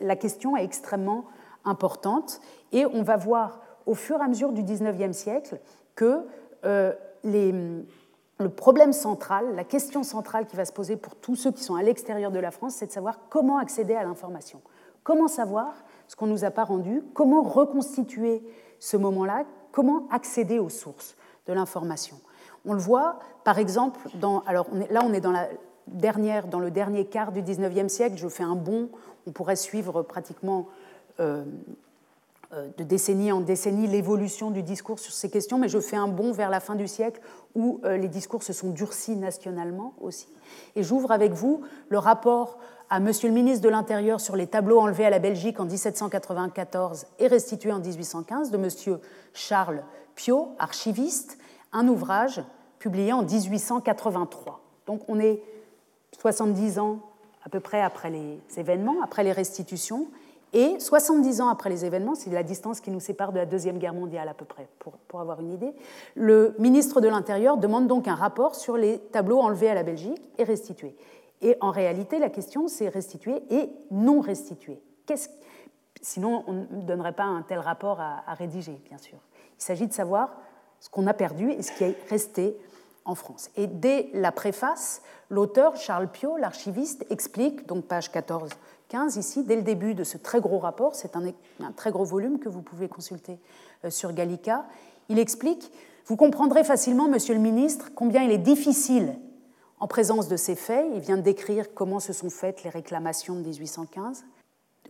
la 0.00 0.16
question 0.16 0.56
est 0.56 0.64
extrêmement 0.64 1.26
importante. 1.64 2.40
Et 2.72 2.86
on 2.86 3.02
va 3.02 3.16
voir 3.16 3.60
au 3.86 3.94
fur 3.94 4.18
et 4.18 4.22
à 4.22 4.28
mesure 4.28 4.52
du 4.52 4.62
XIXe 4.62 5.16
siècle 5.16 5.60
que 5.94 6.26
euh, 6.64 6.92
le 7.24 8.48
problème 8.48 8.92
central, 8.92 9.54
la 9.54 9.64
question 9.64 10.02
centrale 10.02 10.46
qui 10.46 10.56
va 10.56 10.64
se 10.64 10.72
poser 10.72 10.96
pour 10.96 11.14
tous 11.16 11.36
ceux 11.36 11.52
qui 11.52 11.62
sont 11.62 11.74
à 11.74 11.82
l'extérieur 11.82 12.30
de 12.30 12.38
la 12.38 12.50
France, 12.50 12.74
c'est 12.74 12.86
de 12.86 12.92
savoir 12.92 13.18
comment 13.28 13.58
accéder 13.58 13.94
à 13.94 14.04
l'information. 14.04 14.60
Comment 15.04 15.28
savoir 15.28 15.72
ce 16.08 16.16
qu'on 16.16 16.26
ne 16.26 16.32
nous 16.32 16.44
a 16.44 16.50
pas 16.50 16.64
rendu, 16.64 17.02
comment 17.14 17.42
reconstituer 17.42 18.42
ce 18.78 18.96
moment-là, 18.96 19.44
comment 19.70 20.06
accéder 20.10 20.58
aux 20.58 20.68
sources 20.68 21.16
de 21.46 21.52
l'information. 21.52 22.16
On 22.64 22.74
le 22.74 22.78
voit, 22.78 23.18
par 23.44 23.58
exemple, 23.58 24.00
dans, 24.14 24.40
alors 24.40 24.66
là 24.90 25.00
on 25.04 25.12
est 25.12 25.20
dans 25.20 25.32
la 25.32 25.48
dernière, 25.86 26.46
dans 26.46 26.60
le 26.60 26.70
dernier 26.70 27.06
quart 27.06 27.32
du 27.32 27.42
XIXe 27.42 27.92
siècle, 27.92 28.16
je 28.16 28.28
fais 28.28 28.44
un 28.44 28.54
bond, 28.54 28.90
on 29.26 29.32
pourrait 29.32 29.56
suivre 29.56 30.02
pratiquement 30.02 30.66
de 31.18 32.84
décennie 32.84 33.32
en 33.32 33.40
décennie 33.40 33.86
l'évolution 33.86 34.50
du 34.50 34.62
discours 34.62 34.98
sur 34.98 35.12
ces 35.12 35.30
questions, 35.30 35.58
mais 35.58 35.68
je 35.68 35.80
fais 35.80 35.96
un 35.96 36.08
bond 36.08 36.32
vers 36.32 36.50
la 36.50 36.60
fin 36.60 36.74
du 36.74 36.86
siècle 36.86 37.20
où 37.54 37.80
euh, 37.84 37.96
les 37.96 38.08
discours 38.08 38.42
se 38.42 38.52
sont 38.52 38.70
durcis 38.70 39.16
nationalement 39.16 39.94
aussi. 40.00 40.28
Et 40.76 40.82
j'ouvre 40.82 41.12
avec 41.12 41.32
vous 41.32 41.62
le 41.88 41.98
rapport 41.98 42.58
à 42.90 43.00
Monsieur 43.00 43.28
le 43.28 43.34
ministre 43.34 43.64
de 43.64 43.70
l'Intérieur 43.70 44.20
sur 44.20 44.36
les 44.36 44.46
tableaux 44.46 44.80
enlevés 44.80 45.06
à 45.06 45.10
la 45.10 45.18
Belgique 45.18 45.60
en 45.60 45.64
1794 45.64 47.06
et 47.18 47.26
restitués 47.26 47.72
en 47.72 47.80
1815 47.80 48.50
de 48.50 48.58
Monsieur 48.58 49.00
Charles 49.32 49.82
Piot, 50.14 50.50
archiviste, 50.58 51.38
un 51.72 51.88
ouvrage 51.88 52.42
publié 52.78 53.14
en 53.14 53.22
1883. 53.22 54.60
Donc 54.86 55.00
on 55.08 55.18
est 55.18 55.42
70 56.20 56.78
ans 56.78 56.98
à 57.44 57.48
peu 57.48 57.60
près 57.60 57.80
après 57.80 58.10
les 58.10 58.38
événements, 58.58 59.02
après 59.02 59.24
les 59.24 59.32
restitutions, 59.32 60.06
et 60.52 60.78
70 60.78 61.40
ans 61.40 61.48
après 61.48 61.70
les 61.70 61.84
événements, 61.84 62.14
c'est 62.14 62.30
la 62.30 62.42
distance 62.42 62.80
qui 62.80 62.90
nous 62.90 63.00
sépare 63.00 63.32
de 63.32 63.38
la 63.38 63.46
Deuxième 63.46 63.78
Guerre 63.78 63.94
mondiale 63.94 64.28
à 64.28 64.34
peu 64.34 64.44
près, 64.44 64.68
pour, 64.78 64.92
pour 65.08 65.20
avoir 65.20 65.40
une 65.40 65.52
idée, 65.52 65.74
le 66.14 66.54
ministre 66.58 67.00
de 67.00 67.08
l'Intérieur 67.08 67.56
demande 67.56 67.86
donc 67.86 68.06
un 68.06 68.14
rapport 68.14 68.54
sur 68.54 68.76
les 68.76 68.98
tableaux 68.98 69.40
enlevés 69.40 69.70
à 69.70 69.74
la 69.74 69.82
Belgique 69.82 70.20
et 70.38 70.44
restitués. 70.44 70.96
Et 71.40 71.56
en 71.60 71.70
réalité, 71.70 72.18
la 72.18 72.30
question, 72.30 72.68
c'est 72.68 72.88
restituer 72.88 73.42
et 73.50 73.70
non 73.90 74.20
restituer. 74.20 74.80
Sinon, 76.00 76.44
on 76.46 76.52
ne 76.52 76.82
donnerait 76.82 77.12
pas 77.12 77.24
un 77.24 77.42
tel 77.42 77.58
rapport 77.58 78.00
à, 78.00 78.22
à 78.26 78.34
rédiger, 78.34 78.80
bien 78.88 78.98
sûr. 78.98 79.18
Il 79.58 79.62
s'agit 79.62 79.86
de 79.86 79.92
savoir 79.92 80.36
ce 80.80 80.88
qu'on 80.90 81.06
a 81.06 81.14
perdu 81.14 81.50
et 81.50 81.62
ce 81.62 81.72
qui 81.72 81.84
est 81.84 81.96
resté 82.08 82.56
en 83.04 83.14
France. 83.14 83.50
Et 83.56 83.66
dès 83.66 84.10
la 84.12 84.32
préface, 84.32 85.02
l'auteur 85.30 85.76
Charles 85.76 86.08
Piot, 86.08 86.36
l'archiviste, 86.36 87.06
explique, 87.10 87.66
donc 87.66 87.86
page 87.86 88.10
14 88.10 88.50
15 88.92 89.16
ici, 89.16 89.42
dès 89.42 89.56
le 89.56 89.62
début 89.62 89.94
de 89.94 90.04
ce 90.04 90.18
très 90.18 90.42
gros 90.42 90.58
rapport, 90.58 90.94
c'est 90.94 91.16
un, 91.16 91.24
un, 91.60 91.72
très 91.72 91.90
gros 91.90 92.04
volume 92.04 92.38
que 92.38 92.50
vous 92.50 92.60
pouvez 92.60 92.88
consulter 92.88 93.38
euh, 93.86 93.90
sur 93.90 94.12
Gallica, 94.12 94.66
il 95.08 95.18
explique, 95.18 95.72
vous 96.04 96.16
comprendrez 96.16 96.62
facilement, 96.62 97.08
monsieur 97.08 97.32
le 97.32 97.40
ministre, 97.40 97.92
combien 97.94 98.22
il 98.22 98.30
est 98.30 98.36
difficile, 98.36 99.14
en 99.80 99.86
présence 99.86 100.28
de 100.28 100.36
ces 100.36 100.54
faits, 100.54 100.84
il 100.92 101.00
vient 101.00 101.16
de 101.16 101.22
décrire 101.22 101.72
comment 101.72 102.00
se 102.00 102.12
sont 102.12 102.28
faites 102.28 102.64
les 102.64 102.68
réclamations 102.68 103.34
de 103.34 103.40
1815, 103.40 104.26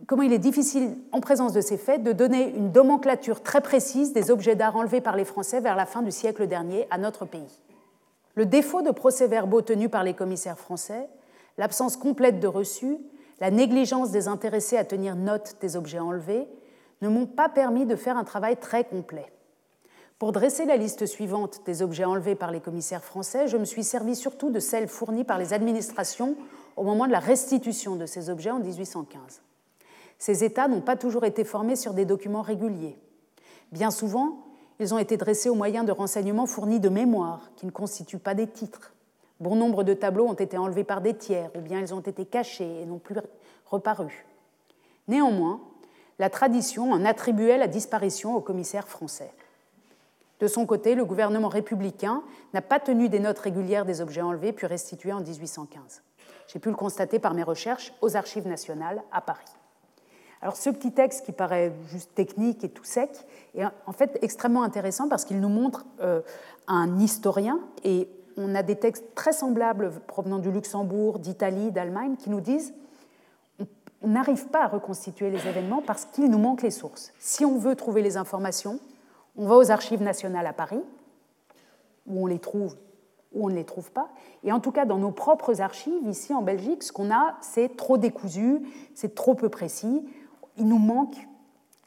comment 0.05 0.23
il 0.23 0.33
est 0.33 0.37
difficile, 0.37 0.97
en 1.13 1.21
présence 1.21 1.53
de 1.53 1.61
ces 1.61 1.77
faits, 1.77 2.03
de 2.03 2.11
donner 2.11 2.53
une 2.57 2.73
nomenclature 2.73 3.41
très 3.41 3.61
précise 3.61 4.11
des 4.11 4.31
objets 4.31 4.57
d'art 4.57 4.75
enlevés 4.75 4.99
par 4.99 5.15
les 5.15 5.23
Français 5.23 5.61
vers 5.61 5.77
la 5.77 5.85
fin 5.85 6.01
du 6.01 6.11
siècle 6.11 6.45
dernier 6.47 6.87
à 6.91 6.97
notre 6.97 7.23
pays. 7.23 7.61
Le 8.35 8.45
défaut 8.45 8.81
de 8.81 8.91
procès-verbaux 8.91 9.61
tenus 9.61 9.89
par 9.89 10.03
les 10.03 10.13
commissaires 10.13 10.59
français, 10.59 11.07
l'absence 11.57 11.95
complète 11.95 12.41
de 12.41 12.47
reçus, 12.47 12.97
la 13.39 13.51
négligence 13.51 14.11
des 14.11 14.27
intéressés 14.27 14.77
à 14.77 14.85
tenir 14.85 15.15
note 15.15 15.57
des 15.61 15.75
objets 15.75 15.99
enlevés 15.99 16.47
ne 17.01 17.09
m'ont 17.09 17.25
pas 17.25 17.49
permis 17.49 17.85
de 17.85 17.95
faire 17.95 18.17
un 18.17 18.23
travail 18.23 18.57
très 18.57 18.83
complet. 18.83 19.31
Pour 20.19 20.31
dresser 20.31 20.65
la 20.65 20.77
liste 20.77 21.05
suivante 21.05 21.61
des 21.65 21.81
objets 21.81 22.05
enlevés 22.05 22.35
par 22.35 22.51
les 22.51 22.61
commissaires 22.61 23.03
français, 23.03 23.47
je 23.47 23.57
me 23.57 23.65
suis 23.65 23.83
servi 23.83 24.15
surtout 24.15 24.51
de 24.51 24.59
celles 24.59 24.87
fournies 24.87 25.25
par 25.25 25.37
les 25.37 25.53
administrations 25.53 26.35
au 26.77 26.83
moment 26.83 27.07
de 27.07 27.11
la 27.11 27.19
restitution 27.19 27.95
de 27.95 28.05
ces 28.05 28.29
objets 28.29 28.51
en 28.51 28.59
1815. 28.59 29.41
Ces 30.17 30.43
États 30.45 30.69
n'ont 30.69 30.81
pas 30.81 30.95
toujours 30.95 31.25
été 31.25 31.43
formés 31.43 31.75
sur 31.75 31.93
des 31.93 32.05
documents 32.05 32.41
réguliers. 32.41 32.97
Bien 33.73 33.91
souvent, 33.91 34.45
ils 34.79 34.93
ont 34.93 34.97
été 34.97 35.17
dressés 35.17 35.49
au 35.49 35.55
moyen 35.55 35.83
de 35.83 35.91
renseignements 35.91 36.45
fournis 36.45 36.79
de 36.79 36.89
mémoire, 36.89 37.51
qui 37.55 37.65
ne 37.65 37.71
constituent 37.71 38.19
pas 38.19 38.33
des 38.33 38.47
titres. 38.47 38.92
Bon 39.43 39.57
nombre 39.57 39.83
de 39.83 39.93
tableaux 39.93 40.25
ont 40.25 40.35
été 40.35 40.57
enlevés 40.57 40.85
par 40.85 41.01
des 41.01 41.15
tiers, 41.15 41.49
ou 41.53 41.59
bien 41.59 41.81
ils 41.81 41.93
ont 41.93 41.99
été 41.99 42.23
cachés 42.23 42.79
et 42.79 42.85
n'ont 42.85 42.97
plus 42.97 43.17
reparu. 43.65 44.25
Néanmoins, 45.09 45.59
la 46.17 46.29
tradition 46.29 46.93
en 46.93 47.03
attribuait 47.03 47.57
la 47.57 47.67
disparition 47.67 48.37
aux 48.37 48.39
commissaires 48.39 48.87
français. 48.87 49.33
De 50.39 50.47
son 50.47 50.65
côté, 50.65 50.95
le 50.95 51.03
gouvernement 51.03 51.49
républicain 51.49 52.23
n'a 52.53 52.61
pas 52.61 52.79
tenu 52.79 53.09
des 53.09 53.19
notes 53.19 53.39
régulières 53.39 53.83
des 53.83 53.99
objets 53.99 54.21
enlevés 54.21 54.53
puis 54.53 54.65
restitués 54.65 55.11
en 55.11 55.19
1815. 55.19 56.03
J'ai 56.47 56.59
pu 56.59 56.69
le 56.69 56.77
constater 56.77 57.19
par 57.19 57.33
mes 57.33 57.43
recherches 57.43 57.91
aux 57.99 58.15
archives 58.15 58.47
nationales 58.47 59.03
à 59.11 59.19
Paris. 59.19 59.43
Alors 60.41 60.55
ce 60.55 60.69
petit 60.69 60.93
texte 60.93 61.25
qui 61.25 61.33
paraît 61.33 61.73
juste 61.89 62.15
technique 62.15 62.63
et 62.63 62.69
tout 62.69 62.85
sec 62.85 63.09
est 63.55 63.65
en 63.85 63.91
fait 63.91 64.19
extrêmement 64.21 64.63
intéressant 64.63 65.09
parce 65.09 65.25
qu'il 65.25 65.41
nous 65.41 65.49
montre 65.49 65.85
euh, 65.99 66.21
un 66.67 66.97
historien 66.99 67.59
et 67.83 68.07
on 68.37 68.55
a 68.55 68.63
des 68.63 68.75
textes 68.75 69.15
très 69.15 69.33
semblables 69.33 69.91
provenant 70.07 70.39
du 70.39 70.51
Luxembourg, 70.51 71.19
d'Italie, 71.19 71.71
d'Allemagne 71.71 72.15
qui 72.17 72.29
nous 72.29 72.41
disent 72.41 72.73
on 74.05 74.09
n'arrive 74.09 74.47
pas 74.47 74.65
à 74.65 74.67
reconstituer 74.67 75.29
les 75.29 75.47
événements 75.47 75.81
parce 75.81 76.03
qu'il 76.03 76.29
nous 76.29 76.37
manque 76.37 76.61
les 76.61 76.71
sources. 76.71 77.13
Si 77.19 77.45
on 77.45 77.57
veut 77.57 77.75
trouver 77.75 78.01
les 78.01 78.17
informations, 78.17 78.79
on 79.37 79.47
va 79.47 79.55
aux 79.55 79.71
archives 79.71 80.01
nationales 80.01 80.45
à 80.45 80.51
Paris, 80.51 80.81
où 82.05 82.23
on 82.23 82.25
les 82.25 82.39
trouve 82.39 82.75
ou 83.31 83.45
on 83.45 83.49
ne 83.49 83.55
les 83.55 83.63
trouve 83.63 83.91
pas. 83.91 84.09
Et 84.43 84.51
en 84.51 84.59
tout 84.59 84.71
cas, 84.71 84.85
dans 84.85 84.97
nos 84.97 85.11
propres 85.11 85.61
archives, 85.61 86.05
ici 86.07 86.33
en 86.33 86.41
Belgique, 86.41 86.83
ce 86.83 86.91
qu'on 86.91 87.11
a, 87.11 87.37
c'est 87.41 87.77
trop 87.77 87.97
décousu, 87.97 88.61
c'est 88.93 89.15
trop 89.15 89.35
peu 89.35 89.49
précis 89.49 90.05
il 90.57 90.67
nous 90.67 90.79
manque 90.79 91.15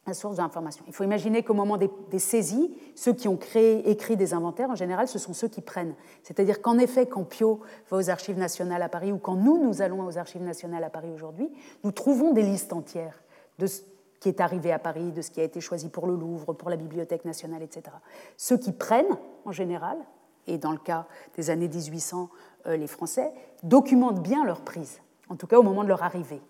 la 0.07 0.15
source 0.15 0.37
d'information. 0.37 0.85
Il 0.87 0.95
faut 0.95 1.05
imaginer 1.05 1.43
qu'au 1.43 1.55
moment 1.55 1.77
des, 1.77 2.19
saisies, 2.19 2.73
ceux 2.95 3.13
qui 3.13 3.27
ont 3.29 3.37
créé, 3.37 3.91
écrit 3.91 4.17
des 4.17 4.35
inventaires, 4.35 4.71
en 4.71 4.77
général, 4.77 5.09
ce 5.09 5.19
sont 5.19 5.35
ceux 5.35 5.49
qui 5.49 5.61
prennent. 5.61 5.95
C'est-à-dire 6.23 6.63
qu'en 6.63 6.79
effet, 6.79 7.07
quand 7.07 7.25
Pio 7.25 7.61
va 7.91 7.97
aux 7.97 8.11
archives 8.11 8.39
nationales 8.39 8.83
à 8.83 8.89
Paris 8.89 9.13
ou 9.13 9.19
quand 9.19 9.35
nous, 9.35 9.59
nous 9.63 9.83
allons 9.83 10.05
aux 10.07 10.17
archives 10.17 10.43
nationales 10.43 10.85
à 10.85 10.91
Paris 10.91 11.11
aujourd'hui, 11.13 11.51
nous 11.83 11.91
trouvons 11.91 12.33
des 12.33 12.43
listes 12.43 12.73
entières 12.73 13.23
de 13.59 13.67
ce 13.67 13.83
qui 14.21 14.29
est 14.29 14.41
arrivé 14.41 14.73
à 14.73 14.79
Paris, 14.79 15.11
de 15.11 15.23
ce 15.23 15.31
qui 15.31 15.41
a 15.41 15.45
été 15.45 15.61
choisi 15.61 15.89
pour 15.89 16.07
le 16.07 16.15
Louvre, 16.15 16.53
pour 16.53 16.71
la 16.71 16.77
Bibliothèque 16.77 17.25
nationale, 17.25 17.63
etc. 17.63 17.97
Ceux 18.37 18.59
qui 18.59 18.73
prennent, 18.73 19.19
en 19.45 19.53
général, 19.53 19.99
et 20.47 20.59
dans 20.59 20.73
le 20.73 20.79
cas 20.79 21.07
des 21.37 21.51
années 21.51 21.69
1800, 21.69 22.31
euh, 22.67 22.77
les 22.77 22.87
Français, 22.87 23.33
documentent 23.65 24.23
bien 24.23 24.45
leur 24.45 24.61
prise, 24.61 25.01
en 25.29 25.37
tout 25.37 25.49
cas 25.49 25.59
au 25.59 25.63
moment 25.63 25.83
de 25.83 25.89
leur 25.89 26.05
arrivée 26.05 26.41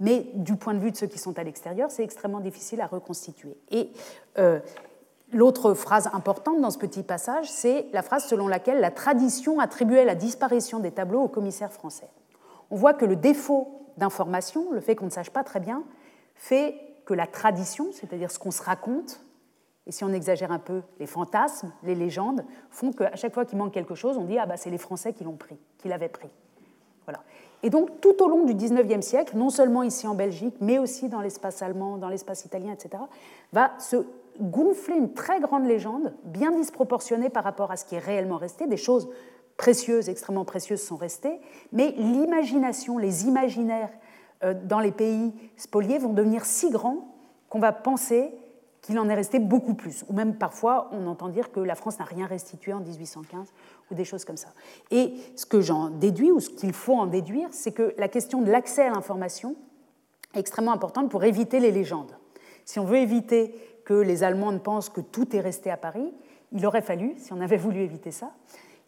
mais 0.00 0.26
du 0.34 0.56
point 0.56 0.74
de 0.74 0.78
vue 0.78 0.90
de 0.90 0.96
ceux 0.96 1.06
qui 1.06 1.18
sont 1.18 1.38
à 1.38 1.44
l'extérieur, 1.44 1.90
c'est 1.90 2.04
extrêmement 2.04 2.40
difficile 2.40 2.80
à 2.80 2.86
reconstituer. 2.86 3.56
Et 3.70 3.90
euh, 4.38 4.58
l'autre 5.32 5.74
phrase 5.74 6.10
importante 6.12 6.60
dans 6.60 6.70
ce 6.70 6.78
petit 6.78 7.02
passage, 7.02 7.50
c'est 7.50 7.86
la 7.92 8.02
phrase 8.02 8.24
selon 8.24 8.48
laquelle 8.48 8.80
la 8.80 8.90
tradition 8.90 9.60
attribuait 9.60 10.04
la 10.04 10.14
disparition 10.14 10.78
des 10.80 10.90
tableaux 10.90 11.22
aux 11.22 11.28
commissaires 11.28 11.72
français. 11.72 12.08
On 12.70 12.76
voit 12.76 12.94
que 12.94 13.04
le 13.04 13.16
défaut 13.16 13.86
d'information, 13.96 14.72
le 14.72 14.80
fait 14.80 14.96
qu'on 14.96 15.06
ne 15.06 15.10
sache 15.10 15.30
pas 15.30 15.44
très 15.44 15.60
bien, 15.60 15.84
fait 16.34 16.74
que 17.04 17.14
la 17.14 17.26
tradition, 17.26 17.90
c'est-à-dire 17.92 18.30
ce 18.30 18.38
qu'on 18.38 18.50
se 18.50 18.62
raconte, 18.62 19.20
et 19.86 19.92
si 19.92 20.04
on 20.04 20.12
exagère 20.12 20.52
un 20.52 20.58
peu, 20.58 20.82
les 21.00 21.06
fantasmes, 21.06 21.72
les 21.82 21.94
légendes, 21.94 22.44
font 22.70 22.92
qu'à 22.92 23.16
chaque 23.16 23.34
fois 23.34 23.44
qu'il 23.44 23.58
manque 23.58 23.72
quelque 23.72 23.94
chose, 23.94 24.16
on 24.16 24.24
dit 24.24 24.38
ah 24.38 24.46
bah 24.46 24.56
c'est 24.56 24.70
les 24.70 24.78
Français 24.78 25.12
qui 25.12 25.24
l'ont 25.24 25.36
pris, 25.36 25.58
qui 25.78 25.88
l'avaient 25.88 26.08
pris. 26.08 26.28
Voilà. 27.04 27.20
Et 27.62 27.70
donc, 27.70 28.00
tout 28.00 28.22
au 28.22 28.28
long 28.28 28.44
du 28.44 28.54
XIXe 28.54 29.04
siècle, 29.04 29.36
non 29.36 29.50
seulement 29.50 29.82
ici 29.82 30.06
en 30.06 30.14
Belgique, 30.14 30.56
mais 30.60 30.78
aussi 30.78 31.08
dans 31.08 31.20
l'espace 31.20 31.62
allemand, 31.62 31.96
dans 31.96 32.08
l'espace 32.08 32.44
italien, 32.44 32.72
etc., 32.72 33.04
va 33.52 33.72
se 33.78 34.04
gonfler 34.40 34.96
une 34.96 35.12
très 35.12 35.40
grande 35.40 35.66
légende, 35.66 36.14
bien 36.24 36.50
disproportionnée 36.52 37.28
par 37.28 37.44
rapport 37.44 37.70
à 37.70 37.76
ce 37.76 37.84
qui 37.84 37.94
est 37.94 38.00
réellement 38.00 38.38
resté. 38.38 38.66
Des 38.66 38.76
choses 38.76 39.08
précieuses, 39.56 40.08
extrêmement 40.08 40.44
précieuses 40.44 40.82
sont 40.82 40.96
restées, 40.96 41.40
mais 41.72 41.92
l'imagination, 41.96 42.98
les 42.98 43.26
imaginaires 43.26 43.90
euh, 44.42 44.54
dans 44.64 44.80
les 44.80 44.92
pays 44.92 45.32
spoliés 45.56 45.98
vont 45.98 46.12
devenir 46.12 46.44
si 46.44 46.70
grands 46.70 47.14
qu'on 47.48 47.60
va 47.60 47.72
penser 47.72 48.34
qu'il 48.80 48.98
en 48.98 49.08
est 49.08 49.14
resté 49.14 49.38
beaucoup 49.38 49.74
plus. 49.74 50.04
Ou 50.08 50.12
même 50.12 50.34
parfois, 50.34 50.88
on 50.92 51.06
entend 51.06 51.28
dire 51.28 51.52
que 51.52 51.60
la 51.60 51.76
France 51.76 52.00
n'a 52.00 52.04
rien 52.04 52.26
restitué 52.26 52.72
en 52.72 52.80
1815 52.80 53.52
des 53.94 54.04
choses 54.04 54.24
comme 54.24 54.36
ça. 54.36 54.48
Et 54.90 55.14
ce 55.36 55.46
que 55.46 55.60
j'en 55.60 55.90
déduis, 55.90 56.30
ou 56.30 56.40
ce 56.40 56.50
qu'il 56.50 56.72
faut 56.72 56.94
en 56.94 57.06
déduire, 57.06 57.48
c'est 57.52 57.72
que 57.72 57.94
la 57.98 58.08
question 58.08 58.42
de 58.42 58.50
l'accès 58.50 58.82
à 58.82 58.90
l'information 58.90 59.56
est 60.34 60.40
extrêmement 60.40 60.72
importante 60.72 61.10
pour 61.10 61.24
éviter 61.24 61.60
les 61.60 61.70
légendes. 61.70 62.16
Si 62.64 62.78
on 62.78 62.84
veut 62.84 62.98
éviter 62.98 63.54
que 63.84 63.94
les 63.94 64.22
Allemands 64.22 64.52
ne 64.52 64.58
pensent 64.58 64.88
que 64.88 65.00
tout 65.00 65.34
est 65.36 65.40
resté 65.40 65.70
à 65.70 65.76
Paris, 65.76 66.12
il 66.52 66.64
aurait 66.66 66.82
fallu, 66.82 67.14
si 67.18 67.32
on 67.32 67.40
avait 67.40 67.56
voulu 67.56 67.80
éviter 67.80 68.10
ça, 68.10 68.32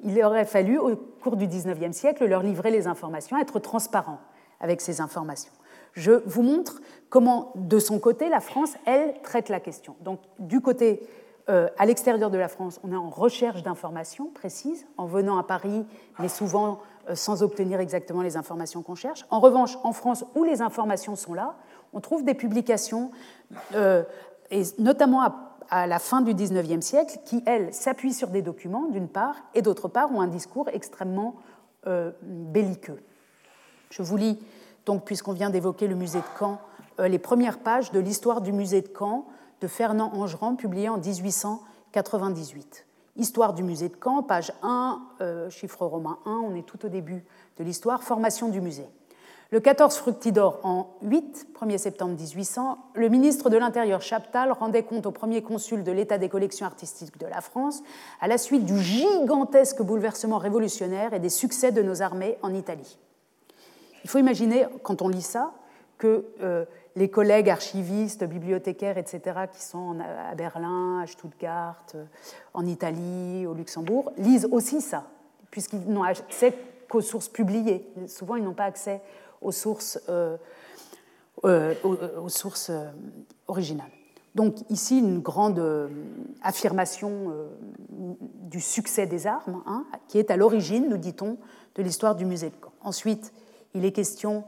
il 0.02 0.22
aurait 0.22 0.44
fallu, 0.44 0.78
au 0.78 0.96
cours 0.96 1.36
du 1.36 1.46
XIXe 1.46 1.96
siècle, 1.96 2.26
leur 2.26 2.42
livrer 2.42 2.70
les 2.70 2.86
informations, 2.86 3.38
être 3.38 3.58
transparent 3.58 4.20
avec 4.60 4.80
ces 4.80 5.00
informations 5.00 5.52
je 5.94 6.12
vous 6.26 6.42
montre 6.42 6.80
comment, 7.08 7.52
de 7.54 7.78
son 7.78 7.98
côté, 7.98 8.28
la 8.28 8.40
France, 8.40 8.74
elle, 8.84 9.14
traite 9.22 9.48
la 9.48 9.60
question. 9.60 9.96
Donc, 10.00 10.20
du 10.38 10.60
côté 10.60 11.00
euh, 11.50 11.68
à 11.76 11.84
l'extérieur 11.84 12.30
de 12.30 12.38
la 12.38 12.48
France, 12.48 12.80
on 12.84 12.92
est 12.92 12.96
en 12.96 13.10
recherche 13.10 13.62
d'informations 13.62 14.26
précises, 14.26 14.86
en 14.96 15.04
venant 15.04 15.36
à 15.36 15.42
Paris, 15.42 15.84
mais 16.18 16.28
souvent 16.28 16.80
euh, 17.10 17.14
sans 17.14 17.42
obtenir 17.42 17.80
exactement 17.80 18.22
les 18.22 18.38
informations 18.38 18.82
qu'on 18.82 18.94
cherche. 18.94 19.26
En 19.30 19.40
revanche, 19.40 19.76
en 19.82 19.92
France, 19.92 20.24
où 20.34 20.44
les 20.44 20.62
informations 20.62 21.16
sont 21.16 21.34
là, 21.34 21.56
on 21.92 22.00
trouve 22.00 22.24
des 22.24 22.32
publications, 22.32 23.10
euh, 23.74 24.04
et 24.50 24.62
notamment 24.78 25.20
à, 25.70 25.86
la 25.86 25.98
fin 25.98 26.22
du 26.22 26.34
XIXe 26.34 26.84
siècle, 26.84 27.18
qui, 27.26 27.42
elles, 27.46 27.74
s'appuient 27.74 28.14
sur 28.14 28.28
des 28.28 28.42
documents, 28.42 28.88
d'une 28.88 29.08
part, 29.08 29.36
et 29.54 29.60
d'autre 29.60 29.88
part, 29.88 30.12
ont 30.12 30.20
un 30.20 30.28
discours 30.28 30.68
extrêmement 30.72 31.36
belliqueux. 32.22 33.02
Je 33.90 34.02
vous 34.02 34.16
lis 34.16 34.38
donc 34.86 35.04
puisqu'on 35.04 35.32
vient 35.32 35.50
d'évoquer 35.50 35.86
le 35.86 35.94
musée 35.94 36.20
de 36.20 36.38
Caen, 36.38 36.60
les 36.98 37.18
premières 37.18 37.58
pages 37.58 37.90
de 37.92 38.00
l'histoire 38.00 38.40
du 38.40 38.52
musée 38.52 38.82
de 38.82 38.88
Caen 38.96 39.26
de 39.64 39.68
Fernand 39.68 40.12
Angerand, 40.12 40.56
publié 40.56 40.90
en 40.90 40.98
1898. 40.98 42.84
Histoire 43.16 43.54
du 43.54 43.62
musée 43.62 43.88
de 43.88 43.96
Caen, 44.02 44.22
page 44.22 44.52
1, 44.62 45.00
euh, 45.22 45.48
chiffre 45.48 45.86
romain 45.86 46.18
1, 46.26 46.32
on 46.32 46.54
est 46.54 46.66
tout 46.66 46.84
au 46.84 46.90
début 46.90 47.24
de 47.56 47.64
l'histoire, 47.64 48.02
formation 48.02 48.50
du 48.50 48.60
musée. 48.60 48.86
Le 49.50 49.60
14 49.60 49.96
Fructidor 49.96 50.60
en 50.64 50.98
8, 51.00 51.46
1er 51.58 51.78
septembre 51.78 52.14
1800, 52.14 52.76
le 52.92 53.08
ministre 53.08 53.48
de 53.48 53.56
l'Intérieur 53.56 54.02
Chaptal 54.02 54.52
rendait 54.52 54.82
compte 54.82 55.06
au 55.06 55.12
premier 55.12 55.40
consul 55.40 55.82
de 55.82 55.92
l'état 55.92 56.18
des 56.18 56.28
collections 56.28 56.66
artistiques 56.66 57.18
de 57.18 57.26
la 57.26 57.40
France 57.40 57.82
à 58.20 58.28
la 58.28 58.36
suite 58.36 58.66
du 58.66 58.78
gigantesque 58.78 59.80
bouleversement 59.80 60.36
révolutionnaire 60.36 61.14
et 61.14 61.20
des 61.20 61.30
succès 61.30 61.72
de 61.72 61.80
nos 61.80 62.02
armées 62.02 62.36
en 62.42 62.52
Italie. 62.52 62.98
Il 64.02 64.10
faut 64.10 64.18
imaginer, 64.18 64.66
quand 64.82 65.00
on 65.00 65.08
lit 65.08 65.22
ça, 65.22 65.54
que 66.04 66.26
euh, 66.42 66.66
les 66.96 67.08
collègues 67.08 67.48
archivistes, 67.48 68.24
bibliothécaires, 68.24 68.98
etc., 68.98 69.46
qui 69.50 69.62
sont 69.62 69.96
à 70.00 70.34
Berlin, 70.34 71.00
à 71.02 71.06
Stuttgart, 71.06 71.82
euh, 71.94 72.04
en 72.52 72.66
Italie, 72.66 73.46
au 73.46 73.54
Luxembourg, 73.54 74.12
lisent 74.18 74.46
aussi 74.50 74.82
ça, 74.82 75.04
puisqu'ils 75.50 75.90
n'ont 75.90 76.02
accès 76.02 76.52
qu'aux 76.90 77.00
sources 77.00 77.30
publiées. 77.30 77.88
Souvent, 78.06 78.36
ils 78.36 78.44
n'ont 78.44 78.52
pas 78.52 78.66
accès 78.66 79.00
aux 79.40 79.50
sources, 79.50 79.98
euh, 80.10 80.36
aux 81.42 82.28
sources 82.28 82.70
originales. 83.48 83.90
Donc 84.34 84.56
ici, 84.68 84.98
une 84.98 85.20
grande 85.20 85.90
affirmation 86.42 87.32
du 87.90 88.60
succès 88.60 89.06
des 89.06 89.26
armes, 89.26 89.62
hein, 89.64 89.86
qui 90.08 90.18
est 90.18 90.30
à 90.30 90.36
l'origine, 90.36 90.88
nous 90.90 90.98
dit-on, 90.98 91.38
de 91.76 91.82
l'histoire 91.82 92.14
du 92.14 92.26
musée 92.26 92.50
de 92.50 92.56
Caen. 92.60 92.72
Ensuite, 92.82 93.32
il 93.74 93.84
est 93.84 93.92
question 93.92 94.44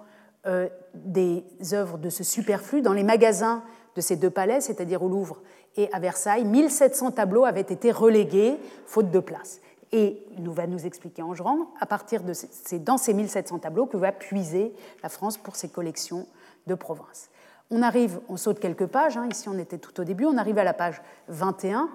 euh, 0.47 0.69
des 0.95 1.45
œuvres 1.73 1.99
de 1.99 2.11
ce 2.11 2.25
superflu. 2.25 2.83
Dans 2.83 2.93
les 2.93 3.03
magasins 3.03 3.63
de 3.97 4.01
ces 4.01 4.17
deux 4.17 4.31
palais, 4.31 4.61
c'est-à-dire 4.61 5.03
au 5.03 5.09
Louvre 5.09 5.43
et 5.77 5.93
à 5.93 5.99
Versailles, 5.99 6.45
1700 6.45 7.13
tableaux 7.13 7.45
avaient 7.45 7.61
été 7.61 7.91
relégués, 7.91 8.57
faute 8.87 9.11
de 9.11 9.21
place. 9.21 9.61
Et 9.93 10.23
il 10.37 10.43
nous 10.43 10.53
va 10.53 10.67
nous 10.67 10.87
expliquer 10.87 11.23
Angerand, 11.23 11.69
à 11.81 11.87
partir 11.87 12.23
de 12.23 12.33
c'est 12.33 12.83
dans 12.83 12.97
ces 12.99 13.15
1700 13.15 13.61
tableaux 13.61 13.87
que 13.87 13.97
va 13.97 14.13
puiser 14.13 14.73
la 15.03 15.09
France 15.09 15.37
pour 15.37 15.57
ses 15.57 15.69
collections 15.69 16.27
de 16.67 16.75
province. 16.75 17.29
On 17.71 17.83
arrive, 17.83 18.21
on 18.29 18.37
saute 18.37 18.61
quelques 18.61 18.87
pages, 18.87 19.17
hein, 19.17 19.29
ici 19.31 19.49
on 19.49 19.59
était 19.59 19.79
tout 19.79 20.01
au 20.01 20.05
début, 20.05 20.25
on 20.25 20.37
arrive 20.37 20.59
à 20.59 20.65
la 20.65 20.73
page 20.73 21.03
21, 21.29 21.89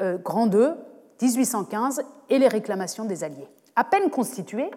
euh, 0.00 0.18
grand 0.18 0.46
2, 0.46 0.74
1815, 1.20 2.02
et 2.30 2.38
les 2.38 2.48
réclamations 2.48 3.04
des 3.04 3.24
Alliés. 3.24 3.48
À 3.74 3.84
peine 3.84 4.10
constitué, 4.10 4.70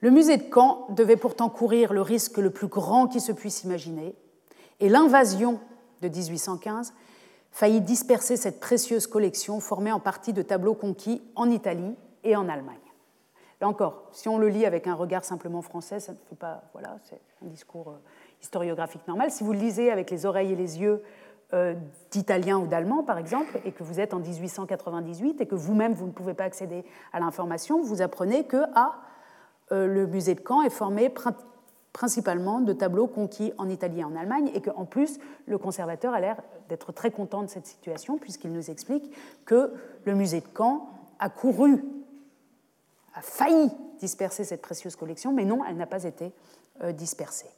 le 0.00 0.10
musée 0.10 0.36
de 0.36 0.44
Caen 0.52 0.86
devait 0.90 1.16
pourtant 1.16 1.48
courir 1.48 1.92
le 1.92 2.02
risque 2.02 2.38
le 2.38 2.50
plus 2.50 2.68
grand 2.68 3.06
qui 3.06 3.20
se 3.20 3.32
puisse 3.32 3.64
imaginer, 3.64 4.14
et 4.80 4.88
l'invasion 4.88 5.58
de 6.02 6.08
1815 6.08 6.92
faillit 7.50 7.80
disperser 7.80 8.36
cette 8.36 8.60
précieuse 8.60 9.06
collection 9.06 9.60
formée 9.60 9.92
en 9.92 10.00
partie 10.00 10.34
de 10.34 10.42
tableaux 10.42 10.74
conquis 10.74 11.22
en 11.34 11.50
Italie 11.50 11.96
et 12.22 12.36
en 12.36 12.48
Allemagne. 12.48 12.76
Là 13.60 13.68
encore, 13.68 14.08
si 14.12 14.28
on 14.28 14.36
le 14.36 14.48
lit 14.48 14.66
avec 14.66 14.86
un 14.86 14.94
regard 14.94 15.24
simplement 15.24 15.62
français, 15.62 15.98
ça 15.98 16.12
ne 16.12 16.18
fait 16.28 16.36
pas. 16.36 16.64
Voilà, 16.74 16.98
c'est 17.04 17.20
un 17.42 17.48
discours 17.48 17.88
euh, 17.88 17.98
historiographique 18.42 19.06
normal. 19.08 19.30
Si 19.30 19.42
vous 19.42 19.54
le 19.54 19.58
lisez 19.58 19.90
avec 19.90 20.10
les 20.10 20.26
oreilles 20.26 20.52
et 20.52 20.56
les 20.56 20.78
yeux 20.78 21.02
euh, 21.54 21.74
d'Italiens 22.10 22.58
ou 22.58 22.66
d'Allemands, 22.66 23.02
par 23.02 23.16
exemple, 23.16 23.58
et 23.64 23.72
que 23.72 23.82
vous 23.82 23.98
êtes 23.98 24.12
en 24.12 24.18
1898 24.18 25.40
et 25.40 25.46
que 25.46 25.54
vous-même, 25.54 25.94
vous 25.94 26.06
ne 26.06 26.12
pouvez 26.12 26.34
pas 26.34 26.44
accéder 26.44 26.84
à 27.14 27.20
l'information, 27.20 27.80
vous 27.82 28.02
apprenez 28.02 28.44
que 28.44 28.62
ah, 28.74 29.00
le 29.70 30.06
musée 30.06 30.34
de 30.34 30.42
Caen 30.46 30.62
est 30.62 30.70
formé 30.70 31.12
principalement 31.96 32.60
de 32.60 32.74
tableaux 32.74 33.06
conquis 33.06 33.52
en 33.56 33.70
Italie 33.70 34.00
et 34.00 34.04
en 34.04 34.14
Allemagne, 34.14 34.50
et 34.52 34.60
qu'en 34.60 34.84
plus, 34.84 35.18
le 35.46 35.56
conservateur 35.56 36.12
a 36.12 36.20
l'air 36.20 36.36
d'être 36.68 36.92
très 36.92 37.10
content 37.10 37.42
de 37.42 37.48
cette 37.48 37.66
situation, 37.66 38.18
puisqu'il 38.18 38.52
nous 38.52 38.70
explique 38.70 39.10
que 39.46 39.72
le 40.04 40.14
musée 40.14 40.40
de 40.40 40.46
Caen 40.56 40.88
a 41.18 41.30
couru, 41.30 41.82
a 43.14 43.22
failli 43.22 43.70
disperser 43.98 44.44
cette 44.44 44.60
précieuse 44.60 44.94
collection, 44.94 45.32
mais 45.32 45.46
non, 45.46 45.64
elle 45.64 45.76
n'a 45.76 45.86
pas 45.86 46.04
été 46.04 46.32
euh, 46.82 46.92
dispersée. 46.92 47.48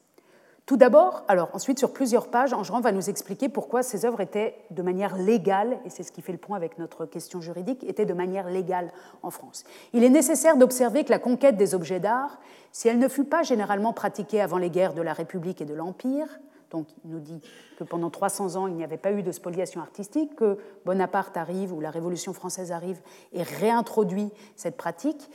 Tout 0.69 0.77
d'abord, 0.77 1.25
alors 1.29 1.49
ensuite 1.55 1.79
sur 1.79 1.95
plusieurs 1.95 2.29
pages, 2.29 2.53
Enguerrand 2.53 2.83
va 2.83 2.93
nous 2.93 3.09
expliquer 3.09 3.49
pourquoi 3.49 3.83
ces 3.83 4.05
œuvres 4.05 4.21
étaient 4.21 4.55
de 4.71 4.83
manière 4.83 5.17
légale, 5.17 5.79
et 5.87 5.89
c'est 5.89 6.03
ce 6.03 6.13
qui 6.13 6.21
fait 6.21 6.33
le 6.33 6.37
point 6.37 6.59
avec 6.59 6.77
notre 6.79 7.07
question 7.07 7.41
juridique, 7.41 7.85
étaient 7.85 8.05
de 8.05 8.13
manière 8.13 8.51
légale 8.51 8.93
en 9.23 9.31
France. 9.31 9.65
Il 9.95 10.05
est 10.05 10.11
nécessaire 10.11 10.59
d'observer 10.59 11.05
que 11.05 11.11
la 11.11 11.19
conquête 11.19 11.57
des 11.57 11.75
objets 11.75 12.01
d'art, 12.01 12.39
si 12.71 12.87
elle 12.87 12.99
ne 12.99 13.09
fut 13.09 13.25
pas 13.25 13.43
généralement 13.43 13.95
pratiquée 13.95 14.43
avant 14.43 14.59
les 14.59 14.69
guerres 14.69 14.93
de 14.93 15.01
la 15.01 15.15
République 15.15 15.63
et 15.63 15.65
de 15.65 15.73
l'Empire, 15.73 16.29
donc 16.71 16.87
il 17.03 17.13
nous 17.13 17.21
dit 17.21 17.41
que 17.79 17.85
pendant 17.85 18.11
300 18.11 18.57
ans, 18.57 18.67
il 18.67 18.75
n'y 18.75 18.85
avait 18.85 18.99
pas 18.99 19.13
eu 19.13 19.23
de 19.23 19.33
spoliation 19.33 19.81
artistique, 19.81 20.37
que 20.37 20.59
Bonaparte 20.85 21.39
arrive 21.39 21.73
ou 21.73 21.81
la 21.81 21.91
Révolution 21.91 22.35
française 22.35 22.73
arrive 22.73 23.01
et 23.33 23.43
réintroduit 23.43 24.31
cette 24.55 24.77
pratique. 24.77 25.31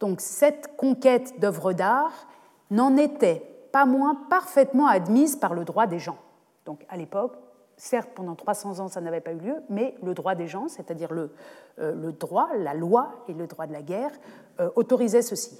Donc 0.00 0.22
cette 0.22 0.78
conquête 0.78 1.38
d'œuvres 1.40 1.74
d'art 1.74 2.26
n'en 2.70 2.96
était 2.96 3.57
pas 3.72 3.86
moins 3.86 4.14
parfaitement 4.28 4.86
admise 4.86 5.36
par 5.36 5.54
le 5.54 5.64
droit 5.64 5.86
des 5.86 5.98
gens. 5.98 6.18
Donc 6.64 6.84
à 6.88 6.96
l'époque, 6.96 7.32
certes, 7.76 8.10
pendant 8.14 8.34
300 8.34 8.80
ans, 8.80 8.88
ça 8.88 9.00
n'avait 9.00 9.20
pas 9.20 9.32
eu 9.32 9.38
lieu, 9.38 9.56
mais 9.70 9.94
le 10.02 10.14
droit 10.14 10.34
des 10.34 10.48
gens, 10.48 10.68
c'est-à-dire 10.68 11.12
le, 11.12 11.30
euh, 11.78 12.12
droit, 12.12 12.50
la 12.56 12.74
loi 12.74 13.24
et 13.28 13.32
le 13.32 13.46
droit 13.46 13.66
de 13.66 13.72
la 13.72 13.82
guerre, 13.82 14.12
euh, 14.60 14.68
autorisaient 14.76 15.22
ceci. 15.22 15.58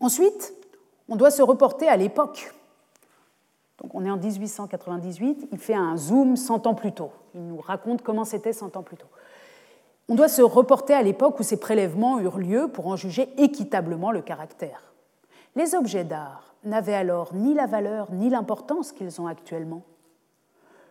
Ensuite, 0.00 0.54
on 1.08 1.16
doit 1.16 1.30
se 1.30 1.42
reporter 1.42 1.88
à 1.88 1.96
l'époque. 1.96 2.54
Donc 3.78 3.94
on 3.94 4.04
est 4.04 4.10
en 4.10 4.16
1898, 4.16 5.48
il 5.50 5.58
fait 5.58 5.74
un 5.74 5.96
zoom 5.96 6.36
100 6.36 6.66
ans 6.66 6.74
plus 6.74 6.92
tôt. 6.92 7.10
Il 7.34 7.46
nous 7.46 7.60
raconte 7.60 8.02
comment 8.02 8.24
c'était 8.24 8.52
100 8.52 8.76
ans 8.76 8.82
plus 8.82 8.96
tôt. 8.96 9.08
On 10.08 10.14
doit 10.14 10.28
se 10.28 10.42
reporter 10.42 10.94
à 10.94 11.02
l'époque 11.02 11.40
où 11.40 11.42
ces 11.42 11.58
prélèvements 11.58 12.20
eurent 12.20 12.38
lieu 12.38 12.68
pour 12.68 12.86
en 12.86 12.96
juger 12.96 13.28
équitablement 13.38 14.12
le 14.12 14.20
caractère. 14.20 14.91
Les 15.54 15.74
objets 15.74 16.04
d'art 16.04 16.54
n'avaient 16.64 16.94
alors 16.94 17.34
ni 17.34 17.54
la 17.54 17.66
valeur 17.66 18.10
ni 18.12 18.30
l'importance 18.30 18.92
qu'ils 18.92 19.20
ont 19.20 19.26
actuellement. 19.26 19.82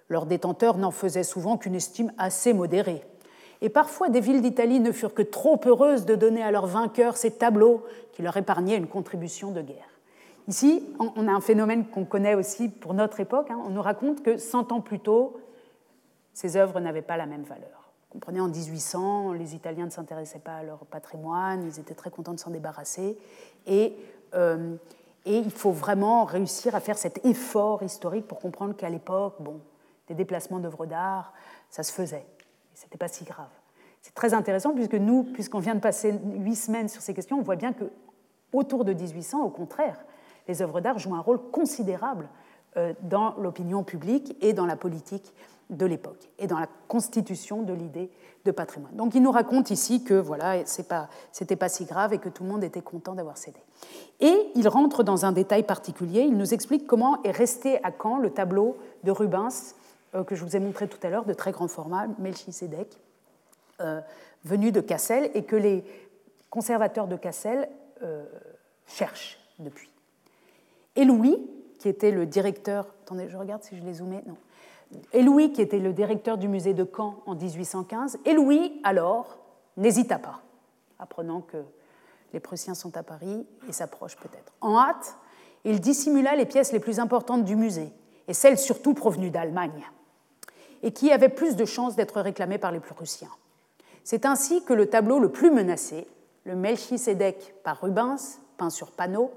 Leurs 0.10 0.26
détenteurs 0.26 0.78
n'en 0.78 0.92
faisaient 0.92 1.24
souvent 1.24 1.58
qu'une 1.58 1.76
estime 1.76 2.12
assez 2.18 2.54
modérée. 2.54 3.04
Et 3.62 3.70
parfois, 3.70 4.10
des 4.10 4.20
villes 4.20 4.42
d'Italie 4.42 4.80
ne 4.80 4.92
furent 4.92 5.14
que 5.14 5.22
trop 5.22 5.60
heureuses 5.66 6.06
de 6.06 6.16
donner 6.16 6.44
à 6.44 6.52
leurs 6.52 6.68
vainqueurs 6.68 7.16
ces 7.16 7.32
tableaux 7.32 7.84
qui 8.12 8.22
leur 8.22 8.36
épargnaient 8.36 8.76
une 8.76 8.88
contribution 8.88 9.52
de 9.52 9.62
guerre. 9.62 9.88
Ici, 10.48 10.84
on 11.00 11.28
a 11.28 11.32
un 11.32 11.42
phénomène 11.42 11.86
qu'on 11.86 12.04
connaît 12.04 12.36
aussi 12.36 12.68
pour 12.68 12.94
notre 12.94 13.20
époque. 13.20 13.52
Hein. 13.52 13.60
On 13.66 13.70
nous 13.70 13.82
raconte 13.82 14.24
que 14.24 14.38
100 14.38 14.72
ans 14.72 14.82
plus 14.82 15.00
tôt, 15.00 15.40
ces 16.34 16.58
œuvres 16.58 16.80
n'avaient 16.80 17.02
pas 17.02 17.18
la 17.18 17.26
même 17.26 17.44
valeur. 17.44 17.92
Vous 18.12 18.20
comprenez, 18.20 18.42
en 18.42 18.50
1800, 18.50 19.34
les 19.34 19.56
Italiens 19.56 19.86
ne 19.86 19.92
s'intéressaient 19.92 20.40
pas 20.40 20.56
à 20.56 20.64
leur 20.64 20.80
patrimoine, 20.80 21.64
ils 21.66 21.80
étaient 21.80 21.94
très 21.94 22.10
contents 22.10 22.34
de 22.34 22.40
s'en 22.40 22.50
débarrasser. 22.50 23.18
Euh, 24.34 24.76
et 25.26 25.38
il 25.38 25.52
faut 25.52 25.72
vraiment 25.72 26.26
réussir 26.26 26.76
à 26.76 26.80
faire 26.80 26.98
cet 26.98 27.26
effort 27.26 27.84
historique 27.84 28.28
pour 28.28 28.40
comprendre 28.40 28.76
qu'à 28.76 28.90
l'époque, 28.90 29.36
bon, 29.40 29.60
des 30.08 30.16
déplacements 30.16 30.60
d'œuvres 30.60 30.86
d'art, 30.86 31.34
ça 31.70 31.84
se 31.84 31.92
faisait. 31.92 32.26
Ce 32.74 32.86
n'était 32.86 32.98
pas 32.98 33.08
si 33.08 33.24
grave. 33.24 33.50
C'est 34.02 34.16
très 34.16 34.34
intéressant 34.34 34.74
puisque 34.74 34.96
nous, 34.96 35.24
puisqu'on 35.24 35.60
vient 35.60 35.76
de 35.76 35.80
passer 35.80 36.14
huit 36.38 36.56
semaines 36.56 36.90
sur 36.90 37.02
ces 37.02 37.14
questions, 37.14 37.38
on 37.38 37.44
voit 37.44 37.56
bien 37.56 37.74
que 37.74 37.86
autour 38.52 38.84
de 38.84 38.94
1800, 38.94 39.44
au 39.44 39.50
contraire, 39.50 40.04
les 40.48 40.62
œuvres 40.62 40.82
d'art 40.82 40.98
jouent 40.98 41.16
un 41.16 41.22
rôle 41.22 41.40
considérable 41.52 42.28
euh, 42.78 42.94
dans 43.02 43.36
l'opinion 43.36 43.84
publique 43.84 44.36
et 44.42 44.54
dans 44.54 44.66
la 44.66 44.76
politique 44.76 45.34
de 45.72 45.86
l'époque 45.86 46.30
et 46.38 46.48
dans 46.48 46.60
la 46.60 46.68
constitution 46.88 47.64
de 47.64 47.74
l'idée 47.74 48.12
de 48.46 48.52
patrimoine. 48.52 48.96
Donc 48.96 49.16
il 49.16 49.22
nous 49.22 49.32
raconte 49.32 49.72
ici 49.72 50.04
que 50.04 50.14
voilà, 50.14 50.66
ce 50.66 50.82
pas, 50.82 51.10
c'était 51.32 51.56
pas 51.56 51.70
si 51.70 51.86
grave 51.86 52.14
et 52.14 52.18
que 52.18 52.30
tout 52.30 52.44
le 52.44 52.50
monde 52.50 52.64
était 52.64 52.82
content 52.82 53.16
d'avoir 53.16 53.38
cédé. 53.38 53.60
Et 54.20 54.52
il 54.56 54.68
rentre 54.68 55.04
dans 55.04 55.26
un 55.26 55.32
détail 55.32 55.64
particulier, 55.64 56.22
il 56.22 56.38
nous 56.38 56.54
explique 56.54 56.86
comment 56.86 57.22
est 57.24 57.32
resté 57.32 57.84
à 57.84 57.92
Caen 57.92 58.18
le 58.18 58.30
tableau 58.30 58.78
de 59.04 59.12
Rubens 59.12 59.76
euh, 60.14 60.24
que 60.24 60.36
je 60.36 60.44
vous 60.44 60.56
ai 60.56 60.60
montré 60.60 60.88
tout 60.88 61.00
à 61.04 61.10
l'heure, 61.10 61.26
de 61.26 61.34
très 61.34 61.52
grand 61.52 61.68
format, 61.68 62.08
Melchisedec, 62.20 63.00
euh, 63.80 64.02
venu 64.44 64.72
de 64.72 64.82
Cassel 64.82 65.32
et 65.34 65.44
que 65.44 65.56
les 65.56 65.86
conservateurs 66.50 67.08
de 67.08 67.16
Cassel 67.16 67.70
euh, 68.04 68.26
cherchent 68.88 69.40
depuis. 69.60 69.90
Et 70.98 71.06
Louis, 71.06 71.38
qui 71.80 71.88
était 71.88 72.12
le 72.12 72.26
directeur, 72.26 72.94
attendez, 73.04 73.30
je 73.30 73.38
regarde 73.38 73.64
si 73.64 73.78
je 73.78 73.84
l'ai 73.84 73.94
zoomé, 73.94 74.22
non, 74.28 74.36
et 75.14 75.22
Louis, 75.22 75.52
qui 75.52 75.62
était 75.62 75.80
le 75.80 75.94
directeur 75.94 76.38
du 76.38 76.48
musée 76.48 76.74
de 76.74 76.86
Caen 76.86 77.22
en 77.26 77.36
1815, 77.36 78.20
et 78.26 78.34
Louis, 78.34 78.80
alors, 78.84 79.40
n'hésita 79.78 80.20
pas, 80.20 80.42
apprenant 81.00 81.42
que 81.42 81.58
les 82.34 82.40
Prussiens 82.40 82.74
sont 82.74 82.96
à 82.98 83.04
Paris 83.04 83.46
et 83.68 83.72
s'approchent 83.72 84.18
peut-être. 84.18 84.54
En 84.62 84.78
hâte, 84.78 85.18
il 85.64 85.80
dissimula 85.80 86.36
les 86.36 86.46
pièces 86.46 86.72
les 86.72 86.80
plus 86.80 87.00
importantes 87.00 87.44
du 87.44 87.56
musée, 87.56 87.92
et 88.28 88.34
celles 88.34 88.58
surtout 88.58 88.94
provenues 88.94 89.32
d'Allemagne, 89.32 89.86
et 90.84 90.92
qui 90.92 91.12
avaient 91.12 91.30
plus 91.30 91.56
de 91.56 91.66
chances 91.66 91.96
d'être 91.96 92.22
réclamées 92.22 92.58
par 92.58 92.72
les 92.72 92.80
Prussiens. 92.80 93.30
C'est 94.04 94.26
ainsi 94.26 94.64
que 94.64 94.74
le 94.74 94.88
tableau 94.88 95.20
le 95.20 95.30
plus 95.30 95.52
menacé, 95.52 96.08
le 96.46 96.56
Melchisedec 96.56 97.56
par 97.64 97.82
Rubens, 97.82 98.40
peint 98.58 98.70
sur 98.70 98.92
panneau, 98.92 99.32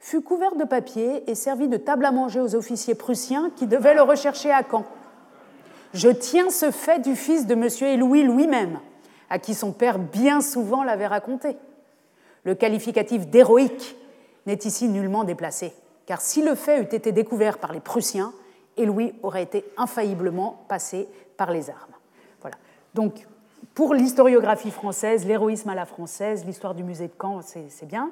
fut 0.00 0.22
couvert 0.22 0.56
de 0.56 0.64
papier 0.64 1.28
et 1.30 1.34
servi 1.34 1.68
de 1.68 1.76
table 1.76 2.04
à 2.04 2.12
manger 2.12 2.40
aux 2.40 2.54
officiers 2.54 2.94
prussiens 2.94 3.50
qui 3.56 3.66
devaient 3.66 3.94
le 3.94 4.02
rechercher 4.02 4.50
à 4.50 4.62
Caen. 4.68 4.84
Je 5.94 6.08
tiens 6.08 6.50
ce 6.50 6.70
fait 6.70 7.00
du 7.00 7.16
fils 7.16 7.46
de 7.46 7.54
M. 7.54 7.98
Louis 7.98 8.22
lui-même, 8.22 8.78
à 9.30 9.38
qui 9.38 9.54
son 9.54 9.72
père 9.72 9.98
bien 9.98 10.40
souvent 10.40 10.84
l'avait 10.84 11.06
raconté. 11.06 11.56
Le 12.44 12.54
qualificatif 12.54 13.26
d'héroïque 13.26 13.96
n'est 14.46 14.58
ici 14.64 14.88
nullement 14.88 15.24
déplacé, 15.24 15.72
car 16.06 16.20
si 16.20 16.42
le 16.42 16.54
fait 16.54 16.80
eût 16.80 16.94
été 16.94 17.12
découvert 17.12 17.58
par 17.58 17.72
les 17.72 17.80
Prussiens, 17.80 18.32
Louis 18.84 19.14
aurait 19.22 19.42
été 19.42 19.64
infailliblement 19.76 20.64
passé 20.68 21.08
par 21.36 21.50
les 21.50 21.70
armes. 21.70 21.94
Voilà. 22.42 22.56
Donc, 22.94 23.26
pour 23.74 23.94
l'historiographie 23.94 24.70
française, 24.70 25.26
l'héroïsme 25.26 25.70
à 25.70 25.74
la 25.74 25.86
française, 25.86 26.44
l'histoire 26.44 26.74
du 26.74 26.84
musée 26.84 27.08
de 27.08 27.14
Caen, 27.20 27.40
c'est 27.42 27.86
bien. 27.86 28.10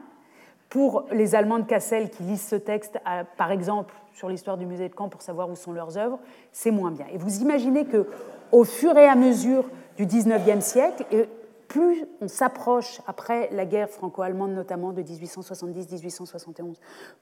Pour 0.69 1.07
les 1.13 1.35
Allemands 1.35 1.61
de 1.61 1.67
Cassel 1.67 2.11
qui 2.11 2.23
lisent 2.25 2.47
ce 2.47 2.57
texte, 2.57 2.99
par 3.37 3.53
exemple 3.53 3.95
sur 4.15 4.29
l'histoire 4.29 4.57
du 4.57 4.67
musée 4.67 4.89
de 4.89 4.95
Caen 4.97 5.09
pour 5.09 5.23
savoir 5.23 5.51
où 5.51 5.57
sont 5.57 5.73
leurs 5.73 5.99
œuvres, 5.99 6.19
c'est 6.53 6.71
moins 6.71 6.91
bien. 6.91 7.07
Et 7.13 7.19
vous 7.19 7.41
imaginez 7.41 7.85
que, 7.85 8.09
au 8.53 8.65
fur 8.65 8.97
et 8.97 9.07
à 9.07 9.17
mesure 9.17 9.65
du 9.97 10.07
XIXe 10.07 10.65
siècle, 10.65 11.05
et 11.11 11.29
plus 11.69 12.07
on 12.21 12.29
s'approche, 12.29 13.01
après 13.07 13.49
la 13.53 13.65
guerre 13.67 13.91
franco-allemande 13.91 14.53
notamment 14.53 14.93
de 14.93 15.03
1870-1871, 15.03 16.77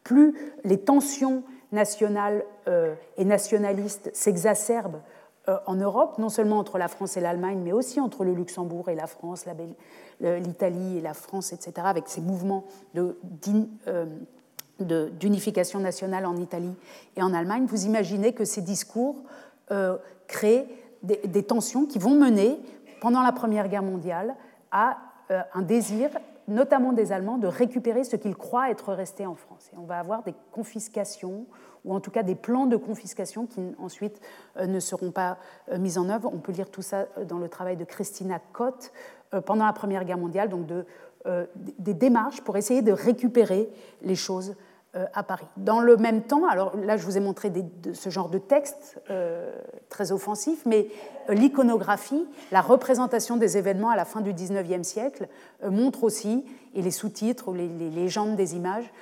plus 0.05 0.35
les 0.65 0.79
tensions 0.79 1.43
nationales 1.71 2.45
euh, 2.69 2.95
et 3.17 3.25
nationalistes 3.25 4.11
s'exacerbent 4.13 5.01
euh, 5.49 5.57
en 5.67 5.75
Europe, 5.75 6.19
non 6.19 6.29
seulement 6.29 6.59
entre 6.59 6.79
la 6.79 6.89
France 6.89 7.17
et 7.17 7.21
l'Allemagne, 7.21 7.61
mais 7.65 7.73
aussi 7.73 8.01
entre 8.01 8.25
le 8.25 8.33
Luxembourg 8.33 8.91
et 8.91 8.95
la 8.95 9.07
France, 9.07 9.47
l'Italie 10.23 10.99
et 10.99 11.01
la 11.01 11.15
France, 11.15 11.53
etc., 11.53 11.73
avec 11.85 12.09
ces 12.09 12.21
mouvements 12.21 12.65
euh, 12.97 14.17
d'unification 14.81 15.81
nationale 15.81 16.27
en 16.27 16.37
Italie 16.37 16.75
et 17.17 17.23
en 17.23 17.35
Allemagne, 17.35 17.67
vous 17.67 17.87
imaginez 17.87 18.33
que 18.33 18.45
ces 18.45 18.63
discours 18.63 19.17
créent 20.27 20.67
des, 21.03 21.43
tensions 21.43 21.87
qui 21.87 21.99
vont 21.99 22.15
mener 22.15 22.59
pendant 23.01 23.23
la 23.23 23.33
Première 23.33 23.69
Guerre 23.69 23.83
mondiale 23.83 24.35
à 24.71 24.99
euh, 25.31 25.41
un 25.55 25.63
désir, 25.63 26.11
notamment 26.49 26.93
des 26.93 27.13
Allemands, 27.13 27.39
de 27.39 27.47
récupérer 27.47 28.05
ce 28.05 28.17
qu'ils 28.17 28.37
croient 28.37 28.71
être 28.71 28.93
resté 28.93 29.27
en 29.27 29.35
France. 29.35 29.71
Et 29.73 29.77
on 29.77 29.85
va 29.85 29.99
avoir 29.99 30.23
des 30.23 30.35
confiscations, 30.53 31.47
ou 31.85 31.95
en 31.95 32.01
tout 32.01 32.11
cas 32.11 32.23
des 32.23 32.35
plans 32.35 32.67
de 32.67 32.77
confiscation 32.77 33.47
qui 33.47 33.61
ensuite 33.79 34.21
euh, 34.57 34.67
ne 34.67 34.81
seront 34.81 35.11
pas 35.11 35.39
euh, 35.71 35.79
mis 35.79 35.99
en 35.99 36.09
œuvre. 36.09 36.31
On 36.33 36.39
peut 36.39 36.53
lire 36.53 36.71
tout 36.71 36.83
ça 36.83 37.07
dans 37.29 37.39
le 37.39 37.49
travail 37.49 37.77
de 37.77 37.85
Christina 37.85 38.41
Kott 38.53 38.93
pendant 39.47 39.65
la 39.65 39.73
Première 39.73 40.05
Guerre 40.05 40.19
mondiale, 40.19 40.49
donc 40.49 40.67
de, 40.67 40.85
des 41.79 41.95
démarches 41.95 42.41
pour 42.43 42.57
essayer 42.57 42.83
de 42.83 42.93
récupérer 42.93 43.69
les 44.03 44.17
choses 44.17 44.55
euh, 44.95 45.07
à 45.15 45.23
Paris. 45.23 45.47
Dans 45.57 45.81
le 45.81 45.97
même 45.97 46.21
temps, 46.21 46.47
alors 46.47 46.77
là 46.77 46.99
je 46.99 47.07
vous 47.07 47.17
ai 47.17 47.21
montré 47.21 47.51
ce 47.95 48.11
genre 48.11 48.29
de 48.29 48.37
texte 48.37 49.01
euh, 49.09 49.51
très 49.89 50.13
offensif, 50.13 50.65
mais 50.67 50.89
euh, 51.31 51.33
l'iconographie, 51.33 52.27
la 52.51 52.61
représentation 52.61 53.39
des 53.39 53.57
événements 53.57 53.89
à 53.89 53.97
la 53.97 54.05
fin 54.05 54.21
du 54.21 54.35
XIXe 54.35 54.87
siècle 54.87 55.29
montre 55.67 56.05
aussi, 56.05 56.45
et 56.75 56.83
les 56.83 56.91
sous-titres 56.91 57.49
ou 57.49 57.55
les, 57.55 57.69
légendes 57.69 58.37
des 58.37 58.55
images, 58.55 58.93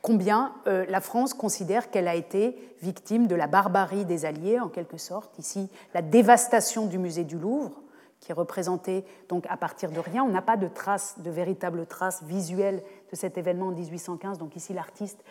combien 0.00 0.52
la 0.66 1.00
France 1.00 1.34
considère 1.34 1.90
qu'elle 1.90 2.06
a 2.06 2.14
été 2.14 2.56
victime 2.82 3.26
de 3.26 3.34
la 3.34 3.48
barbarie 3.48 4.04
des 4.04 4.26
Alliés, 4.26 4.60
en 4.60 4.68
quelque 4.68 4.96
sorte. 4.96 5.36
Ici, 5.40 5.68
la 5.92 6.02
dévastation 6.02 6.86
du 6.86 6.98
musée 6.98 7.24
du 7.24 7.36
Louvre, 7.36 7.80
qui 8.20 8.32
est 8.32 8.34
représentée 8.34 9.04
donc 9.28 9.44
à 9.48 9.56
partir 9.56 9.90
de 9.90 9.98
rien. 9.98 10.22
On 10.22 10.28
n'a 10.28 10.42
pas 10.42 10.56
de 10.56 10.68
traces, 10.68 11.16
de 11.18 11.30
véritables 11.30 11.86
traces 11.86 12.22
visuelles 12.22 12.82
de 13.10 13.16
cet 13.16 13.38
événement 13.38 13.68
en 13.68 13.72
1815. 13.72 14.38
Donc 14.38 14.56
ici, 14.56 14.72
l'artiste 14.72 15.24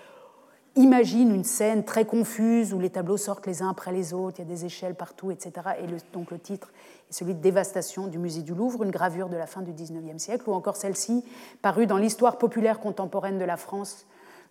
imagine 0.75 1.33
une 1.33 1.43
scène 1.43 1.83
très 1.83 2.05
confuse 2.05 2.73
où 2.73 2.79
les 2.79 2.89
tableaux 2.89 3.17
sortent 3.17 3.47
les 3.47 3.61
uns 3.61 3.69
après 3.69 3.91
les 3.91 4.13
autres, 4.13 4.39
il 4.39 4.47
y 4.47 4.47
a 4.47 4.53
des 4.53 4.65
échelles 4.65 4.95
partout, 4.95 5.31
etc. 5.31 5.51
Et 5.81 5.87
donc 6.13 6.31
le 6.31 6.39
titre 6.39 6.71
est 7.09 7.13
celui 7.13 7.33
de 7.33 7.41
Dévastation 7.41 8.07
du 8.07 8.17
musée 8.17 8.43
du 8.43 8.53
Louvre, 8.53 8.83
une 8.83 8.91
gravure 8.91 9.29
de 9.29 9.37
la 9.37 9.47
fin 9.47 9.61
du 9.61 9.73
XIXe 9.73 10.21
siècle, 10.21 10.49
ou 10.49 10.53
encore 10.53 10.77
celle-ci, 10.77 11.25
parue 11.61 11.87
dans 11.87 11.97
l'histoire 11.97 12.37
populaire 12.37 12.79
contemporaine 12.79 13.37
de 13.37 13.45
la 13.45 13.57
France 13.57 14.05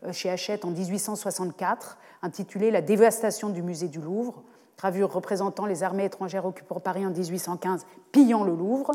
euh, 0.05 0.13
chez 0.13 0.31
Hachette 0.31 0.65
en 0.65 0.71
1864, 0.71 1.99
intitulée 2.23 2.71
La 2.71 2.83
dévastation 2.83 3.49
du 3.49 3.63
musée 3.63 3.89
du 3.89 4.01
Louvre, 4.01 4.43
gravure 4.79 5.13
représentant 5.13 5.67
les 5.67 5.83
armées 5.83 6.07
étrangères 6.07 6.47
occupant 6.47 6.81
Paris 6.81 7.05
en 7.05 7.11
1815, 7.11 7.85
pillant 8.13 8.45
le 8.45 8.55
Louvre 8.55 8.93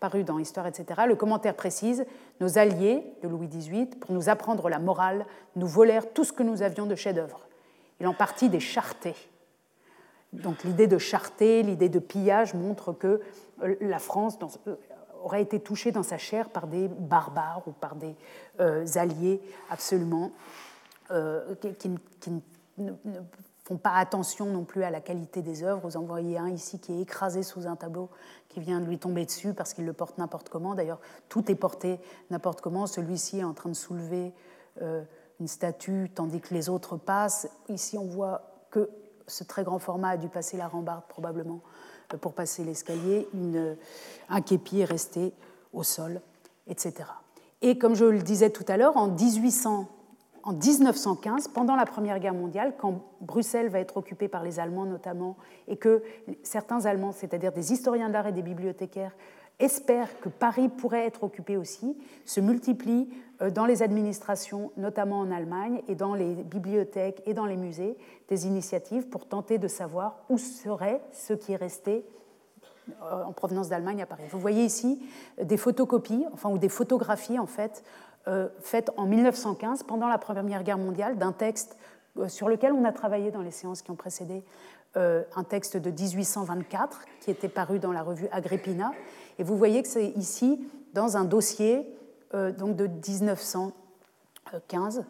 paru 0.00 0.24
dans 0.24 0.38
Histoire, 0.38 0.66
etc., 0.66 1.02
le 1.06 1.14
commentaire 1.14 1.54
précise 1.54 2.06
Nos 2.40 2.58
alliés 2.58 3.04
de 3.22 3.28
Louis 3.28 3.48
XVIII, 3.48 3.86
pour 3.86 4.12
nous 4.12 4.28
apprendre 4.28 4.68
la 4.68 4.78
morale, 4.78 5.26
nous 5.56 5.66
volèrent 5.66 6.10
tout 6.12 6.24
ce 6.24 6.32
que 6.32 6.42
nous 6.42 6.62
avions 6.62 6.86
de 6.86 6.94
chef-d'œuvre. 6.94 7.46
Il 8.00 8.06
en 8.06 8.14
partit 8.14 8.48
des 8.48 8.60
chartés. 8.60 9.14
Donc 10.32 10.64
l'idée 10.64 10.86
de 10.86 10.96
charté, 10.96 11.62
l'idée 11.62 11.90
de 11.90 11.98
pillage 11.98 12.54
montre 12.54 12.92
que 12.92 13.20
euh, 13.62 13.76
la 13.80 13.98
France 13.98 14.38
euh, 14.66 14.76
aurait 15.22 15.42
été 15.42 15.60
touchée 15.60 15.92
dans 15.92 16.02
sa 16.02 16.16
chair 16.16 16.48
par 16.48 16.66
des 16.66 16.88
barbares 16.88 17.62
ou 17.66 17.72
par 17.72 17.94
des 17.94 18.14
euh, 18.60 18.86
alliés 18.94 19.40
absolument 19.68 20.32
qui, 21.80 21.90
ne, 22.78 22.92
pas 23.76 23.94
attention 23.94 24.46
non 24.46 24.64
plus 24.64 24.82
à 24.82 24.90
la 24.90 25.00
qualité 25.00 25.42
des 25.42 25.62
œuvres. 25.62 25.80
Vous 25.82 25.96
en 25.96 26.02
voyez 26.02 26.38
un 26.38 26.48
ici 26.48 26.78
qui 26.78 26.92
est 26.92 27.00
écrasé 27.00 27.42
sous 27.42 27.66
un 27.66 27.76
tableau 27.76 28.08
qui 28.48 28.60
vient 28.60 28.80
de 28.80 28.86
lui 28.86 28.98
tomber 28.98 29.24
dessus 29.24 29.54
parce 29.54 29.74
qu'il 29.74 29.86
le 29.86 29.92
porte 29.92 30.18
n'importe 30.18 30.48
comment. 30.48 30.74
D'ailleurs, 30.74 31.00
tout 31.28 31.50
est 31.50 31.54
porté 31.54 32.00
n'importe 32.30 32.60
comment. 32.60 32.86
Celui-ci 32.86 33.38
est 33.38 33.44
en 33.44 33.54
train 33.54 33.70
de 33.70 33.74
soulever 33.74 34.32
euh, 34.82 35.02
une 35.38 35.48
statue 35.48 36.10
tandis 36.14 36.40
que 36.40 36.52
les 36.54 36.68
autres 36.68 36.96
passent. 36.96 37.48
Ici, 37.68 37.96
on 37.96 38.06
voit 38.06 38.42
que 38.70 38.90
ce 39.26 39.44
très 39.44 39.62
grand 39.62 39.78
format 39.78 40.10
a 40.10 40.16
dû 40.16 40.28
passer 40.28 40.56
la 40.56 40.66
rambarde 40.66 41.04
probablement 41.08 41.60
euh, 42.12 42.16
pour 42.16 42.32
passer 42.32 42.64
l'escalier. 42.64 43.28
Un 44.28 44.40
képi 44.40 44.80
est 44.80 44.84
resté 44.84 45.32
au 45.72 45.82
sol, 45.82 46.20
etc. 46.66 47.04
Et 47.62 47.78
comme 47.78 47.94
je 47.94 48.04
le 48.04 48.22
disais 48.22 48.50
tout 48.50 48.64
à 48.68 48.76
l'heure, 48.76 48.96
en 48.96 49.08
1800 49.08 49.88
en 50.42 50.52
1915, 50.52 51.48
pendant 51.48 51.76
la 51.76 51.86
Première 51.86 52.18
Guerre 52.18 52.34
mondiale, 52.34 52.74
quand 52.78 53.02
Bruxelles 53.20 53.68
va 53.68 53.80
être 53.80 53.96
occupée 53.96 54.28
par 54.28 54.42
les 54.42 54.58
Allemands 54.58 54.86
notamment, 54.86 55.36
et 55.68 55.76
que 55.76 56.02
certains 56.42 56.86
Allemands, 56.86 57.12
c'est-à-dire 57.12 57.52
des 57.52 57.72
historiens 57.72 58.08
d'art 58.08 58.26
et 58.26 58.32
des 58.32 58.42
bibliothécaires, 58.42 59.12
espèrent 59.58 60.18
que 60.20 60.28
Paris 60.28 60.68
pourrait 60.68 61.06
être 61.06 61.22
occupé 61.22 61.56
aussi, 61.56 61.96
se 62.24 62.40
multiplient 62.40 63.08
euh, 63.42 63.50
dans 63.50 63.66
les 63.66 63.82
administrations, 63.82 64.72
notamment 64.76 65.20
en 65.20 65.30
Allemagne, 65.30 65.82
et 65.86 65.94
dans 65.94 66.14
les 66.14 66.34
bibliothèques 66.34 67.22
et 67.26 67.34
dans 67.34 67.46
les 67.46 67.56
musées, 67.56 67.96
des 68.28 68.46
initiatives 68.46 69.08
pour 69.08 69.26
tenter 69.26 69.58
de 69.58 69.68
savoir 69.68 70.24
où 70.30 70.38
serait 70.38 71.02
ce 71.12 71.34
qui 71.34 71.52
est 71.52 71.56
resté 71.56 72.04
euh, 73.02 73.24
en 73.24 73.32
provenance 73.32 73.68
d'Allemagne 73.68 74.02
à 74.02 74.06
Paris. 74.06 74.24
Vous 74.30 74.40
voyez 74.40 74.64
ici 74.64 75.00
des 75.40 75.56
photocopies, 75.56 76.24
enfin, 76.32 76.50
ou 76.50 76.58
des 76.58 76.68
photographies 76.68 77.38
en 77.38 77.46
fait, 77.46 77.84
euh, 77.84 78.09
faite 78.60 78.90
en 78.96 79.06
1915, 79.06 79.84
pendant 79.84 80.08
la 80.08 80.18
Première 80.18 80.62
Guerre 80.62 80.78
mondiale, 80.78 81.18
d'un 81.18 81.32
texte 81.32 81.76
euh, 82.18 82.28
sur 82.28 82.48
lequel 82.48 82.72
on 82.72 82.84
a 82.84 82.92
travaillé 82.92 83.30
dans 83.30 83.42
les 83.42 83.50
séances 83.50 83.82
qui 83.82 83.90
ont 83.90 83.96
précédé, 83.96 84.42
euh, 84.96 85.22
un 85.36 85.44
texte 85.44 85.76
de 85.76 85.90
1824 85.90 87.02
qui 87.20 87.30
était 87.30 87.48
paru 87.48 87.78
dans 87.78 87.92
la 87.92 88.02
revue 88.02 88.28
Agrippina. 88.32 88.92
Et 89.38 89.44
vous 89.44 89.56
voyez 89.56 89.82
que 89.82 89.88
c'est 89.88 90.08
ici, 90.08 90.68
dans 90.92 91.16
un 91.16 91.24
dossier 91.24 91.86
donc 92.58 92.76
de 92.76 92.86
1915. 92.86 95.04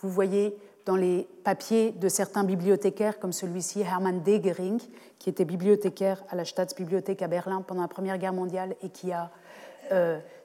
Vous 0.00 0.10
voyez 0.10 0.54
dans 0.84 0.96
les 0.96 1.26
papiers 1.42 1.92
de 1.92 2.10
certains 2.10 2.44
bibliothécaires, 2.44 3.18
comme 3.18 3.32
celui-ci, 3.32 3.80
Hermann 3.80 4.22
Degering, 4.22 4.78
qui 5.18 5.30
était 5.30 5.46
bibliothécaire 5.46 6.22
à 6.28 6.36
la 6.36 6.44
Staatsbibliothek 6.44 7.22
à 7.22 7.26
Berlin 7.26 7.62
pendant 7.62 7.80
la 7.80 7.88
Première 7.88 8.18
Guerre 8.18 8.34
mondiale 8.34 8.76
et 8.82 8.90
qui 8.90 9.12
a 9.12 9.30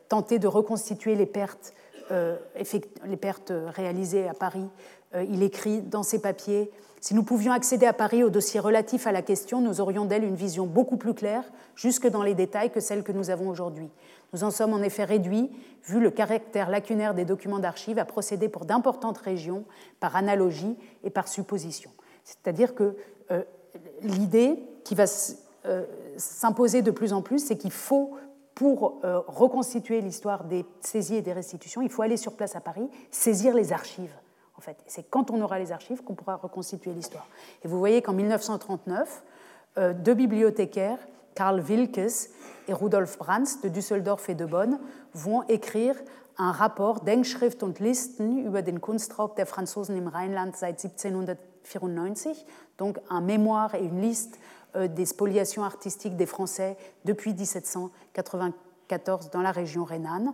tenté 0.08 0.40
de 0.40 0.48
reconstituer 0.48 1.16
les 1.16 1.26
pertes 1.26 1.74
euh, 1.74 1.93
les 2.10 3.18
pertes 3.18 3.54
réalisées 3.76 4.28
à 4.28 4.34
Paris, 4.34 4.68
euh, 5.16 5.24
il 5.30 5.44
écrit 5.44 5.82
dans 5.82 6.04
ses 6.04 6.20
papiers 6.20 6.72
Si 7.02 7.14
nous 7.14 7.24
pouvions 7.24 7.52
accéder 7.52 7.86
à 7.86 7.94
Paris 7.94 8.24
au 8.24 8.30
dossier 8.30 8.60
relatif 8.60 9.08
à 9.08 9.12
la 9.12 9.22
question, 9.22 9.62
nous 9.62 9.82
aurions 9.82 10.06
d'elle 10.06 10.24
une 10.24 10.36
vision 10.36 10.66
beaucoup 10.66 10.98
plus 10.98 11.14
claire, 11.14 11.44
jusque 11.76 12.08
dans 12.08 12.24
les 12.24 12.34
détails, 12.34 12.72
que 12.72 12.80
celle 12.80 13.04
que 13.04 13.12
nous 13.12 13.30
avons 13.30 13.50
aujourd'hui. 13.50 13.90
Nous 14.34 14.44
en 14.44 14.52
sommes 14.52 14.74
en 14.74 14.82
effet 14.82 15.04
réduits, 15.04 15.52
vu 15.84 16.00
le 16.00 16.10
caractère 16.10 16.70
lacunaire 16.70 17.14
des 17.14 17.26
documents 17.26 17.60
d'archives, 17.60 18.00
à 18.00 18.06
procéder 18.06 18.50
pour 18.50 18.66
d'importantes 18.66 19.20
régions 19.20 19.66
par 20.00 20.16
analogie 20.16 20.76
et 21.04 21.10
par 21.10 21.28
supposition. 21.28 21.92
C'est-à-dire 22.24 22.74
que 22.74 22.96
euh, 23.32 23.44
l'idée 24.02 24.58
qui 24.84 24.96
va 24.96 25.06
s'imposer 26.18 26.82
de 26.82 26.92
plus 26.92 27.14
en 27.14 27.22
plus, 27.22 27.40
c'est 27.40 27.58
qu'il 27.58 27.72
faut 27.72 28.12
pour 28.56 29.00
euh, 29.04 29.20
reconstituer 29.28 30.02
l'histoire 30.02 30.44
des 30.44 30.66
saisies 30.82 31.16
et 31.16 31.22
des 31.22 31.34
restitutions, 31.34 31.82
il 31.82 31.90
faut 31.90 32.02
aller 32.02 32.18
sur 32.18 32.34
place 32.34 32.56
à 32.56 32.62
Paris, 32.62 32.90
saisir 33.12 33.56
les 33.56 33.74
archives. 33.74 34.14
En 34.58 34.62
fait, 34.62 34.78
c'est 34.88 35.10
quand 35.10 35.32
on 35.32 35.42
aura 35.42 35.60
les 35.60 35.72
archives 35.72 36.04
qu'on 36.04 36.14
pourra 36.14 36.36
reconstituer 36.36 36.94
l'histoire. 36.94 37.28
Et 37.64 37.68
vous 37.68 37.80
voyez 37.80 38.02
qu'en 38.02 38.14
1939, 38.14 39.24
euh, 39.78 39.94
deux 39.94 40.14
bibliothécaires, 40.14 41.00
Karl 41.36 41.60
Wilkes 41.62 42.30
et 42.68 42.74
Rudolf 42.74 43.18
Brands 43.18 43.60
de 43.64 43.70
Düsseldorf 43.70 44.30
et 44.30 44.36
de 44.36 44.46
Bonn, 44.46 44.80
vont 45.14 45.44
écrire 45.44 45.96
un 46.38 46.52
rapport 46.52 47.02
Denkschrift 47.02 47.64
und 47.64 47.80
Listen 47.80 48.46
über 48.46 48.62
den 48.62 48.82
Kunstraub 48.82 49.36
der 49.36 49.46
Franzosen 49.46 49.98
im 49.98 50.08
Rheinland 50.08 50.56
seit 50.56 50.84
1794, 50.84 52.46
donc 52.78 53.00
un 53.10 53.22
mémoire 53.22 53.76
et 53.76 53.84
une 53.84 54.02
liste 54.02 54.40
des 54.76 55.06
spoliations 55.06 55.64
artistiques 55.64 56.16
des 56.16 56.26
Français 56.26 56.78
depuis 57.06 57.34
1794 57.34 59.30
dans 59.30 59.42
la 59.42 59.52
région 59.52 59.84
rhénane. 59.84 60.34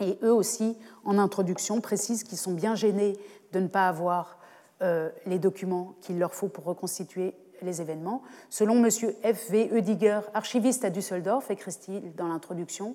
Et 0.00 0.18
eux 0.22 0.32
aussi, 0.32 0.76
en 1.04 1.18
introduction, 1.18 1.80
précisent 1.80 2.24
qu'ils 2.24 2.38
sont 2.38 2.52
bien 2.52 2.74
gênés 2.74 3.18
de 3.52 3.60
ne 3.60 3.68
pas 3.68 3.88
avoir 3.88 4.38
euh, 4.82 5.10
les 5.24 5.38
documents 5.38 5.94
qu'il 6.02 6.18
leur 6.18 6.34
faut 6.34 6.48
pour 6.48 6.64
reconstituer 6.64 7.34
les 7.62 7.80
événements. 7.80 8.22
Selon 8.50 8.84
M. 8.84 8.90
F. 8.90 9.50
V. 9.50 9.70
Oediger, 9.72 10.20
archiviste 10.34 10.84
à 10.84 10.90
Düsseldorf, 10.90 11.50
écrit-il 11.50 12.14
dans 12.14 12.28
l'introduction, 12.28 12.94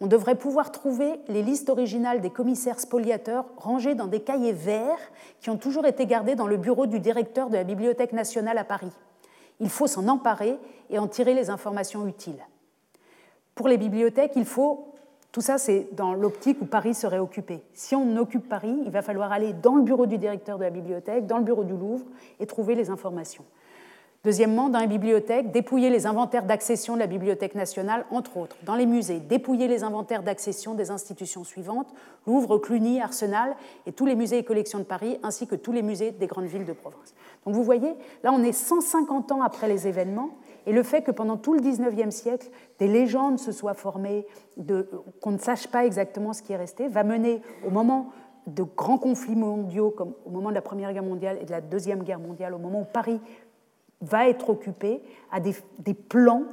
on 0.00 0.06
devrait 0.06 0.36
pouvoir 0.36 0.72
trouver 0.72 1.20
les 1.28 1.42
listes 1.42 1.68
originales 1.68 2.20
des 2.20 2.30
commissaires 2.30 2.80
spoliateurs 2.80 3.44
rangées 3.56 3.94
dans 3.94 4.06
des 4.06 4.20
cahiers 4.20 4.52
verts 4.52 5.12
qui 5.40 5.50
ont 5.50 5.58
toujours 5.58 5.84
été 5.86 6.06
gardés 6.06 6.36
dans 6.36 6.46
le 6.46 6.56
bureau 6.56 6.86
du 6.86 7.00
directeur 7.00 7.50
de 7.50 7.56
la 7.56 7.64
Bibliothèque 7.64 8.12
nationale 8.12 8.56
à 8.56 8.64
Paris. 8.64 8.92
Il 9.60 9.70
faut 9.70 9.86
s'en 9.86 10.08
emparer 10.08 10.58
et 10.90 10.98
en 10.98 11.08
tirer 11.08 11.34
les 11.34 11.50
informations 11.50 12.06
utiles. 12.06 12.44
pour 13.54 13.66
les 13.68 13.76
bibliothèques, 13.76 14.32
il 14.36 14.44
faut 14.44 14.88
tout 15.30 15.42
ça, 15.42 15.58
c'est 15.58 15.88
dans 15.92 16.14
l'optique 16.14 16.60
où 16.62 16.64
Paris 16.64 16.94
serait 16.94 17.18
occupé. 17.18 17.62
Si 17.74 17.94
on 17.94 18.16
occupe 18.16 18.48
Paris, 18.48 18.74
il 18.84 18.90
va 18.90 19.02
falloir 19.02 19.30
aller 19.30 19.52
dans 19.52 19.74
le 19.74 19.82
bureau 19.82 20.06
du 20.06 20.16
directeur 20.16 20.58
de 20.58 20.64
la 20.64 20.70
bibliothèque, 20.70 21.26
dans 21.26 21.38
le 21.38 21.44
bureau 21.44 21.64
du 21.64 21.76
Louvre, 21.76 22.06
et 22.40 22.46
trouver 22.46 22.74
les 22.74 22.88
informations. 22.88 23.44
Deuxièmement, 24.24 24.68
dans 24.68 24.80
les 24.80 24.88
bibliothèques, 24.88 25.52
dépouiller 25.52 25.90
les 25.90 26.06
inventaires 26.06 26.44
d'accession 26.44 26.94
de 26.94 26.98
la 26.98 27.06
Bibliothèque 27.06 27.54
nationale, 27.54 28.04
entre 28.10 28.36
autres. 28.36 28.56
Dans 28.64 28.74
les 28.74 28.84
musées, 28.84 29.20
dépouiller 29.20 29.68
les 29.68 29.84
inventaires 29.84 30.24
d'accession 30.24 30.74
des 30.74 30.90
institutions 30.90 31.44
suivantes, 31.44 31.94
Louvre, 32.26 32.58
Cluny, 32.58 33.00
Arsenal 33.00 33.54
et 33.86 33.92
tous 33.92 34.06
les 34.06 34.16
musées 34.16 34.38
et 34.38 34.44
collections 34.44 34.80
de 34.80 34.84
Paris, 34.84 35.20
ainsi 35.22 35.46
que 35.46 35.54
tous 35.54 35.70
les 35.70 35.82
musées 35.82 36.10
des 36.10 36.26
grandes 36.26 36.46
villes 36.46 36.64
de 36.64 36.72
province. 36.72 37.14
Donc 37.46 37.54
vous 37.54 37.62
voyez, 37.62 37.94
là 38.24 38.32
on 38.32 38.42
est 38.42 38.52
150 38.52 39.30
ans 39.30 39.40
après 39.40 39.68
les 39.68 39.86
événements, 39.86 40.30
et 40.66 40.72
le 40.72 40.82
fait 40.82 41.02
que 41.02 41.12
pendant 41.12 41.36
tout 41.36 41.54
le 41.54 41.60
19e 41.60 42.10
siècle, 42.10 42.48
des 42.80 42.88
légendes 42.88 43.38
se 43.38 43.52
soient 43.52 43.74
formées, 43.74 44.26
qu'on 45.22 45.30
ne 45.30 45.38
sache 45.38 45.68
pas 45.68 45.86
exactement 45.86 46.32
ce 46.32 46.42
qui 46.42 46.52
est 46.52 46.56
resté, 46.56 46.88
va 46.88 47.04
mener 47.04 47.40
au 47.64 47.70
moment 47.70 48.10
de 48.48 48.64
grands 48.64 48.98
conflits 48.98 49.36
mondiaux, 49.36 49.90
comme 49.90 50.14
au 50.26 50.30
moment 50.30 50.48
de 50.48 50.54
la 50.54 50.62
Première 50.62 50.92
Guerre 50.92 51.02
mondiale 51.02 51.38
et 51.40 51.44
de 51.44 51.50
la 51.50 51.60
Deuxième 51.60 52.02
Guerre 52.02 52.18
mondiale, 52.18 52.54
au 52.54 52.58
moment 52.58 52.80
où 52.80 52.84
Paris 52.84 53.20
va 54.00 54.28
être 54.28 54.50
occupé 54.50 55.02
à 55.30 55.40
des, 55.40 55.54
plans, 55.94 56.44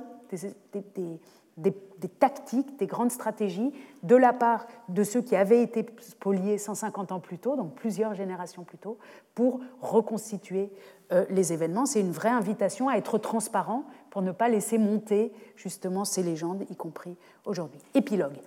des, 1.57 2.09
tactiques, 2.19 2.77
des 2.77 2.87
grandes 2.87 3.11
stratégies 3.11 3.71
de 4.03 4.15
la 4.15 4.33
part 4.33 4.67
de 4.89 5.03
ceux 5.03 5.21
qui 5.21 5.35
avaient 5.35 5.61
été 5.61 5.85
spoliés 5.99 6.57
150 6.57 7.11
ans 7.11 7.19
plus 7.19 7.37
tôt, 7.37 7.55
donc 7.55 7.73
plusieurs 7.75 8.13
générations 8.13 8.63
plus 8.63 8.77
tôt, 8.77 8.97
pour 9.35 9.59
reconstituer 9.81 10.71
euh, 11.11 11.25
les 11.29 11.53
événements. 11.53 11.85
C'est 11.85 12.01
une 12.01 12.11
vraie 12.11 12.29
invitation 12.29 12.89
à 12.89 12.95
être 12.95 13.17
transparent 13.17 13.83
pour 14.09 14.21
ne 14.21 14.31
pas 14.31 14.49
laisser 14.49 14.77
monter 14.77 15.31
justement 15.55 16.05
ces 16.05 16.23
légendes, 16.23 16.65
y 16.69 16.75
compris 16.75 17.15
aujourd'hui. 17.45 17.79
Épilogue. 17.93 18.37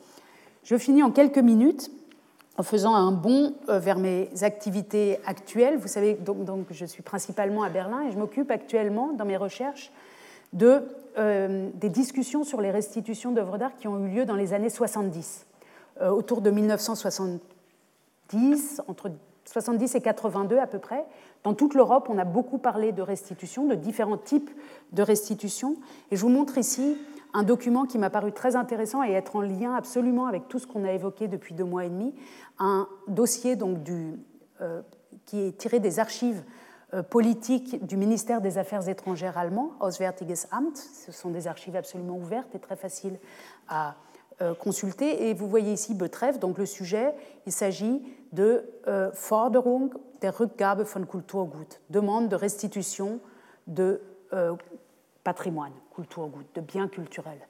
Je 0.65 0.77
finis 0.77 1.03
en 1.03 1.11
quelques 1.11 1.39
minutes 1.39 1.91
en 2.59 2.63
faisant 2.65 2.95
un 2.95 3.13
bond 3.13 3.55
euh, 3.69 3.79
vers 3.79 3.99
mes 3.99 4.29
activités 4.43 5.21
actuelles. 5.25 5.79
Vous 5.79 5.89
savez, 5.89 6.15
donc, 6.15 6.67
je 6.71 6.85
suis 6.85 7.05
principalement 7.05 7.63
à 7.63 7.71
Berlin 7.71 8.03
et 8.03 8.11
je 8.11 8.19
m'occupe 8.19 8.51
actuellement, 8.51 9.13
dans 9.13 9.25
mes 9.25 9.37
recherches, 9.37 9.93
de, 10.53 10.83
euh, 11.19 11.71
des 11.75 11.89
discussions 11.89 12.43
sur 12.43 12.61
les 12.61 12.73
restitutions 12.73 13.31
d'œuvres 13.31 13.59
d'art 13.59 13.77
qui 13.77 13.87
ont 13.87 14.05
eu 14.05 14.09
lieu 14.09 14.25
dans 14.25 14.35
les 14.35 14.55
années 14.55 14.71
70. 14.71 15.47
Euh, 16.01 16.11
autour 16.11 16.41
de 16.41 16.51
1970, 16.51 18.83
entre 18.89 19.13
70 19.45 19.95
et 19.95 20.01
82 20.01 20.59
à 20.59 20.67
peu 20.67 20.81
près, 20.81 21.05
dans 21.45 21.55
toute 21.55 21.75
l'Europe, 21.75 22.09
on 22.11 22.19
a 22.19 22.25
beaucoup 22.25 22.59
parlé 22.59 22.91
de 22.91 23.03
restitution, 23.03 23.67
de 23.67 23.77
différents 23.77 24.19
types 24.19 24.51
de 24.93 25.03
restitution. 25.03 25.77
Et 26.11 26.17
je 26.17 26.23
vous 26.23 26.29
montre 26.29 26.59
ici 26.59 26.97
un 27.35 27.43
document 27.43 27.85
qui 27.85 27.99
m'a 27.99 28.11
paru 28.11 28.33
très 28.33 28.57
intéressant 28.57 29.03
et 29.03 29.13
être 29.13 29.37
en 29.37 29.41
lien 29.41 29.75
absolument 29.75 30.27
avec 30.27 30.49
tout 30.49 30.59
ce 30.59 30.67
qu'on 30.67 30.85
a 30.85 30.93
évoqué 30.93 31.29
depuis 31.29 31.55
deux 31.55 31.65
mois 31.65 31.85
et 31.85 31.91
demi, 31.91 32.15
un 32.59 32.89
dossier 33.07 33.57
donc 33.57 33.79
euh, 34.61 34.83
qui 35.27 35.41
est 35.41 35.59
tiré 35.59 35.81
des 35.81 35.99
archives 35.99 36.43
euh, 36.95 37.03
politiques 37.03 37.85
du 37.85 37.97
ministère 37.97 38.41
des 38.41 38.59
Affaires 38.59 38.89
étrangères 38.89 39.37
allemand, 39.37 39.73
Auswärtiges 39.81 40.47
Amt. 40.53 40.77
Ce 40.77 41.13
sont 41.13 41.31
des 41.31 41.47
archives 41.47 41.77
absolument 41.77 42.17
ouvertes 42.17 42.55
et 42.55 42.59
très 42.59 42.77
faciles 42.77 43.19
à 43.69 43.97
euh, 44.41 44.55
consulter. 44.55 45.29
Et 45.29 45.35
vous 45.35 45.49
voyez 45.49 45.73
ici 45.73 45.95
Betreff, 45.95 46.39
donc 46.39 46.59
le 46.59 46.67
sujet, 46.67 47.15
il 47.47 47.53
s'agit 47.53 48.03
de 48.33 48.65
Forderung 49.15 49.91
der 50.21 50.39
Rückgabe 50.39 50.83
von 50.83 51.07
Kulturgut, 51.07 51.81
demande 51.89 52.29
de 52.29 52.37
restitution 52.37 53.21
de 53.67 54.03
patrimoine, 55.29 55.73
Kulturgut, 55.95 56.47
de 56.55 56.63
biens 56.63 56.89
culturels. 56.89 57.47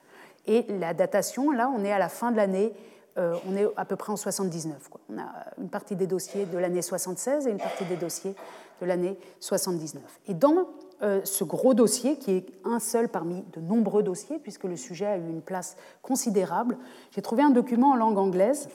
Et 0.47 0.67
la 0.81 0.95
datation, 0.95 1.53
là, 1.53 1.71
on 1.73 1.85
est 1.85 1.93
à 1.93 1.99
la 2.01 2.09
fin 2.09 2.33
de 2.33 2.37
l'année, 2.37 2.73
euh, 3.19 3.37
on 3.49 3.55
est 3.57 3.69
à 3.77 3.85
peu 3.85 3.95
près 3.95 4.11
en 4.11 4.17
79. 4.17 4.89
Quoi. 4.89 5.01
On 5.09 5.17
a 5.17 5.29
une 5.61 5.69
partie 5.69 5.95
des 5.95 6.09
dossiers 6.09 6.45
de 6.45 6.59
l'année 6.59 6.83
76 6.83 7.47
et 7.47 7.51
une 7.53 7.59
partie 7.59 7.85
des 7.85 7.95
dossiers 7.95 8.35
de 8.81 8.87
l'année 8.87 9.17
79. 9.39 10.03
Et 10.27 10.35
dans 10.35 10.67
euh, 11.03 11.21
ce 11.23 11.45
gros 11.45 11.73
dossier, 11.73 12.19
qui 12.19 12.33
est 12.33 12.47
un 12.65 12.81
seul 12.81 13.09
parmi 13.09 13.45
de 13.53 13.61
nombreux 13.61 14.03
dossiers, 14.03 14.41
puisque 14.41 14.65
le 14.65 14.77
sujet 14.77 15.07
a 15.07 15.17
eu 15.17 15.29
une 15.29 15.43
place 15.43 15.77
considérable, 16.03 16.79
j'ai 17.13 17.23
trouvé 17.23 17.45
un 17.45 17.51
document 17.51 17.93
en 17.93 17.97
langue 17.97 18.19
anglaise 18.19 18.71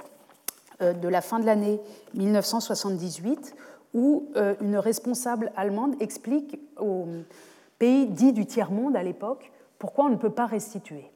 euh, 0.82 0.93
de 0.93 1.10
la 1.10 1.20
fin 1.20 1.39
de 1.39 1.45
l'année 1.45 1.82
1978 2.14 3.54
où 3.95 4.32
une 4.60 4.78
responsable 4.78 5.51
allemande 5.56 5.93
explique 5.99 6.60
aux 6.80 7.06
pays 7.84 8.08
dits 8.08 8.32
du 8.32 8.46
tiers-monde 8.46 8.96
à 8.96 9.04
l'époque, 9.04 9.52
pourquoi 9.78 10.06
on 10.06 10.10
ne 10.10 10.16
peut 10.16 10.30
pas 10.30 10.46
restituer. 10.46 11.12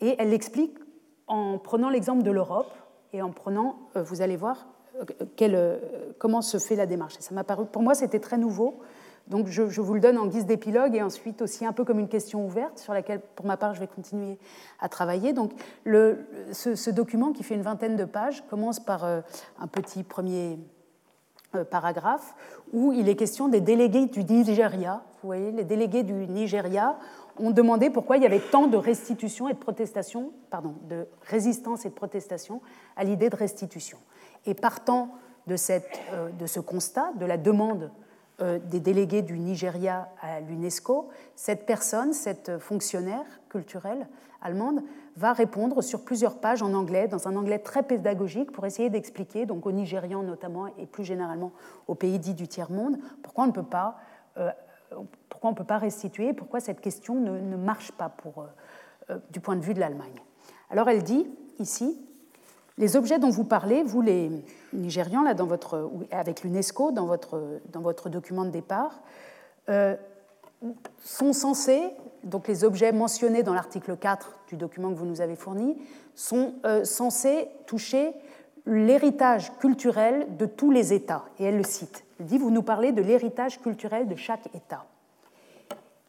Et 0.00 0.14
elle 0.18 0.30
l'explique 0.30 0.78
en 1.26 1.58
prenant 1.58 1.90
l'exemple 1.90 2.22
de 2.22 2.30
l'Europe 2.30 2.72
et 3.12 3.20
en 3.20 3.30
prenant, 3.30 3.76
euh, 3.96 4.02
vous 4.02 4.22
allez 4.22 4.36
voir, 4.36 4.68
euh, 4.98 5.04
euh, 5.42 5.78
comment 6.18 6.40
se 6.40 6.56
fait 6.56 6.76
la 6.76 6.86
démarche. 6.86 7.18
ça 7.18 7.34
m'a 7.34 7.44
paru, 7.44 7.66
pour 7.66 7.82
moi, 7.82 7.94
c'était 7.94 8.20
très 8.20 8.38
nouveau. 8.38 8.80
Donc 9.26 9.48
je, 9.48 9.62
vous 9.62 9.92
le 9.92 10.00
donne 10.00 10.16
en 10.16 10.28
guise 10.28 10.46
d'épilogue 10.46 10.96
et 10.96 11.02
ensuite 11.02 11.42
aussi 11.42 11.66
un 11.66 11.72
peu 11.72 11.84
comme 11.84 11.98
une 11.98 12.08
question 12.08 12.46
ouverte 12.46 12.78
sur 12.78 12.94
laquelle, 12.94 13.20
pour 13.36 13.44
ma 13.44 13.58
part, 13.58 13.74
je 13.74 13.80
vais 13.80 13.86
continuer 13.86 14.38
à 14.80 14.88
travailler. 14.88 15.34
Donc 15.34 15.52
ce, 15.84 16.90
document 16.90 17.32
qui 17.32 17.42
fait 17.42 17.54
une 17.54 17.62
vingtaine 17.62 17.96
de 17.96 18.06
pages 18.06 18.42
commence 18.48 18.80
par 18.80 19.04
un 19.04 19.66
petit 19.70 20.04
premier 20.04 20.58
paragraphe 21.70 22.34
où 22.72 22.92
il 22.92 23.08
est 23.08 23.16
question 23.16 23.48
des 23.48 23.60
délégués 23.60 24.06
du 24.06 24.24
Nigeria. 24.24 25.02
Vous 25.22 25.28
voyez, 25.28 25.52
les 25.52 25.64
délégués 25.64 26.02
du 26.02 26.12
Nigeria 26.12 26.96
ont 27.38 27.50
demandé 27.50 27.90
pourquoi 27.90 28.16
il 28.16 28.22
y 28.22 28.26
avait 28.26 28.40
tant 28.40 28.66
de 28.66 28.76
restitution 28.76 29.48
et 29.48 29.54
de 29.54 29.58
protestation, 29.58 30.32
pardon, 30.50 30.74
de 30.88 31.06
résistance 31.22 31.84
et 31.84 31.88
de 31.88 31.94
protestation 31.94 32.60
à 32.96 33.04
l'idée 33.04 33.30
de 33.30 33.36
restitution. 33.36 33.98
Et 34.46 34.54
partant 34.54 35.14
de, 35.46 35.56
cette, 35.56 36.00
euh, 36.12 36.30
de 36.30 36.46
ce 36.46 36.60
constat, 36.60 37.12
de 37.18 37.26
la 37.26 37.36
demande 37.36 37.84
euh, 37.84 38.01
des 38.64 38.80
délégués 38.80 39.22
du 39.22 39.38
Nigeria 39.38 40.08
à 40.20 40.40
l'UNESCO, 40.40 41.08
cette 41.36 41.66
personne, 41.66 42.12
cette 42.12 42.58
fonctionnaire 42.58 43.24
culturelle 43.48 44.08
allemande, 44.40 44.82
va 45.16 45.32
répondre 45.32 45.82
sur 45.82 46.04
plusieurs 46.04 46.38
pages 46.38 46.62
en 46.62 46.72
anglais, 46.74 47.08
dans 47.08 47.28
un 47.28 47.36
anglais 47.36 47.58
très 47.58 47.82
pédagogique, 47.82 48.50
pour 48.50 48.64
essayer 48.64 48.90
d'expliquer, 48.90 49.46
donc 49.46 49.66
aux 49.66 49.72
Nigérians 49.72 50.22
notamment, 50.22 50.66
et 50.78 50.86
plus 50.86 51.04
généralement 51.04 51.52
aux 51.86 51.94
pays 51.94 52.18
dits 52.18 52.34
du 52.34 52.48
tiers-monde, 52.48 52.98
pourquoi 53.22 53.44
on 53.44 53.48
ne 53.48 53.52
peut 53.52 53.62
pas, 53.62 53.98
euh, 54.38 54.50
pourquoi 55.28 55.50
on 55.50 55.54
peut 55.54 55.64
pas 55.64 55.78
restituer, 55.78 56.32
pourquoi 56.32 56.60
cette 56.60 56.80
question 56.80 57.14
ne, 57.14 57.56
marche 57.56 57.92
pas 57.92 58.08
pour, 58.08 58.42
euh, 58.42 58.46
euh, 59.10 59.18
du 59.30 59.40
point 59.40 59.56
de 59.56 59.62
vue 59.62 59.74
de 59.74 59.80
l'Allemagne. 59.80 60.14
Alors 60.70 60.88
elle 60.88 61.02
dit 61.02 61.28
ici, 61.58 62.00
les 62.78 62.96
objets 62.96 63.18
dont 63.18 63.30
vous 63.30 63.44
parlez, 63.44 63.82
vous 63.82 64.00
les 64.00 64.30
Nigérians, 64.72 65.22
là, 65.22 65.34
avec 66.10 66.42
l'UNESCO, 66.42 66.92
dans 66.92 67.06
votre, 67.06 67.60
dans 67.72 67.80
votre 67.80 68.08
document 68.08 68.44
de 68.44 68.50
départ, 68.50 69.02
sont 71.04 71.32
censés 71.32 71.92
donc 72.24 72.48
les 72.48 72.64
objets 72.64 72.92
mentionnés 72.92 73.42
dans 73.42 73.54
l'article 73.54 73.96
4 73.96 74.38
du 74.48 74.56
document 74.56 74.90
que 74.90 74.98
vous 74.98 75.06
nous 75.06 75.20
avez 75.20 75.36
fourni, 75.36 75.76
sont 76.14 76.54
euh, 76.64 76.84
censés 76.84 77.48
toucher 77.66 78.12
l'héritage 78.66 79.52
culturel 79.58 80.36
de 80.36 80.46
tous 80.46 80.70
les 80.70 80.92
États. 80.92 81.24
Et 81.38 81.44
elle 81.44 81.56
le 81.56 81.64
cite. 81.64 82.04
Elle 82.20 82.26
dit, 82.26 82.38
vous 82.38 82.50
nous 82.50 82.62
parlez 82.62 82.92
de 82.92 83.02
l'héritage 83.02 83.60
culturel 83.60 84.06
de 84.08 84.14
chaque 84.14 84.46
État. 84.54 84.84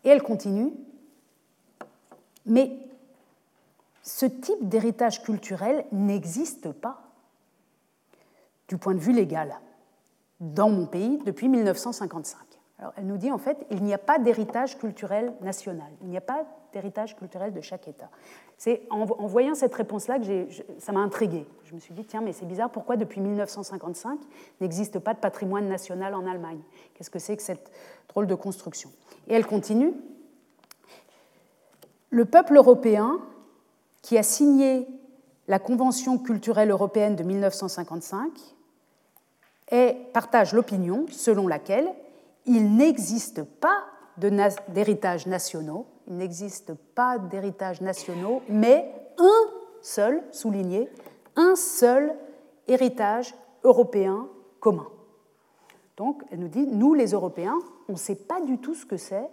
Et 0.03 0.09
elle 0.09 0.22
continue, 0.22 0.72
mais 2.45 2.72
ce 4.04 4.26
type 4.26 4.68
d'héritage 4.70 5.24
culturel 5.24 5.86
n'existe 5.91 6.72
pas. 6.72 7.01
Du 8.68 8.78
point 8.78 8.93
de 8.93 8.99
vue 8.99 9.14
légal 9.14 9.60
dans 10.39 10.70
mon 10.70 10.86
pays 10.86 11.20
depuis 11.26 11.49
1955 11.49 12.38
elle 12.97 13.06
nous 13.06 13.18
dit 13.18 13.32
en 13.32 13.38
fait, 13.38 13.66
il 13.70 13.84
n'y 13.84 13.93
a 13.93 13.97
pas 13.97 14.20
d'héritage 14.20 14.78
culturel 14.78 15.34
national, 15.41 15.91
il 16.01 16.08
n'y 16.08 16.18
a 16.18 16.22
pas 16.22 16.45
d'héritage 16.72 17.16
culturel 17.16 17.54
de 17.54 17.62
chaque 17.62 17.88
État. 17.88 18.10
C'est 18.58 18.82
en, 18.89 19.06
voyant 19.06 19.56
cette 19.56 19.76
réponse-là 19.76 20.20
que 20.20 20.47
ça 20.80 20.91
m'a 20.91 21.01
intriguée. 21.01 21.45
Je 21.66 21.76
me 21.76 21.80
suis 21.80 21.93
dit, 21.93 22.04
tiens, 22.06 22.22
mais 22.22 22.34
c'est 22.34 22.45
bizarre, 22.45 22.70
pourquoi 22.70 22.97
depuis 22.97 23.22
1955 23.22 24.20
n'existe 24.62 24.99
pas 24.99 25.14
de 25.14 25.20
patrimoine 25.20 25.68
national 25.68 26.16
en 26.16 26.26
Allemagne? 26.26 26.62
Qu'est-ce 26.93 27.10
que 27.10 27.20
c'est 27.20 27.38
que 27.38 27.43
cette 27.43 27.72
drôle 28.10 28.28
de 28.28 28.36
construction? 28.36 28.89
Et 29.28 29.34
elle 29.34 29.45
continue, 29.45 29.93
le 32.10 32.26
peuple 32.26 32.56
européen 32.56 33.20
qui 34.04 34.18
a 34.20 34.24
signé 34.24 34.88
la 35.47 35.58
Convention 35.58 36.20
culturelle 36.20 36.70
européenne 36.70 37.16
de 37.16 37.24
1955 37.24 38.30
partage 40.14 40.54
l'opinion 40.54 41.06
selon 41.10 41.47
laquelle 41.47 41.89
il 42.45 42.76
n'existe 42.76 43.41
pas 43.43 43.84
d'héritage 44.18 45.26
nationaux, 45.26 45.88
il 46.08 46.18
n'existe 46.18 46.74
pas 46.93 47.18
d'héritage 47.18 47.82
nationaux, 47.82 48.43
mais 48.47 48.93
un 49.18 49.49
seul, 49.82 50.22
souligné, 50.32 50.89
un 51.36 51.56
seul 51.56 52.14
héritage 52.68 53.34
européen 53.64 54.28
commun. 54.60 54.88
Donc, 55.97 56.24
elle 56.30 56.39
nous 56.39 56.47
dit, 56.47 56.68
nous 56.68 56.93
les 56.93 57.12
Européens, 57.12 57.58
on 57.89 57.93
ne 57.93 57.97
sait 57.97 58.16
pas 58.16 58.41
du 58.41 58.60
tout 58.60 58.76
ce 58.76 58.86
que 58.86 58.97
c'est 58.97 59.28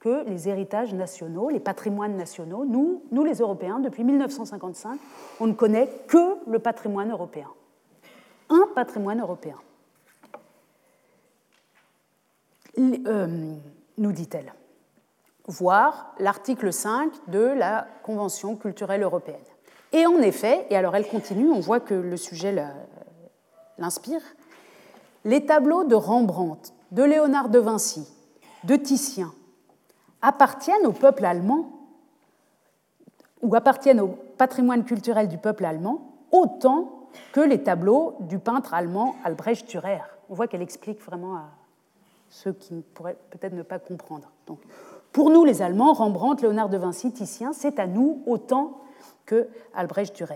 que 0.00 0.24
les 0.28 0.48
héritages 0.48 0.94
nationaux, 0.94 1.48
les 1.48 1.60
patrimoines 1.60 2.16
nationaux. 2.16 2.64
Nous, 2.64 3.02
nous 3.10 3.24
les 3.24 3.36
Européens, 3.36 3.80
depuis 3.80 4.04
1955, 4.04 4.98
on 5.40 5.46
ne 5.46 5.52
connaît 5.52 5.90
que 6.06 6.36
le 6.46 6.58
patrimoine 6.58 7.10
européen. 7.10 7.48
Un 8.48 8.68
patrimoine 8.74 9.20
européen. 9.20 9.56
Euh, 12.78 13.54
nous 13.98 14.12
dit-elle. 14.12 14.52
Voir 15.46 16.14
l'article 16.18 16.72
5 16.72 17.10
de 17.28 17.40
la 17.40 17.86
Convention 18.02 18.56
culturelle 18.56 19.02
européenne. 19.02 19.36
Et 19.92 20.06
en 20.06 20.18
effet, 20.18 20.66
et 20.70 20.76
alors 20.76 20.94
elle 20.94 21.08
continue, 21.08 21.48
on 21.48 21.60
voit 21.60 21.80
que 21.80 21.94
le 21.94 22.16
sujet 22.16 22.54
l'inspire, 23.78 24.20
les 25.24 25.46
tableaux 25.46 25.84
de 25.84 25.94
Rembrandt, 25.94 26.74
de 26.92 27.02
Léonard 27.02 27.48
de 27.48 27.58
Vinci, 27.58 28.06
de 28.64 28.76
Titien, 28.76 29.32
appartiennent 30.26 30.86
au 30.86 30.92
peuple 30.92 31.24
allemand 31.24 31.66
ou 33.42 33.54
appartiennent 33.54 34.00
au 34.00 34.08
patrimoine 34.08 34.84
culturel 34.84 35.28
du 35.28 35.38
peuple 35.38 35.64
allemand 35.64 36.00
autant 36.32 37.08
que 37.32 37.40
les 37.40 37.62
tableaux 37.62 38.16
du 38.20 38.40
peintre 38.40 38.74
allemand 38.74 39.14
Albrecht 39.24 39.68
Dürer. 39.68 40.02
On 40.28 40.34
voit 40.34 40.48
qu'elle 40.48 40.62
explique 40.62 41.00
vraiment 41.00 41.36
à 41.36 41.44
ceux 42.28 42.52
qui 42.52 42.82
pourraient 42.94 43.16
peut-être 43.30 43.52
ne 43.52 43.62
pas 43.62 43.78
comprendre. 43.78 44.28
Donc, 44.48 44.58
pour 45.12 45.30
nous, 45.30 45.44
les 45.44 45.62
Allemands, 45.62 45.92
Rembrandt, 45.92 46.42
Léonard 46.42 46.68
de 46.70 46.76
Vinci, 46.76 47.12
Titien, 47.12 47.52
c'est 47.52 47.78
à 47.78 47.86
nous 47.86 48.22
autant 48.26 48.80
que 49.26 49.48
Albrecht 49.74 50.16
Dürer. 50.16 50.34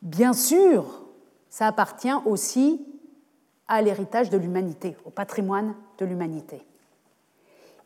Bien 0.00 0.32
sûr, 0.32 1.04
ça 1.50 1.66
appartient 1.66 2.14
aussi 2.24 2.84
à 3.68 3.82
l'héritage 3.82 4.30
de 4.30 4.38
l'humanité, 4.38 4.96
au 5.04 5.10
patrimoine 5.10 5.74
de 5.98 6.06
l'humanité. 6.06 6.66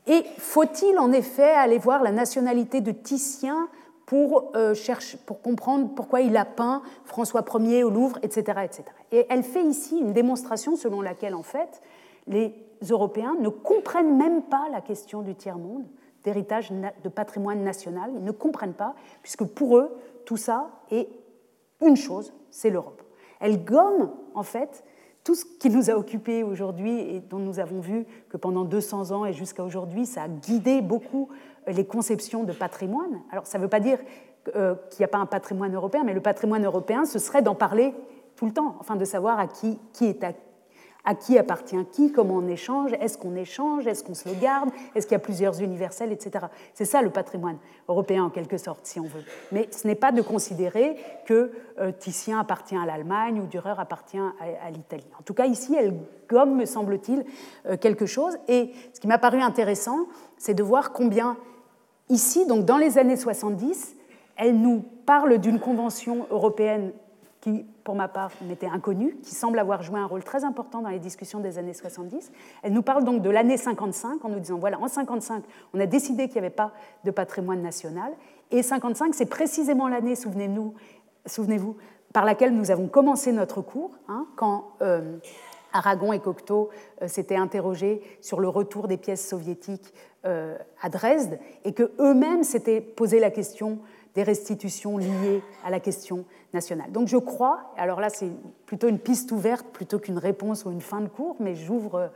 Et 0.07 0.25
faut-il 0.39 0.99
en 0.99 1.13
effet 1.13 1.51
aller 1.51 1.79
voir 1.79 2.03
la 2.03 2.13
nationalité 2.13 2.81
de 2.81 2.93
Titien 2.93 3.69
pour, 4.07 4.51
euh, 4.57 4.75
chercher, 4.75 5.19
pour 5.25 5.41
comprendre 5.41 5.95
pourquoi 5.95 6.21
il 6.21 6.37
a 6.37 6.45
peint 6.45 6.83
François 7.05 7.45
Ier 7.61 7.85
au 7.85 7.91
Louvre, 7.91 8.19
etc., 8.23 8.63
etc. 8.65 8.85
Et 9.13 9.27
elle 9.29 9.45
fait 9.45 9.63
ici 9.63 9.99
une 9.99 10.13
démonstration 10.13 10.75
selon 10.75 11.01
laquelle, 11.01 11.35
en 11.35 11.45
fait, 11.45 11.81
les 12.27 12.53
Européens 12.89 13.37
ne 13.39 13.49
comprennent 13.49 14.17
même 14.17 14.43
pas 14.43 14.69
la 14.73 14.81
question 14.81 15.23
du 15.23 15.35
tiers-monde, 15.35 15.85
d'héritage 16.25 16.73
de 16.73 17.09
patrimoine 17.09 17.63
national. 17.63 18.11
Ils 18.17 18.25
ne 18.25 18.33
comprennent 18.33 18.75
pas, 18.75 18.95
puisque 19.23 19.45
pour 19.45 19.79
eux, 19.79 19.97
tout 20.25 20.37
ça 20.37 20.71
est 20.91 21.09
une 21.81 21.97
chose, 21.97 22.33
c'est 22.51 22.71
l'Europe. 22.71 23.03
Elle 23.39 23.65
gomme, 23.65 24.11
en 24.35 24.43
fait, 24.43 24.85
tout 25.31 25.37
ce 25.37 25.45
qui 25.45 25.71
nous 25.71 25.91
a 25.91 25.95
occupés 25.95 26.43
aujourd'hui 26.43 26.99
et 26.99 27.21
dont 27.21 27.39
nous 27.39 27.61
avons 27.61 27.79
vu 27.79 28.05
que 28.31 28.37
pendant 28.37 28.65
200 28.65 29.13
ans 29.13 29.25
et 29.25 29.33
jusqu'à 29.33 29.63
aujourd'hui, 29.63 30.05
ça 30.05 30.25
a 30.25 30.29
guidé 30.29 30.83
beaucoup 30.83 31.29
euh, 31.69 31.71
les 31.71 31.85
conceptions 31.87 32.43
de 32.43 32.53
patrimoine. 32.53 33.21
Alors 33.31 33.47
ça 33.47 33.59
ne 33.59 33.63
veut 33.63 33.69
pas 33.69 33.79
dire 33.79 34.01
euh, 34.57 34.75
qu'il 34.91 34.99
n'y 34.99 35.05
a 35.05 35.09
pas 35.09 35.19
un 35.19 35.27
patrimoine 35.27 35.73
européen, 35.73 36.03
mais 36.05 36.15
le 36.15 36.21
patrimoine 36.21 36.65
européen, 36.65 37.05
ce 37.05 37.21
serait 37.21 37.43
d'en 37.43 37.55
parler 37.55 37.95
tout 38.35 38.45
le 38.45 38.53
temps, 38.53 38.75
enfin 38.81 38.97
de 38.97 39.05
savoir 39.05 39.39
à 39.39 39.47
qui, 39.47 39.79
qui 39.93 40.07
est 40.07 40.25
à 40.25 40.33
à 41.05 41.15
qui 41.15 41.39
appartient 41.39 41.85
qui, 41.93 42.13
comment 42.13 42.37
on 42.37 42.49
échange, 42.49 42.93
est-ce 43.01 43.19
qu'on 43.19 43.35
échange, 43.37 43.87
est-ce 43.87 44.05
qu'on 44.05 44.15
se 44.15 44.29
le 44.29 44.35
garde, 44.35 44.71
est-ce 44.95 45.07
qu'il 45.07 45.15
y 45.15 45.17
a 45.17 45.21
plusieurs 45.21 45.61
universels, 45.61 46.13
etc. 46.13 46.47
C'est 46.75 46.85
ça 46.85 47.03
le 47.03 47.11
patrimoine 47.11 47.59
européen 47.89 48.25
en 48.25 48.31
quelque 48.31 48.59
sorte, 48.59 48.87
si 48.87 49.01
on 49.01 49.05
veut. 49.05 49.25
Mais 49.53 49.69
ce 49.71 49.87
n'est 49.87 49.95
pas 49.95 50.13
de 50.13 50.23
considérer 50.23 50.97
que 51.27 51.53
euh, 51.79 51.93
Titien 51.93 52.41
appartient 52.41 52.77
à 52.77 52.87
l'Allemagne 52.87 53.41
ou 53.41 53.47
Dürer 53.47 53.75
appartient 53.79 54.19
à, 54.19 54.71
l'Italie. 54.71 55.07
En 55.19 55.23
tout 55.23 55.35
cas, 55.35 55.47
ici, 55.47 55.75
elle 55.79 55.95
gomme, 56.29 56.57
me 56.57 56.67
semble-t-il, 56.67 57.25
euh, 57.67 57.77
quelque 57.77 58.07
chose. 58.07 58.37
Et 58.49 58.73
ce 58.93 59.01
qui 59.01 59.07
m'a 59.07 59.19
paru 59.19 59.41
intéressant, 59.41 60.07
c'est 60.37 60.55
de 60.55 60.63
voir 60.63 60.93
combien, 60.93 61.37
ici, 62.09 62.47
donc 62.47 62.65
dans 62.65 62.79
les 62.79 62.99
années 62.99 63.17
70, 63.17 63.97
elle 64.37 64.59
nous 64.59 64.83
parle 65.07 65.39
d'une 65.39 65.61
convention 65.61 66.27
européenne 66.31 66.93
qui, 67.41 67.65
pour 67.85 67.95
ma 67.95 68.09
part, 68.09 68.31
m'était 68.43 68.67
inconnue, 68.67 69.17
qui 69.23 69.35
semble 69.35 69.59
avoir 69.59 69.83
joué 69.83 69.99
un 69.99 70.07
rôle 70.07 70.23
très 70.23 70.45
important 70.45 70.83
dans 70.83 70.91
les 70.91 70.99
discussions 70.99 71.41
des 71.41 71.57
années 71.57 71.73
70. 71.73 72.31
Elle 72.63 72.73
nous 72.73 72.83
parle 72.83 73.05
donc 73.05 73.23
de 73.23 73.31
l'année 73.31 73.57
55 73.57 74.25
en 74.25 74.29
nous 74.29 74.41
disant, 74.41 74.59
voilà, 74.59 74.79
en 74.79 74.89
55, 74.89 75.43
on 75.73 75.81
a 75.81 75.87
décidé 75.87 76.27
qu'il 76.27 76.35
n'y 76.35 76.47
avait 76.47 76.51
pas 76.51 76.73
de 77.05 77.11
patrimoine 77.11 77.63
national, 77.63 78.13
et 78.51 78.63
55, 78.63 79.15
c'est 79.15 79.27
précisément 79.27 79.89
l'année, 79.89 80.17
souvenez-vous, 80.17 80.75
souvenez 81.27 81.61
par 82.13 82.25
laquelle 82.25 82.55
nous 82.55 82.71
avons 82.71 82.89
commencé 82.89 83.33
notre 83.33 83.63
cours, 83.63 83.93
hein, 84.09 84.27
quand 84.37 84.73
euh, 84.83 85.19
Aragon 85.73 86.13
et 86.13 86.19
Cocteau 86.19 86.71
euh, 87.03 87.09
s'étaient 87.09 87.37
interrogés 87.37 88.03
sur 88.21 88.41
le 88.41 88.49
retour 88.49 88.89
des 88.89 88.97
pièces 88.97 89.27
soviétiques 89.27 89.95
euh, 90.27 90.57
à 90.83 90.89
Dresde, 90.89 91.39
et 91.65 91.73
que 91.73 91.93
eux-mêmes 92.01 92.43
s'étaient 92.43 92.81
posé 92.81 93.21
la 93.21 93.31
question 93.31 93.79
des 94.15 94.23
restitutions 94.23 94.99
liées 94.99 95.43
à 95.65 95.71
la 95.71 95.81
question 95.81 96.25
nationale. 96.53 96.91
Donc 96.91 97.09
je 97.09 97.17
crois, 97.17 97.73
alors 97.77 98.01
là 98.01 98.09
c'est 98.09 98.31
plutôt 98.67 98.89
une 98.89 98.99
piste 98.99 99.31
ouverte 99.33 99.67
plutôt 99.69 99.99
qu'une 99.99 100.19
réponse 100.19 100.65
ou 100.65 100.71
une 100.71 100.81
fin 100.81 101.01
de 101.01 101.09
cours, 101.09 101.37
mais 101.39 101.55
j'ouvre 101.55 102.11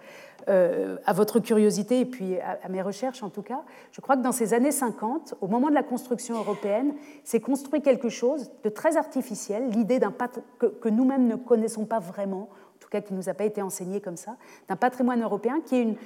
euh, 0.48 0.96
à 1.06 1.12
votre 1.12 1.38
curiosité 1.38 2.00
et 2.00 2.04
puis 2.04 2.38
à, 2.40 2.68
mes 2.68 2.82
recherches 2.82 3.22
en 3.22 3.30
tout 3.30 3.42
cas, 3.42 3.62
je 3.92 4.00
crois 4.00 4.16
que 4.16 4.22
dans 4.22 4.32
ces 4.32 4.54
années 4.54 4.72
50, 4.72 5.34
au 5.40 5.46
moment 5.46 5.68
de 5.68 5.74
la 5.74 5.82
construction 5.84 6.36
européenne, 6.36 6.94
s'est 7.22 7.40
construit 7.40 7.80
quelque 7.80 8.08
chose 8.08 8.50
de 8.64 8.68
très 8.68 8.96
artificiel, 8.96 9.68
l'idée 9.70 9.98
d'un 9.98 10.12
que, 10.58 10.66
que 10.66 10.88
nous-mêmes 10.88 11.28
ne 11.28 11.36
connaissons 11.36 11.84
pas 11.84 12.00
vraiment, 12.00 12.48
en 12.50 12.78
tout 12.80 12.88
cas 12.88 13.00
qui 13.00 13.12
ne 13.12 13.18
nous 13.18 13.28
a 13.28 13.34
pas 13.34 13.44
été 13.44 13.62
enseigné 13.62 14.00
comme 14.00 14.16
ça, 14.16 14.36
d'un 14.68 14.76
patrimoine 14.76 15.22
européen 15.22 15.60
qui 15.64 15.76
est 15.76 15.96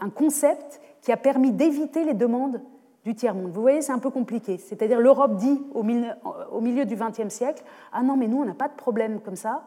un 0.00 0.10
concept 0.10 0.80
qui 1.02 1.12
a 1.12 1.16
permis 1.16 1.52
d'éviter 1.52 2.04
les 2.04 2.14
demandes 2.14 2.60
du 3.04 3.14
tiers-monde. 3.14 3.50
Vous 3.52 3.60
voyez, 3.60 3.82
c'est 3.82 3.92
un 3.92 3.98
peu 3.98 4.10
compliqué. 4.10 4.58
C'est-à-dire 4.58 5.00
l'Europe 5.00 5.36
dit 5.36 5.62
au 5.72 5.82
milieu, 5.82 6.84
du 6.84 6.96
XXe 6.96 7.32
siècle, 7.32 7.62
ah 7.92 8.02
non, 8.02 8.16
mais 8.16 8.28
nous, 8.28 8.38
on 8.38 8.44
n'a 8.44 8.54
pas 8.54 8.68
de 8.68 8.74
problème 8.74 9.20
comme 9.20 9.36
ça, 9.36 9.64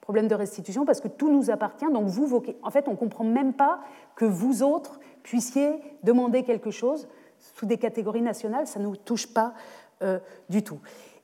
problème 0.00 0.28
de 0.28 0.34
restitution, 0.34 0.84
parce 0.84 1.00
que 1.00 1.08
tout 1.08 1.30
nous 1.30 1.50
appartient, 1.50 1.90
donc 1.92 2.06
vous, 2.06 2.42
en 2.62 2.70
fait, 2.70 2.86
on 2.86 2.92
ne 2.92 2.96
comprend 2.96 3.24
même 3.24 3.52
pas 3.52 3.80
que 4.14 4.24
vous 4.24 4.62
autres 4.62 5.00
puissiez 5.22 5.80
demander 6.04 6.44
quelque 6.44 6.70
chose 6.70 7.08
sous 7.38 7.66
des 7.66 7.76
catégories 7.76 8.22
nationales, 8.22 8.66
ça 8.66 8.78
ne 8.78 8.84
nous 8.84 8.96
touche 8.96 9.26
pas 9.26 9.54
euh, 10.02 10.18
du 10.48 10.62
tout. 10.62 10.78